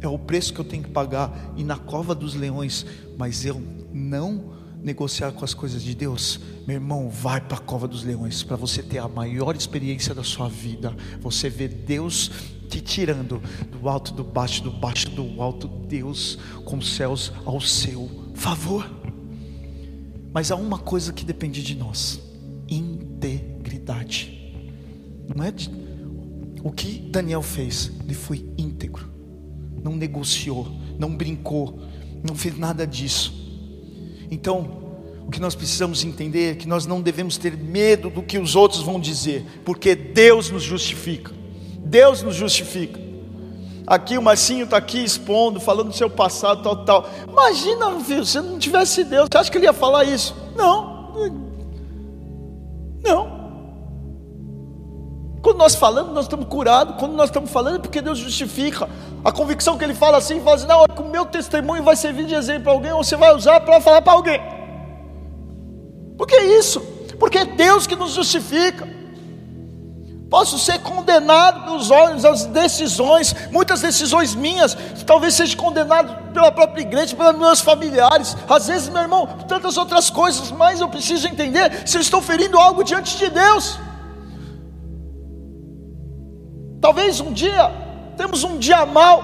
é 0.00 0.08
o 0.08 0.18
preço 0.18 0.52
que 0.54 0.60
eu 0.60 0.64
tenho 0.64 0.84
que 0.84 0.90
pagar 0.90 1.52
e 1.56 1.64
na 1.64 1.76
cova 1.76 2.14
dos 2.14 2.34
leões, 2.34 2.86
mas 3.18 3.44
eu 3.44 3.60
não 3.92 4.56
negociar 4.80 5.32
com 5.32 5.44
as 5.44 5.52
coisas 5.52 5.82
de 5.82 5.92
Deus, 5.92 6.38
meu 6.66 6.76
irmão, 6.76 7.10
vai 7.10 7.40
para 7.40 7.56
a 7.56 7.60
cova 7.60 7.88
dos 7.88 8.04
leões 8.04 8.44
para 8.44 8.56
você 8.56 8.80
ter 8.80 8.98
a 8.98 9.08
maior 9.08 9.56
experiência 9.56 10.14
da 10.14 10.22
sua 10.22 10.48
vida. 10.48 10.96
Você 11.20 11.50
vê 11.50 11.66
Deus 11.66 12.30
te 12.68 12.80
tirando 12.80 13.42
do 13.72 13.88
alto 13.88 14.12
do 14.12 14.22
baixo, 14.22 14.62
do 14.62 14.70
baixo 14.70 15.10
do 15.10 15.42
alto, 15.42 15.66
Deus 15.66 16.38
com 16.64 16.78
os 16.78 16.94
céus 16.94 17.32
ao 17.44 17.60
seu 17.60 18.08
favor. 18.34 18.88
Mas 20.32 20.52
há 20.52 20.56
uma 20.56 20.78
coisa 20.78 21.12
que 21.12 21.24
depende 21.24 21.62
de 21.62 21.74
nós: 21.74 22.20
integridade. 22.68 24.54
Não 25.34 25.44
é 25.44 25.50
de... 25.50 25.68
o 26.62 26.70
que 26.70 27.00
Daniel 27.10 27.42
fez? 27.42 27.90
Ele 28.04 28.14
foi 28.14 28.48
íntegro, 28.56 29.10
não 29.82 29.96
negociou, 29.96 30.68
não 30.98 31.16
brincou, 31.16 31.80
não 32.22 32.34
fez 32.34 32.58
nada 32.58 32.86
disso. 32.86 33.32
Então, 34.30 34.78
o 35.26 35.30
que 35.30 35.40
nós 35.40 35.54
precisamos 35.54 36.04
entender 36.04 36.52
é 36.52 36.54
que 36.54 36.66
nós 36.66 36.86
não 36.86 37.00
devemos 37.00 37.36
ter 37.36 37.56
medo 37.56 38.10
do 38.10 38.22
que 38.22 38.38
os 38.38 38.56
outros 38.56 38.82
vão 38.82 38.98
dizer, 38.98 39.44
porque 39.64 39.94
Deus 39.94 40.50
nos 40.50 40.62
justifica. 40.62 41.32
Deus 41.78 42.22
nos 42.22 42.34
justifica. 42.34 42.98
Aqui 43.86 44.18
o 44.18 44.22
Marcinho 44.22 44.64
está 44.64 44.76
aqui 44.76 45.02
expondo, 45.02 45.58
falando 45.58 45.88
do 45.88 45.94
seu 45.94 46.10
passado, 46.10 46.62
tal, 46.62 46.84
tal. 46.84 47.08
Imagina, 47.26 47.98
filho, 48.00 48.24
se 48.24 48.40
não 48.40 48.58
tivesse 48.58 49.02
Deus, 49.04 49.28
você 49.30 49.38
acha 49.38 49.50
que 49.50 49.56
ele 49.56 49.64
ia 49.64 49.72
falar 49.72 50.04
isso? 50.04 50.34
Não. 50.54 51.14
Não. 53.02 53.37
Quando 55.48 55.60
nós 55.60 55.74
falamos, 55.74 56.12
nós 56.12 56.26
estamos 56.26 56.46
curados. 56.46 56.96
Quando 56.98 57.14
nós 57.14 57.30
estamos 57.30 57.50
falando, 57.50 57.76
é 57.76 57.78
porque 57.78 58.02
Deus 58.02 58.18
justifica. 58.18 58.86
A 59.24 59.32
convicção 59.32 59.78
que 59.78 59.84
Ele 59.84 59.94
fala 59.94 60.18
assim, 60.18 60.42
fala 60.42 60.56
assim, 60.56 60.66
não, 60.66 60.82
é 60.82 61.00
o 61.00 61.04
meu 61.04 61.24
testemunho 61.24 61.82
vai 61.82 61.96
servir 61.96 62.26
de 62.26 62.34
exemplo 62.34 62.64
para 62.64 62.72
alguém, 62.72 62.92
ou 62.92 63.02
você 63.02 63.16
vai 63.16 63.34
usar 63.34 63.58
para 63.60 63.80
falar 63.80 64.02
para 64.02 64.12
alguém. 64.12 64.38
Por 66.18 66.26
que 66.26 66.36
isso? 66.36 66.82
Porque 67.18 67.38
é 67.38 67.44
Deus 67.46 67.86
que 67.86 67.96
nos 67.96 68.12
justifica. 68.12 68.86
Posso 70.28 70.58
ser 70.58 70.80
condenado 70.80 71.64
pelos 71.64 71.90
olhos 71.90 72.20
das 72.20 72.44
decisões, 72.44 73.34
muitas 73.50 73.80
decisões 73.80 74.34
minhas, 74.34 74.76
talvez 75.06 75.32
seja 75.32 75.56
condenado 75.56 76.30
pela 76.34 76.52
própria 76.52 76.82
igreja, 76.82 77.16
pelos 77.16 77.38
meus 77.38 77.60
familiares, 77.62 78.36
às 78.46 78.66
vezes, 78.66 78.90
meu 78.90 79.00
irmão, 79.00 79.26
tantas 79.48 79.78
outras 79.78 80.10
coisas, 80.10 80.50
mas 80.50 80.82
eu 80.82 80.90
preciso 80.90 81.26
entender 81.26 81.88
se 81.88 81.96
eu 81.96 82.02
estou 82.02 82.20
ferindo 82.20 82.58
algo 82.58 82.84
diante 82.84 83.16
de 83.16 83.30
Deus. 83.30 83.87
Talvez 86.88 87.20
um 87.20 87.34
dia 87.34 87.70
temos 88.16 88.44
um 88.44 88.56
dia 88.56 88.86
mal, 88.86 89.22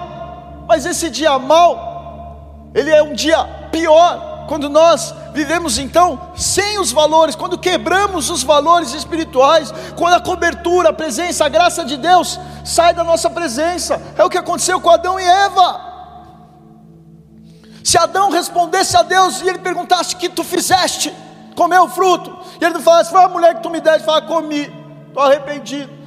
mas 0.67 0.85
esse 0.85 1.09
dia 1.09 1.39
mal, 1.39 2.69
ele 2.75 2.91
é 2.91 3.01
um 3.01 3.11
dia 3.11 3.43
pior 3.71 4.45
quando 4.47 4.69
nós 4.69 5.11
vivemos 5.33 5.79
então 5.79 6.29
sem 6.35 6.77
os 6.77 6.91
valores, 6.91 7.35
quando 7.35 7.57
quebramos 7.57 8.29
os 8.29 8.43
valores 8.43 8.93
espirituais, 8.93 9.73
quando 9.97 10.13
a 10.13 10.19
cobertura, 10.19 10.89
a 10.89 10.93
presença, 10.93 11.43
a 11.43 11.49
graça 11.49 11.83
de 11.83 11.97
Deus 11.97 12.39
sai 12.63 12.93
da 12.93 13.03
nossa 13.03 13.31
presença. 13.31 13.99
É 14.15 14.23
o 14.23 14.29
que 14.29 14.37
aconteceu 14.37 14.79
com 14.79 14.91
Adão 14.91 15.19
e 15.19 15.23
Eva. 15.23 15.81
Se 17.83 17.97
Adão 17.97 18.29
respondesse 18.29 18.95
a 18.95 19.01
Deus 19.01 19.41
e 19.41 19.49
ele 19.49 19.57
perguntasse: 19.57 20.15
que 20.15 20.29
tu 20.29 20.43
fizeste? 20.43 21.11
Comeu 21.55 21.85
o 21.85 21.89
fruto? 21.89 22.31
E 22.61 22.63
ele 22.63 22.75
não 22.75 22.81
falasse: 22.81 23.09
Foi 23.09 23.23
a 23.23 23.27
mulher 23.27 23.55
que 23.55 23.63
tu 23.63 23.71
me 23.71 23.81
deste. 23.81 24.05
Fala: 24.05 24.21
Comi, 24.21 24.71
estou 25.07 25.23
arrependido. 25.23 26.04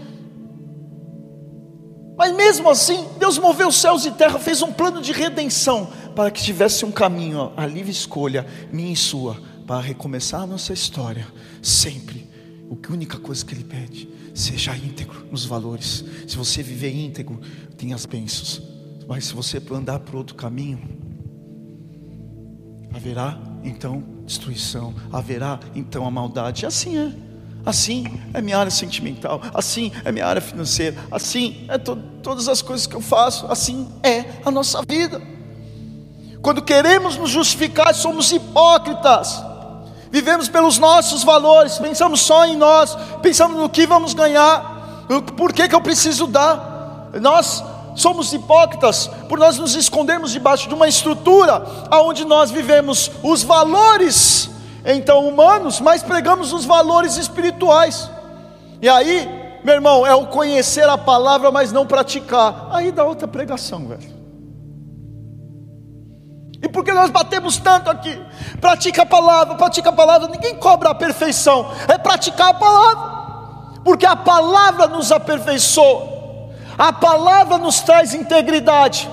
Mas 2.18 2.34
mesmo 2.34 2.68
assim, 2.68 3.06
Deus 3.16 3.38
moveu 3.38 3.70
céus 3.70 4.04
e 4.04 4.10
terra, 4.10 4.40
fez 4.40 4.60
um 4.60 4.72
plano 4.72 5.00
de 5.00 5.12
redenção 5.12 5.88
para 6.16 6.32
que 6.32 6.42
tivesse 6.42 6.84
um 6.84 6.90
caminho, 6.90 7.52
a 7.56 7.64
livre 7.64 7.92
escolha, 7.92 8.44
minha 8.72 8.92
e 8.92 8.96
sua, 8.96 9.40
para 9.64 9.80
recomeçar 9.80 10.42
a 10.42 10.46
nossa 10.46 10.72
história, 10.72 11.28
sempre. 11.62 12.28
A 12.68 12.92
única 12.92 13.18
coisa 13.18 13.44
que 13.44 13.54
Ele 13.54 13.62
pede, 13.62 14.08
seja 14.34 14.76
íntegro 14.76 15.28
nos 15.30 15.44
valores. 15.44 16.04
Se 16.26 16.36
você 16.36 16.60
viver 16.60 16.92
íntegro, 16.92 17.40
tem 17.76 17.92
as 17.92 18.04
bênçãos. 18.04 18.60
Mas 19.06 19.26
se 19.26 19.34
você 19.34 19.62
andar 19.70 20.00
por 20.00 20.16
outro 20.16 20.34
caminho, 20.34 20.80
haverá 22.92 23.40
então 23.62 24.02
destruição, 24.26 24.92
haverá 25.12 25.60
então 25.72 26.04
a 26.04 26.10
maldade. 26.10 26.64
E 26.64 26.66
assim 26.66 26.98
é. 26.98 27.27
Assim 27.68 28.06
é 28.32 28.40
minha 28.40 28.56
área 28.56 28.70
sentimental, 28.70 29.42
assim 29.52 29.92
é 30.02 30.10
minha 30.10 30.26
área 30.26 30.40
financeira, 30.40 30.96
assim 31.10 31.66
é 31.68 31.76
to 31.76 31.98
todas 32.22 32.48
as 32.48 32.62
coisas 32.62 32.86
que 32.86 32.96
eu 32.96 33.00
faço, 33.02 33.44
assim 33.46 33.86
é 34.02 34.24
a 34.42 34.50
nossa 34.50 34.80
vida. 34.88 35.20
Quando 36.40 36.62
queremos 36.62 37.18
nos 37.18 37.28
justificar, 37.28 37.94
somos 37.94 38.32
hipócritas. 38.32 39.44
Vivemos 40.10 40.48
pelos 40.48 40.78
nossos 40.78 41.22
valores, 41.22 41.76
pensamos 41.76 42.22
só 42.22 42.46
em 42.46 42.56
nós, 42.56 42.96
pensamos 43.20 43.58
no 43.58 43.68
que 43.68 43.86
vamos 43.86 44.14
ganhar, 44.14 45.06
por 45.36 45.52
que, 45.52 45.68
que 45.68 45.74
eu 45.74 45.82
preciso 45.82 46.26
dar. 46.26 47.10
Nós 47.20 47.62
somos 47.94 48.32
hipócritas 48.32 49.10
por 49.28 49.38
nós 49.38 49.58
nos 49.58 49.74
escondermos 49.74 50.32
debaixo 50.32 50.70
de 50.70 50.74
uma 50.74 50.88
estrutura 50.88 51.62
onde 51.92 52.24
nós 52.24 52.50
vivemos 52.50 53.10
os 53.22 53.42
valores 53.42 54.48
então 54.84 55.26
humanos, 55.26 55.80
mas 55.80 56.02
pregamos 56.02 56.52
os 56.52 56.64
valores 56.64 57.16
espirituais. 57.16 58.10
E 58.80 58.88
aí, 58.88 59.28
meu 59.64 59.74
irmão, 59.74 60.06
é 60.06 60.14
o 60.14 60.26
conhecer 60.26 60.88
a 60.88 60.96
palavra, 60.96 61.50
mas 61.50 61.72
não 61.72 61.86
praticar. 61.86 62.68
Aí 62.70 62.92
dá 62.92 63.04
outra 63.04 63.26
pregação, 63.26 63.86
velho. 63.86 64.18
E 66.62 66.68
por 66.68 66.84
que 66.84 66.92
nós 66.92 67.10
batemos 67.10 67.56
tanto 67.56 67.88
aqui? 67.90 68.20
Pratica 68.60 69.02
a 69.02 69.06
palavra, 69.06 69.54
pratica 69.54 69.90
a 69.90 69.92
palavra. 69.92 70.28
Ninguém 70.28 70.56
cobra 70.56 70.90
a 70.90 70.94
perfeição, 70.94 71.70
é 71.86 71.96
praticar 71.98 72.48
a 72.48 72.54
palavra. 72.54 73.18
Porque 73.84 74.06
a 74.06 74.16
palavra 74.16 74.86
nos 74.86 75.12
aperfeiçoa. 75.12 76.18
A 76.76 76.92
palavra 76.92 77.58
nos 77.58 77.80
traz 77.80 78.14
integridade. 78.14 79.08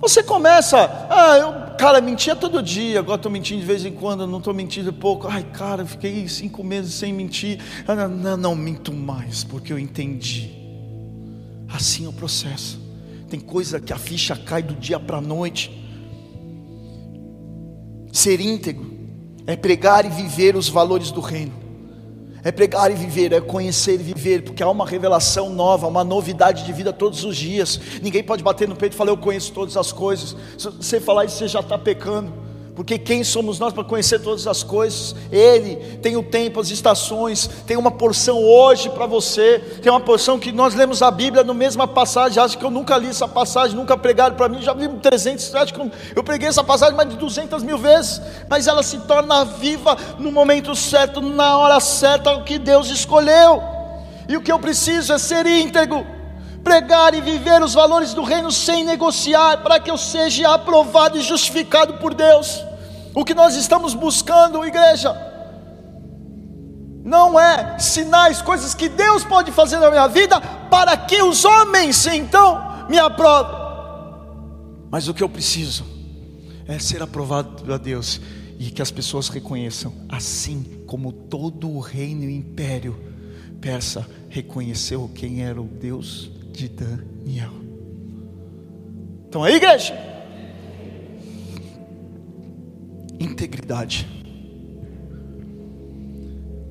Você 0.00 0.22
começa, 0.22 0.90
ah, 1.08 1.36
eu 1.38 1.63
cara, 1.84 2.00
mentia 2.00 2.34
todo 2.34 2.62
dia, 2.62 2.98
agora 2.98 3.16
estou 3.16 3.30
mentindo 3.30 3.60
de 3.60 3.66
vez 3.66 3.84
em 3.84 3.92
quando, 3.92 4.26
não 4.26 4.38
estou 4.38 4.54
mentindo 4.54 4.90
pouco. 4.90 5.28
Ai, 5.28 5.44
cara, 5.44 5.84
fiquei 5.84 6.26
cinco 6.26 6.64
meses 6.64 6.94
sem 6.94 7.12
mentir. 7.12 7.60
Ah, 7.86 7.94
não, 7.94 8.08
não, 8.08 8.36
não, 8.38 8.56
minto 8.56 8.90
mais, 8.90 9.44
porque 9.44 9.70
eu 9.70 9.78
entendi. 9.78 10.50
Assim 11.68 12.06
é 12.06 12.08
o 12.08 12.12
processo. 12.12 12.80
Tem 13.28 13.38
coisa 13.38 13.78
que 13.78 13.92
a 13.92 13.98
ficha 13.98 14.34
cai 14.34 14.62
do 14.62 14.74
dia 14.74 14.98
para 14.98 15.18
a 15.18 15.20
noite. 15.20 15.70
Ser 18.10 18.40
íntegro 18.40 18.90
é 19.46 19.54
pregar 19.54 20.06
e 20.06 20.08
viver 20.08 20.56
os 20.56 20.70
valores 20.70 21.10
do 21.10 21.20
reino 21.20 21.63
é 22.44 22.52
pregar 22.52 22.90
e 22.90 22.94
viver, 22.94 23.32
é 23.32 23.40
conhecer 23.40 23.94
e 23.94 24.02
viver, 24.02 24.42
porque 24.42 24.62
há 24.62 24.68
uma 24.68 24.86
revelação 24.86 25.48
nova, 25.48 25.86
uma 25.86 26.04
novidade 26.04 26.64
de 26.64 26.72
vida 26.72 26.92
todos 26.92 27.24
os 27.24 27.36
dias. 27.36 27.80
Ninguém 28.02 28.22
pode 28.22 28.42
bater 28.42 28.68
no 28.68 28.76
peito 28.76 28.92
e 28.92 28.96
falar, 28.96 29.10
eu 29.10 29.16
conheço 29.16 29.50
todas 29.52 29.76
as 29.78 29.90
coisas. 29.90 30.36
Se 30.58 30.68
você 30.68 31.00
falar 31.00 31.24
isso, 31.24 31.38
você 31.38 31.48
já 31.48 31.60
está 31.60 31.78
pecando. 31.78 32.43
Porque 32.74 32.98
quem 32.98 33.22
somos 33.22 33.60
nós 33.60 33.72
para 33.72 33.84
conhecer 33.84 34.18
todas 34.18 34.48
as 34.48 34.64
coisas? 34.64 35.14
Ele 35.30 35.76
tem 36.02 36.16
o 36.16 36.24
tempo, 36.24 36.58
as 36.58 36.70
estações, 36.70 37.48
tem 37.66 37.76
uma 37.76 37.90
porção 37.90 38.42
hoje 38.42 38.90
para 38.90 39.06
você, 39.06 39.60
tem 39.80 39.92
uma 39.92 40.00
porção 40.00 40.40
que 40.40 40.50
nós 40.50 40.74
lemos 40.74 41.00
a 41.00 41.08
Bíblia 41.10 41.44
no 41.44 41.54
mesma 41.54 41.86
passagem. 41.86 42.42
Acho 42.42 42.58
que 42.58 42.64
eu 42.64 42.70
nunca 42.70 42.96
li 42.96 43.08
essa 43.08 43.28
passagem, 43.28 43.76
nunca 43.76 43.96
pregaram 43.96 44.34
para 44.34 44.48
mim, 44.48 44.60
já 44.60 44.72
vi 44.72 44.88
300, 44.88 45.54
acho 45.54 45.72
que 45.72 45.90
eu 46.16 46.24
preguei 46.24 46.48
essa 46.48 46.64
passagem 46.64 46.96
mais 46.96 47.08
de 47.08 47.16
200 47.16 47.62
mil 47.62 47.78
vezes, 47.78 48.20
mas 48.48 48.66
ela 48.66 48.82
se 48.82 48.98
torna 49.00 49.44
viva 49.44 49.96
no 50.18 50.32
momento 50.32 50.74
certo, 50.74 51.20
na 51.20 51.56
hora 51.56 51.78
certa, 51.78 52.32
o 52.32 52.42
que 52.42 52.58
Deus 52.58 52.90
escolheu. 52.90 53.62
E 54.28 54.36
o 54.36 54.42
que 54.42 54.50
eu 54.50 54.58
preciso 54.58 55.12
é 55.12 55.18
ser 55.18 55.46
íntegro 55.46 56.13
pregar 56.64 57.14
e 57.14 57.20
viver 57.20 57.62
os 57.62 57.74
valores 57.74 58.14
do 58.14 58.24
reino 58.24 58.50
sem 58.50 58.82
negociar, 58.82 59.58
para 59.58 59.78
que 59.78 59.90
eu 59.90 59.98
seja 59.98 60.54
aprovado 60.54 61.18
e 61.18 61.20
justificado 61.20 61.94
por 61.94 62.14
Deus. 62.14 62.64
O 63.14 63.24
que 63.24 63.34
nós 63.34 63.54
estamos 63.54 63.92
buscando, 63.94 64.64
igreja, 64.64 65.14
não 67.04 67.38
é 67.38 67.78
sinais, 67.78 68.40
coisas 68.40 68.74
que 68.74 68.88
Deus 68.88 69.22
pode 69.22 69.52
fazer 69.52 69.78
na 69.78 69.90
minha 69.90 70.08
vida, 70.08 70.40
para 70.40 70.96
que 70.96 71.22
os 71.22 71.44
homens 71.44 72.06
então 72.06 72.86
me 72.88 72.98
aprovem. 72.98 73.62
Mas 74.90 75.06
o 75.06 75.14
que 75.14 75.22
eu 75.22 75.28
preciso 75.28 75.84
é 76.66 76.78
ser 76.78 77.02
aprovado 77.02 77.62
por 77.62 77.78
Deus 77.78 78.20
e 78.58 78.70
que 78.70 78.80
as 78.80 78.90
pessoas 78.90 79.28
reconheçam, 79.28 79.92
assim 80.08 80.82
como 80.86 81.12
todo 81.12 81.70
o 81.70 81.78
reino 81.78 82.24
e 82.24 82.36
império 82.36 83.12
persa 83.60 84.06
reconheceu 84.28 85.10
quem 85.14 85.42
era 85.42 85.60
o 85.60 85.64
Deus 85.64 86.30
de 86.54 86.68
Daniel. 86.68 87.52
Então 89.28 89.42
aí, 89.42 89.56
igreja, 89.56 89.92
integridade, 93.18 94.06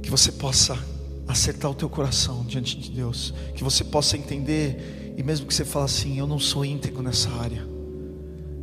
que 0.02 0.10
você 0.10 0.32
possa 0.32 0.78
acertar 1.28 1.70
o 1.70 1.76
teu 1.76 1.90
coração 1.90 2.46
diante 2.46 2.78
de 2.78 2.90
Deus, 2.92 3.34
que 3.54 3.64
você 3.64 3.84
possa 3.84 4.18
entender 4.18 5.14
e 5.18 5.24
mesmo 5.24 5.46
que 5.46 5.54
você 5.54 5.66
fale 5.66 5.86
assim, 5.86 6.18
eu 6.18 6.26
não 6.26 6.40
sou 6.40 6.64
íntegro 6.64 7.04
nessa 7.04 7.30
área, 7.32 7.66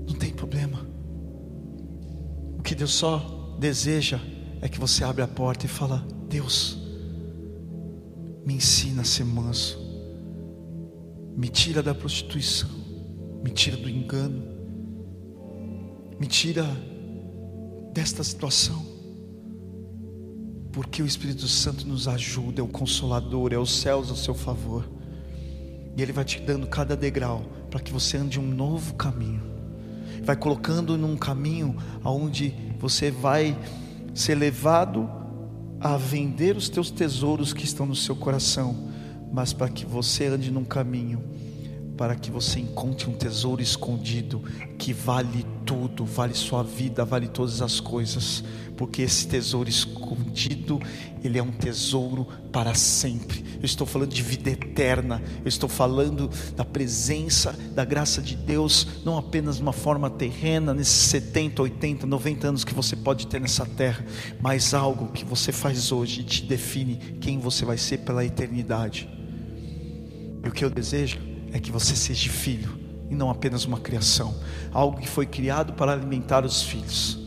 não 0.09 0.15
tem 0.15 0.31
problema. 0.31 0.87
O 2.59 2.63
que 2.63 2.75
Deus 2.75 2.93
só 2.93 3.55
deseja 3.59 4.19
é 4.63 4.69
que 4.69 4.81
você 4.81 5.05
abra 5.05 5.25
a 5.25 5.29
porta 5.29 5.67
e 5.67 5.69
fala: 5.69 6.07
Deus, 6.29 6.79
me 8.47 8.55
ensina 8.55 9.03
a 9.03 9.05
ser 9.05 9.25
manso, 9.25 9.79
me 11.41 11.49
tira 11.49 11.83
da 11.83 11.95
prostituição, 11.95 12.69
me 13.43 13.49
tira 13.49 13.75
do 13.75 13.89
engano, 13.89 14.43
me 16.21 16.27
tira 16.27 16.67
desta 17.95 18.23
situação, 18.23 18.85
porque 20.71 21.03
o 21.03 21.07
Espírito 21.07 21.49
Santo 21.49 21.89
nos 21.89 22.07
ajuda, 22.07 22.61
é 22.61 22.63
o 22.63 22.69
consolador, 22.69 23.55
é 23.55 23.57
os 23.57 23.75
céus 23.75 24.11
ao 24.11 24.17
seu 24.17 24.35
favor, 24.35 24.87
e 25.97 26.03
Ele 26.03 26.13
vai 26.13 26.27
te 26.27 26.39
dando 26.43 26.67
cada 26.67 26.95
degrau 26.95 27.43
para 27.71 27.81
que 27.81 27.91
você 27.91 28.19
ande 28.19 28.39
um 28.39 28.47
novo 28.47 28.93
caminho, 28.93 29.43
vai 30.23 30.37
colocando 30.37 30.99
num 30.99 31.17
caminho 31.17 31.75
aonde 32.05 32.55
você 32.79 33.11
vai 33.11 33.59
ser 34.13 34.35
levado 34.35 35.09
a 35.81 35.97
vender 35.97 36.55
os 36.55 36.69
teus 36.69 36.91
tesouros 36.91 37.55
que 37.55 37.65
estão 37.65 37.87
no 37.87 37.97
seu 37.97 38.15
coração, 38.15 38.90
mas 39.33 39.53
para 39.53 39.69
que 39.69 39.85
você 39.85 40.27
ande 40.27 40.51
num 40.51 40.65
caminho, 40.65 41.23
para 42.01 42.17
que 42.17 42.31
você 42.31 42.59
encontre 42.59 43.11
um 43.11 43.13
tesouro 43.13 43.61
escondido 43.61 44.43
que 44.79 44.91
vale 44.91 45.45
tudo, 45.67 46.07
vale 46.07 46.33
sua 46.33 46.63
vida, 46.63 47.05
vale 47.05 47.29
todas 47.29 47.61
as 47.61 47.79
coisas, 47.79 48.43
porque 48.75 49.03
esse 49.03 49.29
tesouro 49.29 49.69
escondido, 49.69 50.81
ele 51.23 51.39
é 51.39 51.43
um 51.43 51.53
tesouro 51.53 52.27
para 52.51 52.75
sempre. 52.75 53.45
Eu 53.61 53.67
estou 53.67 53.87
falando 53.87 54.15
de 54.15 54.23
vida 54.23 54.49
eterna, 54.49 55.23
eu 55.45 55.49
estou 55.49 55.69
falando 55.69 56.31
da 56.57 56.65
presença, 56.65 57.53
da 57.75 57.85
graça 57.85 58.23
de 58.23 58.35
Deus, 58.35 58.87
não 59.05 59.19
apenas 59.19 59.57
de 59.57 59.63
uma 59.63 59.75
forma 59.75 60.09
terrena, 60.09 60.73
nesses 60.73 61.11
70, 61.11 61.61
80, 61.61 62.07
90 62.07 62.49
anos 62.49 62.65
que 62.65 62.73
você 62.73 62.97
pode 62.97 63.27
ter 63.27 63.43
nessa 63.43 63.67
terra, 63.67 64.03
mas 64.41 64.73
algo 64.73 65.13
que 65.13 65.23
você 65.23 65.53
faz 65.53 65.93
hoje 65.93 66.25
te 66.25 66.47
define 66.47 66.97
quem 67.21 67.39
você 67.39 67.67
vai 67.67 67.77
ser 67.77 67.99
pela 67.99 68.25
eternidade. 68.25 69.20
E 70.45 70.49
o 70.49 70.53
que 70.53 70.65
eu 70.65 70.71
desejo 70.71 71.19
é 71.53 71.59
que 71.59 71.71
você 71.71 71.95
seja 71.97 72.31
filho 72.31 72.79
e 73.11 73.15
não 73.15 73.31
apenas 73.31 73.65
uma 73.65 73.81
criação, 73.81 74.35
algo 74.73 74.99
que 74.99 75.09
foi 75.09 75.27
criado 75.27 75.73
para 75.73 75.93
alimentar 75.93 76.45
os 76.45 76.63
filhos 76.63 77.21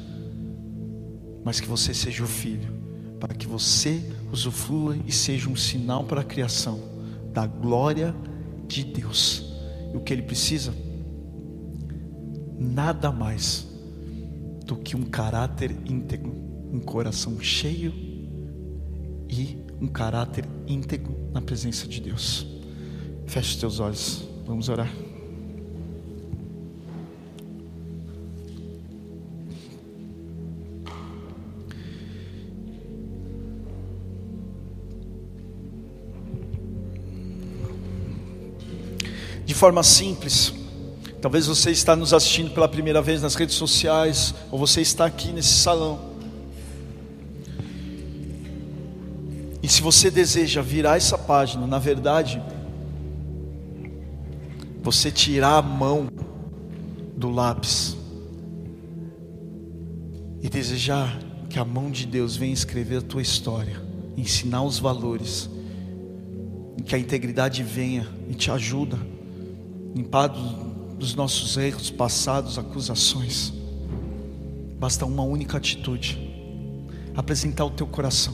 mas 1.43 1.59
que 1.59 1.67
você 1.67 1.93
seja 1.93 2.23
o 2.23 2.27
filho, 2.27 2.73
para 3.19 3.33
que 3.33 3.47
você 3.47 4.01
usufrua 4.31 4.95
e 5.05 5.11
seja 5.11 5.49
um 5.49 5.55
sinal 5.55 6.03
para 6.05 6.21
a 6.21 6.23
criação 6.23 6.79
da 7.33 7.45
glória 7.45 8.15
de 8.67 8.83
Deus. 8.83 9.53
E 9.93 9.97
o 9.97 10.01
que 10.01 10.13
ele 10.13 10.21
precisa? 10.21 10.73
Nada 12.57 13.11
mais 13.11 13.67
do 14.65 14.77
que 14.77 14.95
um 14.95 15.03
caráter 15.03 15.75
íntegro, 15.85 16.31
um 16.71 16.79
coração 16.79 17.39
cheio 17.39 17.93
e 19.29 19.57
um 19.81 19.87
caráter 19.87 20.45
íntegro 20.65 21.29
na 21.33 21.41
presença 21.41 21.87
de 21.87 21.99
Deus. 21.99 22.52
Feche 23.25 23.57
teus 23.57 23.79
olhos, 23.79 24.23
vamos 24.45 24.69
orar. 24.69 24.89
de 39.53 39.59
forma 39.59 39.83
simples. 39.83 40.51
Talvez 41.21 41.45
você 41.45 41.69
está 41.69 41.95
nos 41.95 42.11
assistindo 42.11 42.51
pela 42.51 42.67
primeira 42.67 43.01
vez 43.01 43.21
nas 43.21 43.35
redes 43.35 43.55
sociais, 43.55 44.33
ou 44.51 44.57
você 44.57 44.81
está 44.81 45.05
aqui 45.05 45.31
nesse 45.31 45.53
salão. 45.53 46.11
E 49.61 49.67
se 49.67 49.81
você 49.81 50.11
deseja 50.11 50.61
virar 50.61 50.97
essa 50.97 51.17
página, 51.17 51.65
na 51.65 51.79
verdade, 51.79 52.41
você 54.83 55.09
tirar 55.09 55.57
a 55.57 55.61
mão 55.61 56.09
do 57.17 57.31
lápis 57.31 57.97
e 60.41 60.49
desejar 60.49 61.17
que 61.49 61.57
a 61.57 61.65
mão 61.65 61.89
de 61.89 62.05
Deus 62.05 62.35
venha 62.35 62.53
escrever 62.53 62.97
a 62.97 63.01
tua 63.01 63.21
história, 63.21 63.81
ensinar 64.15 64.61
os 64.61 64.77
valores, 64.77 65.49
que 66.85 66.93
a 66.93 66.99
integridade 66.99 67.63
venha 67.63 68.07
e 68.29 68.35
te 68.35 68.51
ajuda 68.51 68.99
limpado 69.95 70.39
dos 70.97 71.15
nossos 71.15 71.55
erros 71.57 71.89
passados, 71.89 72.57
acusações. 72.57 73.53
Basta 74.79 75.05
uma 75.05 75.23
única 75.23 75.57
atitude: 75.57 76.19
apresentar 77.15 77.65
o 77.65 77.69
teu 77.69 77.87
coração. 77.87 78.33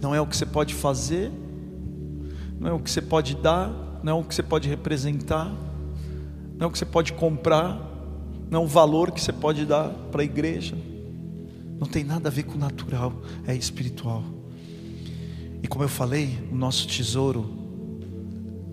Não 0.00 0.14
é 0.14 0.20
o 0.20 0.26
que 0.26 0.36
você 0.36 0.46
pode 0.46 0.74
fazer, 0.74 1.32
não 2.60 2.68
é 2.68 2.72
o 2.72 2.78
que 2.78 2.90
você 2.90 3.02
pode 3.02 3.34
dar, 3.36 3.72
não 4.02 4.18
é 4.18 4.20
o 4.20 4.24
que 4.24 4.34
você 4.34 4.42
pode 4.42 4.68
representar, 4.68 5.46
não 6.56 6.66
é 6.66 6.66
o 6.66 6.70
que 6.70 6.78
você 6.78 6.86
pode 6.86 7.12
comprar, 7.12 7.80
não 8.50 8.62
é 8.62 8.64
o 8.64 8.66
valor 8.66 9.10
que 9.10 9.20
você 9.20 9.32
pode 9.32 9.64
dar 9.64 9.88
para 10.10 10.22
a 10.22 10.24
igreja. 10.24 10.76
Não 11.78 11.86
tem 11.86 12.02
nada 12.02 12.28
a 12.28 12.32
ver 12.32 12.44
com 12.44 12.58
natural, 12.58 13.12
é 13.46 13.54
espiritual. 13.54 14.24
E 15.62 15.68
como 15.68 15.84
eu 15.84 15.88
falei, 15.88 16.38
o 16.50 16.54
nosso 16.54 16.86
tesouro 16.86 17.58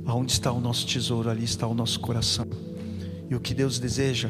Aonde 0.05 0.34
está 0.34 0.51
o 0.51 0.61
nosso 0.61 0.86
tesouro, 0.86 1.30
ali 1.30 1.43
está 1.43 1.65
o 1.65 1.73
nosso 1.73 1.99
coração. 1.99 2.45
E 3.28 3.36
o 3.36 3.39
que 3.39 3.55
Deus 3.55 3.80
deseja, 3.80 4.30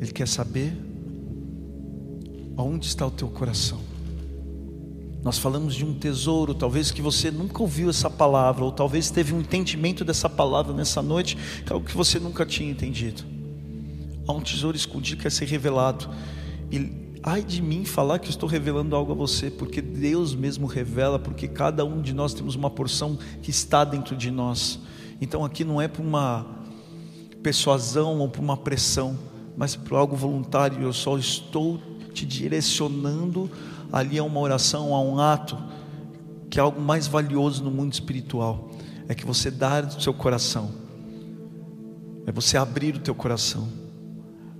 Ele 0.00 0.10
quer 0.10 0.26
saber 0.26 0.72
aonde 2.56 2.86
está 2.86 3.06
o 3.06 3.10
teu 3.10 3.28
coração. 3.28 3.80
Nós 5.24 5.38
falamos 5.38 5.74
de 5.74 5.86
um 5.86 5.94
tesouro, 5.94 6.52
talvez 6.52 6.90
que 6.90 7.00
você 7.00 7.30
nunca 7.30 7.62
ouviu 7.62 7.88
essa 7.88 8.10
palavra, 8.10 8.62
ou 8.62 8.70
talvez 8.70 9.10
teve 9.10 9.32
um 9.32 9.40
entendimento 9.40 10.04
dessa 10.04 10.28
palavra 10.28 10.74
nessa 10.74 11.00
noite, 11.00 11.34
que 11.64 11.72
é 11.72 11.74
algo 11.74 11.86
que 11.86 11.96
você 11.96 12.18
nunca 12.18 12.44
tinha 12.44 12.70
entendido. 12.70 13.24
Há 14.28 14.32
um 14.32 14.42
tesouro 14.42 14.76
escondido 14.76 15.16
que 15.16 15.22
quer 15.22 15.32
ser 15.32 15.46
revelado. 15.46 16.10
E 16.70 16.92
ai 17.22 17.42
de 17.42 17.62
mim 17.62 17.86
falar 17.86 18.18
que 18.18 18.28
estou 18.28 18.46
revelando 18.46 18.94
algo 18.94 19.12
a 19.12 19.14
você, 19.14 19.50
porque 19.50 19.80
Deus 19.80 20.34
mesmo 20.34 20.66
revela, 20.66 21.18
porque 21.18 21.48
cada 21.48 21.86
um 21.86 22.02
de 22.02 22.12
nós 22.12 22.34
temos 22.34 22.54
uma 22.54 22.68
porção 22.68 23.18
que 23.42 23.48
está 23.48 23.82
dentro 23.82 24.14
de 24.14 24.30
nós. 24.30 24.78
Então 25.22 25.42
aqui 25.42 25.64
não 25.64 25.80
é 25.80 25.88
por 25.88 26.02
uma 26.02 26.44
persuasão 27.42 28.18
ou 28.18 28.28
por 28.28 28.42
uma 28.42 28.58
pressão, 28.58 29.18
mas 29.56 29.74
por 29.74 29.96
algo 29.96 30.14
voluntário. 30.14 30.82
Eu 30.82 30.92
só 30.92 31.16
estou 31.16 31.80
te 32.14 32.24
direcionando 32.24 33.50
ali 33.92 34.18
a 34.18 34.24
uma 34.24 34.40
oração, 34.40 34.94
a 34.94 35.02
um 35.02 35.18
ato, 35.18 35.58
que 36.48 36.58
é 36.58 36.62
algo 36.62 36.80
mais 36.80 37.06
valioso 37.06 37.62
no 37.62 37.70
mundo 37.70 37.92
espiritual. 37.92 38.70
É 39.08 39.14
que 39.14 39.26
você 39.26 39.50
dá 39.50 39.80
o 39.80 40.00
seu 40.00 40.14
coração, 40.14 40.70
é 42.26 42.32
você 42.32 42.56
abrir 42.56 42.96
o 42.96 43.00
teu 43.00 43.14
coração, 43.14 43.68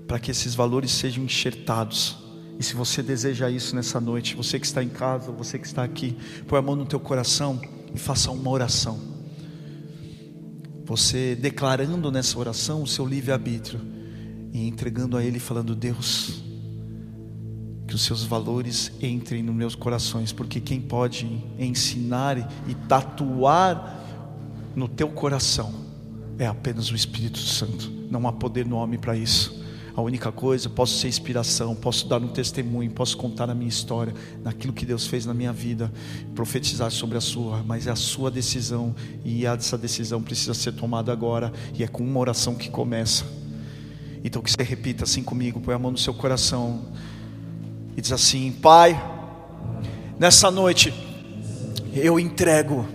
para 0.06 0.18
que 0.18 0.30
esses 0.30 0.54
valores 0.54 0.90
sejam 0.90 1.24
enxertados. 1.24 2.18
E 2.58 2.62
se 2.62 2.74
você 2.74 3.02
deseja 3.02 3.50
isso 3.50 3.74
nessa 3.74 3.98
noite, 3.98 4.36
você 4.36 4.60
que 4.60 4.66
está 4.66 4.82
em 4.82 4.90
casa, 4.90 5.32
você 5.32 5.58
que 5.58 5.66
está 5.66 5.82
aqui, 5.82 6.14
põe 6.46 6.58
a 6.58 6.62
mão 6.62 6.76
no 6.76 6.84
teu 6.84 7.00
coração 7.00 7.58
e 7.94 7.98
faça 7.98 8.30
uma 8.30 8.50
oração 8.50 9.14
você 10.84 11.34
declarando 11.34 12.12
nessa 12.12 12.38
oração 12.38 12.82
o 12.82 12.86
seu 12.86 13.06
livre-arbítrio 13.06 13.80
e 14.52 14.68
entregando 14.68 15.16
a 15.16 15.24
Ele, 15.24 15.38
falando: 15.38 15.74
Deus, 15.74 16.42
que 17.94 17.96
os 17.96 18.02
seus 18.02 18.24
valores 18.24 18.90
entrem 19.00 19.40
nos 19.40 19.54
meus 19.54 19.76
corações, 19.76 20.32
porque 20.32 20.60
quem 20.60 20.80
pode 20.80 21.40
ensinar 21.56 22.36
e 22.66 22.74
tatuar 22.88 24.02
no 24.74 24.88
teu 24.88 25.08
coração 25.08 25.72
é 26.36 26.44
apenas 26.44 26.90
o 26.90 26.96
Espírito 26.96 27.38
Santo, 27.38 27.88
não 28.10 28.26
há 28.26 28.32
poder 28.32 28.66
no 28.66 28.76
homem 28.76 28.98
para 28.98 29.16
isso. 29.16 29.62
A 29.94 30.02
única 30.02 30.32
coisa, 30.32 30.68
posso 30.68 30.98
ser 30.98 31.06
inspiração, 31.06 31.72
posso 31.76 32.08
dar 32.08 32.20
um 32.20 32.26
testemunho, 32.26 32.90
posso 32.90 33.16
contar 33.16 33.48
a 33.48 33.54
minha 33.54 33.68
história, 33.68 34.12
naquilo 34.42 34.72
que 34.72 34.84
Deus 34.84 35.06
fez 35.06 35.24
na 35.24 35.32
minha 35.32 35.52
vida, 35.52 35.92
profetizar 36.34 36.90
sobre 36.90 37.16
a 37.16 37.20
sua, 37.20 37.62
mas 37.62 37.86
é 37.86 37.92
a 37.92 37.96
sua 37.96 38.28
decisão 38.28 38.92
e 39.24 39.46
essa 39.46 39.78
decisão 39.78 40.20
precisa 40.20 40.52
ser 40.52 40.72
tomada 40.72 41.12
agora 41.12 41.52
e 41.72 41.84
é 41.84 41.86
com 41.86 42.02
uma 42.02 42.18
oração 42.18 42.56
que 42.56 42.68
começa. 42.70 43.24
Então 44.24 44.42
que 44.42 44.50
você 44.50 44.64
repita 44.64 45.04
assim 45.04 45.22
comigo, 45.22 45.60
põe 45.60 45.74
a 45.74 45.78
mão 45.78 45.92
no 45.92 45.98
seu 45.98 46.12
coração 46.12 46.92
e 47.96 48.00
diz 48.00 48.12
assim: 48.12 48.52
Pai, 48.52 49.00
Nessa 50.16 50.48
noite, 50.48 50.94
eu 51.92 52.20
entrego 52.20 52.86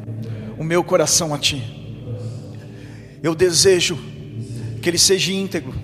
o 0.57 0.63
meu 0.63 0.81
coração 0.81 1.33
a 1.33 1.37
Ti. 1.37 1.61
Eu 3.21 3.35
desejo 3.35 3.99
que 4.81 4.89
ele 4.89 4.97
seja 4.97 5.33
íntegro, 5.33 5.75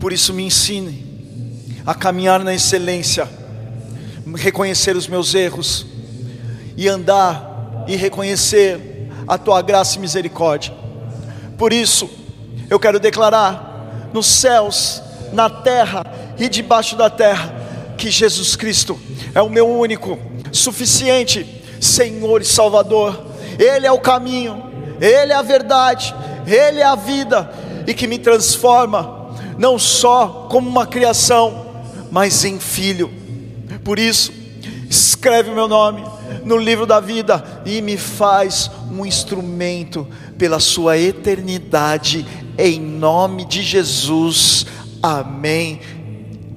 por 0.00 0.10
isso 0.10 0.32
me 0.32 0.42
ensine 0.42 1.06
a 1.84 1.94
caminhar 1.94 2.42
na 2.42 2.54
excelência, 2.54 3.28
reconhecer 4.36 4.96
os 4.96 5.06
meus 5.06 5.34
erros 5.34 5.86
e 6.78 6.88
andar 6.88 7.84
e 7.86 7.94
reconhecer 7.94 9.10
a 9.26 9.36
Tua 9.36 9.60
graça 9.60 9.98
e 9.98 10.00
misericórdia. 10.00 10.72
Por 11.58 11.74
isso, 11.74 12.08
eu 12.70 12.80
quero 12.80 12.98
declarar 12.98 14.08
nos 14.14 14.26
céus, 14.26 15.02
na 15.30 15.50
terra 15.50 16.06
e 16.38 16.48
debaixo 16.48 16.96
da 16.96 17.10
terra, 17.10 17.54
que 17.98 18.10
Jesus 18.10 18.54
Cristo 18.54 18.98
é 19.34 19.42
o 19.42 19.50
meu 19.50 19.68
único, 19.68 20.18
suficiente 20.52 21.44
Senhor 21.80 22.40
e 22.40 22.44
Salvador. 22.44 23.26
Ele 23.58 23.86
é 23.86 23.92
o 23.92 23.98
caminho, 23.98 24.62
Ele 25.00 25.32
é 25.32 25.34
a 25.34 25.42
verdade, 25.42 26.14
Ele 26.46 26.78
é 26.78 26.84
a 26.84 26.94
vida 26.94 27.52
e 27.86 27.92
que 27.92 28.06
me 28.06 28.18
transforma, 28.18 29.34
não 29.58 29.78
só 29.78 30.46
como 30.48 30.70
uma 30.70 30.86
criação, 30.86 31.66
mas 32.10 32.44
em 32.44 32.60
filho. 32.60 33.12
Por 33.84 33.98
isso, 33.98 34.32
escreve 34.88 35.50
o 35.50 35.54
meu 35.54 35.66
nome 35.66 36.04
no 36.44 36.56
livro 36.56 36.86
da 36.86 37.00
vida 37.00 37.62
e 37.66 37.82
me 37.82 37.96
faz 37.96 38.70
um 38.92 39.04
instrumento 39.04 40.06
pela 40.38 40.60
sua 40.60 40.96
eternidade, 40.96 42.24
em 42.56 42.80
nome 42.80 43.44
de 43.44 43.62
Jesus. 43.62 44.66
Amém 45.02 45.80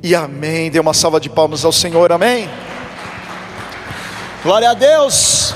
e 0.04 0.16
amém. 0.16 0.72
Dê 0.72 0.80
uma 0.80 0.94
salva 0.94 1.20
de 1.20 1.30
palmas 1.30 1.64
ao 1.64 1.72
Senhor, 1.72 2.12
amém. 2.12 2.50
Glória 4.44 4.72
a 4.72 4.74
Deus. 4.74 5.54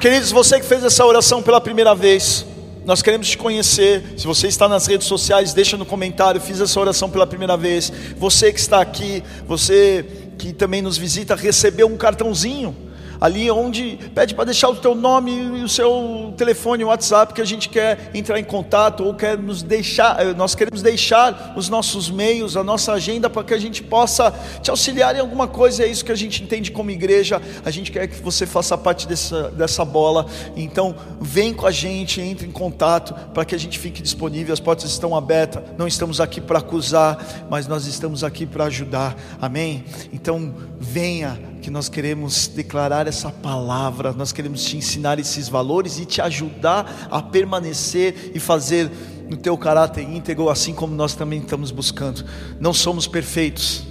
Queridos, 0.00 0.32
você 0.32 0.58
que 0.58 0.66
fez 0.66 0.82
essa 0.82 1.04
oração 1.04 1.42
pela 1.42 1.60
primeira 1.60 1.94
vez, 1.94 2.44
nós 2.84 3.02
queremos 3.02 3.28
te 3.28 3.38
conhecer. 3.38 4.14
Se 4.16 4.26
você 4.26 4.48
está 4.48 4.68
nas 4.68 4.86
redes 4.86 5.06
sociais, 5.06 5.52
deixa 5.52 5.76
no 5.76 5.86
comentário. 5.86 6.40
Fiz 6.40 6.60
essa 6.60 6.80
oração 6.80 7.08
pela 7.08 7.26
primeira 7.26 7.56
vez. 7.56 7.92
Você 8.16 8.52
que 8.52 8.58
está 8.58 8.80
aqui, 8.80 9.22
você 9.46 10.04
que 10.38 10.52
também 10.52 10.82
nos 10.82 10.96
visita, 10.96 11.36
recebeu 11.36 11.86
um 11.86 11.96
cartãozinho 11.96 12.91
ali 13.22 13.48
onde 13.52 14.00
pede 14.12 14.34
para 14.34 14.46
deixar 14.46 14.68
o 14.68 14.74
teu 14.74 14.96
nome 14.96 15.30
e 15.30 15.62
o 15.62 15.68
seu 15.68 16.34
telefone, 16.36 16.82
o 16.82 16.88
WhatsApp, 16.88 17.32
que 17.32 17.40
a 17.40 17.44
gente 17.44 17.68
quer 17.68 18.10
entrar 18.12 18.36
em 18.36 18.42
contato 18.42 19.04
ou 19.04 19.14
quer 19.14 19.38
nos 19.38 19.62
deixar, 19.62 20.20
eh, 20.20 20.34
nós 20.34 20.56
queremos 20.56 20.82
deixar 20.82 21.54
os 21.56 21.68
nossos 21.68 22.10
meios, 22.10 22.56
a 22.56 22.64
nossa 22.64 22.92
agenda 22.92 23.30
para 23.30 23.44
que 23.44 23.54
a 23.54 23.58
gente 23.58 23.80
possa 23.80 24.34
te 24.60 24.70
auxiliar 24.70 25.14
em 25.14 25.20
alguma 25.20 25.46
coisa, 25.46 25.84
é 25.84 25.86
isso 25.86 26.04
que 26.04 26.10
a 26.10 26.16
gente 26.16 26.42
entende 26.42 26.72
como 26.72 26.90
igreja, 26.90 27.40
a 27.64 27.70
gente 27.70 27.92
quer 27.92 28.08
que 28.08 28.20
você 28.20 28.44
faça 28.44 28.76
parte 28.76 29.06
dessa, 29.06 29.50
dessa 29.50 29.84
bola, 29.84 30.26
então 30.56 30.92
vem 31.20 31.54
com 31.54 31.68
a 31.68 31.70
gente, 31.70 32.20
entre 32.20 32.48
em 32.48 32.50
contato 32.50 33.14
para 33.32 33.44
que 33.44 33.54
a 33.54 33.58
gente 33.58 33.78
fique 33.78 34.02
disponível, 34.02 34.52
as 34.52 34.58
portas 34.58 34.90
estão 34.90 35.14
abertas, 35.14 35.62
não 35.78 35.86
estamos 35.86 36.20
aqui 36.20 36.40
para 36.40 36.58
acusar, 36.58 37.24
mas 37.48 37.68
nós 37.68 37.86
estamos 37.86 38.24
aqui 38.24 38.46
para 38.46 38.64
ajudar, 38.64 39.14
amém? 39.40 39.84
Então 40.12 40.52
venha 40.80 41.51
que 41.62 41.70
nós 41.70 41.88
queremos 41.88 42.48
declarar 42.48 43.06
essa 43.06 43.30
palavra, 43.30 44.12
nós 44.12 44.32
queremos 44.32 44.64
te 44.64 44.76
ensinar 44.76 45.20
esses 45.20 45.48
valores 45.48 46.00
e 46.00 46.04
te 46.04 46.20
ajudar 46.20 47.08
a 47.08 47.22
permanecer 47.22 48.32
e 48.34 48.40
fazer 48.40 48.90
no 49.30 49.36
teu 49.36 49.56
caráter 49.56 50.02
íntegro, 50.02 50.50
assim 50.50 50.74
como 50.74 50.92
nós 50.92 51.14
também 51.14 51.38
estamos 51.38 51.70
buscando. 51.70 52.24
Não 52.58 52.74
somos 52.74 53.06
perfeitos, 53.06 53.84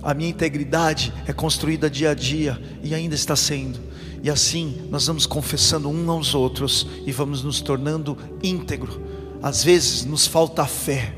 a 0.00 0.14
minha 0.14 0.30
integridade 0.30 1.12
é 1.26 1.32
construída 1.32 1.90
dia 1.90 2.10
a 2.10 2.14
dia 2.14 2.62
e 2.84 2.94
ainda 2.94 3.16
está 3.16 3.34
sendo. 3.34 3.80
E 4.22 4.30
assim 4.30 4.86
nós 4.88 5.08
vamos 5.08 5.26
confessando 5.26 5.90
um 5.90 6.08
aos 6.08 6.36
outros 6.36 6.86
e 7.04 7.10
vamos 7.10 7.42
nos 7.42 7.60
tornando 7.60 8.16
íntegro. 8.40 9.02
Às 9.42 9.64
vezes 9.64 10.04
nos 10.04 10.24
falta 10.24 10.64
fé, 10.64 11.16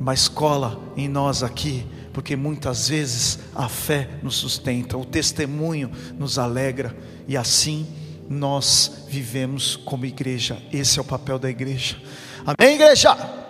mas 0.00 0.28
cola 0.28 0.80
em 0.96 1.08
nós 1.08 1.42
aqui 1.42 1.84
porque 2.14 2.36
muitas 2.36 2.88
vezes 2.88 3.40
a 3.54 3.68
fé 3.68 4.08
nos 4.22 4.36
sustenta, 4.36 4.96
o 4.96 5.04
testemunho 5.04 5.90
nos 6.16 6.38
alegra 6.38 6.96
e 7.26 7.36
assim 7.36 7.86
nós 8.30 9.04
vivemos 9.08 9.76
como 9.76 10.06
igreja. 10.06 10.56
Esse 10.72 10.98
é 10.98 11.02
o 11.02 11.04
papel 11.04 11.38
da 11.38 11.50
igreja. 11.50 12.00
Amém, 12.46 12.76
igreja? 12.76 13.43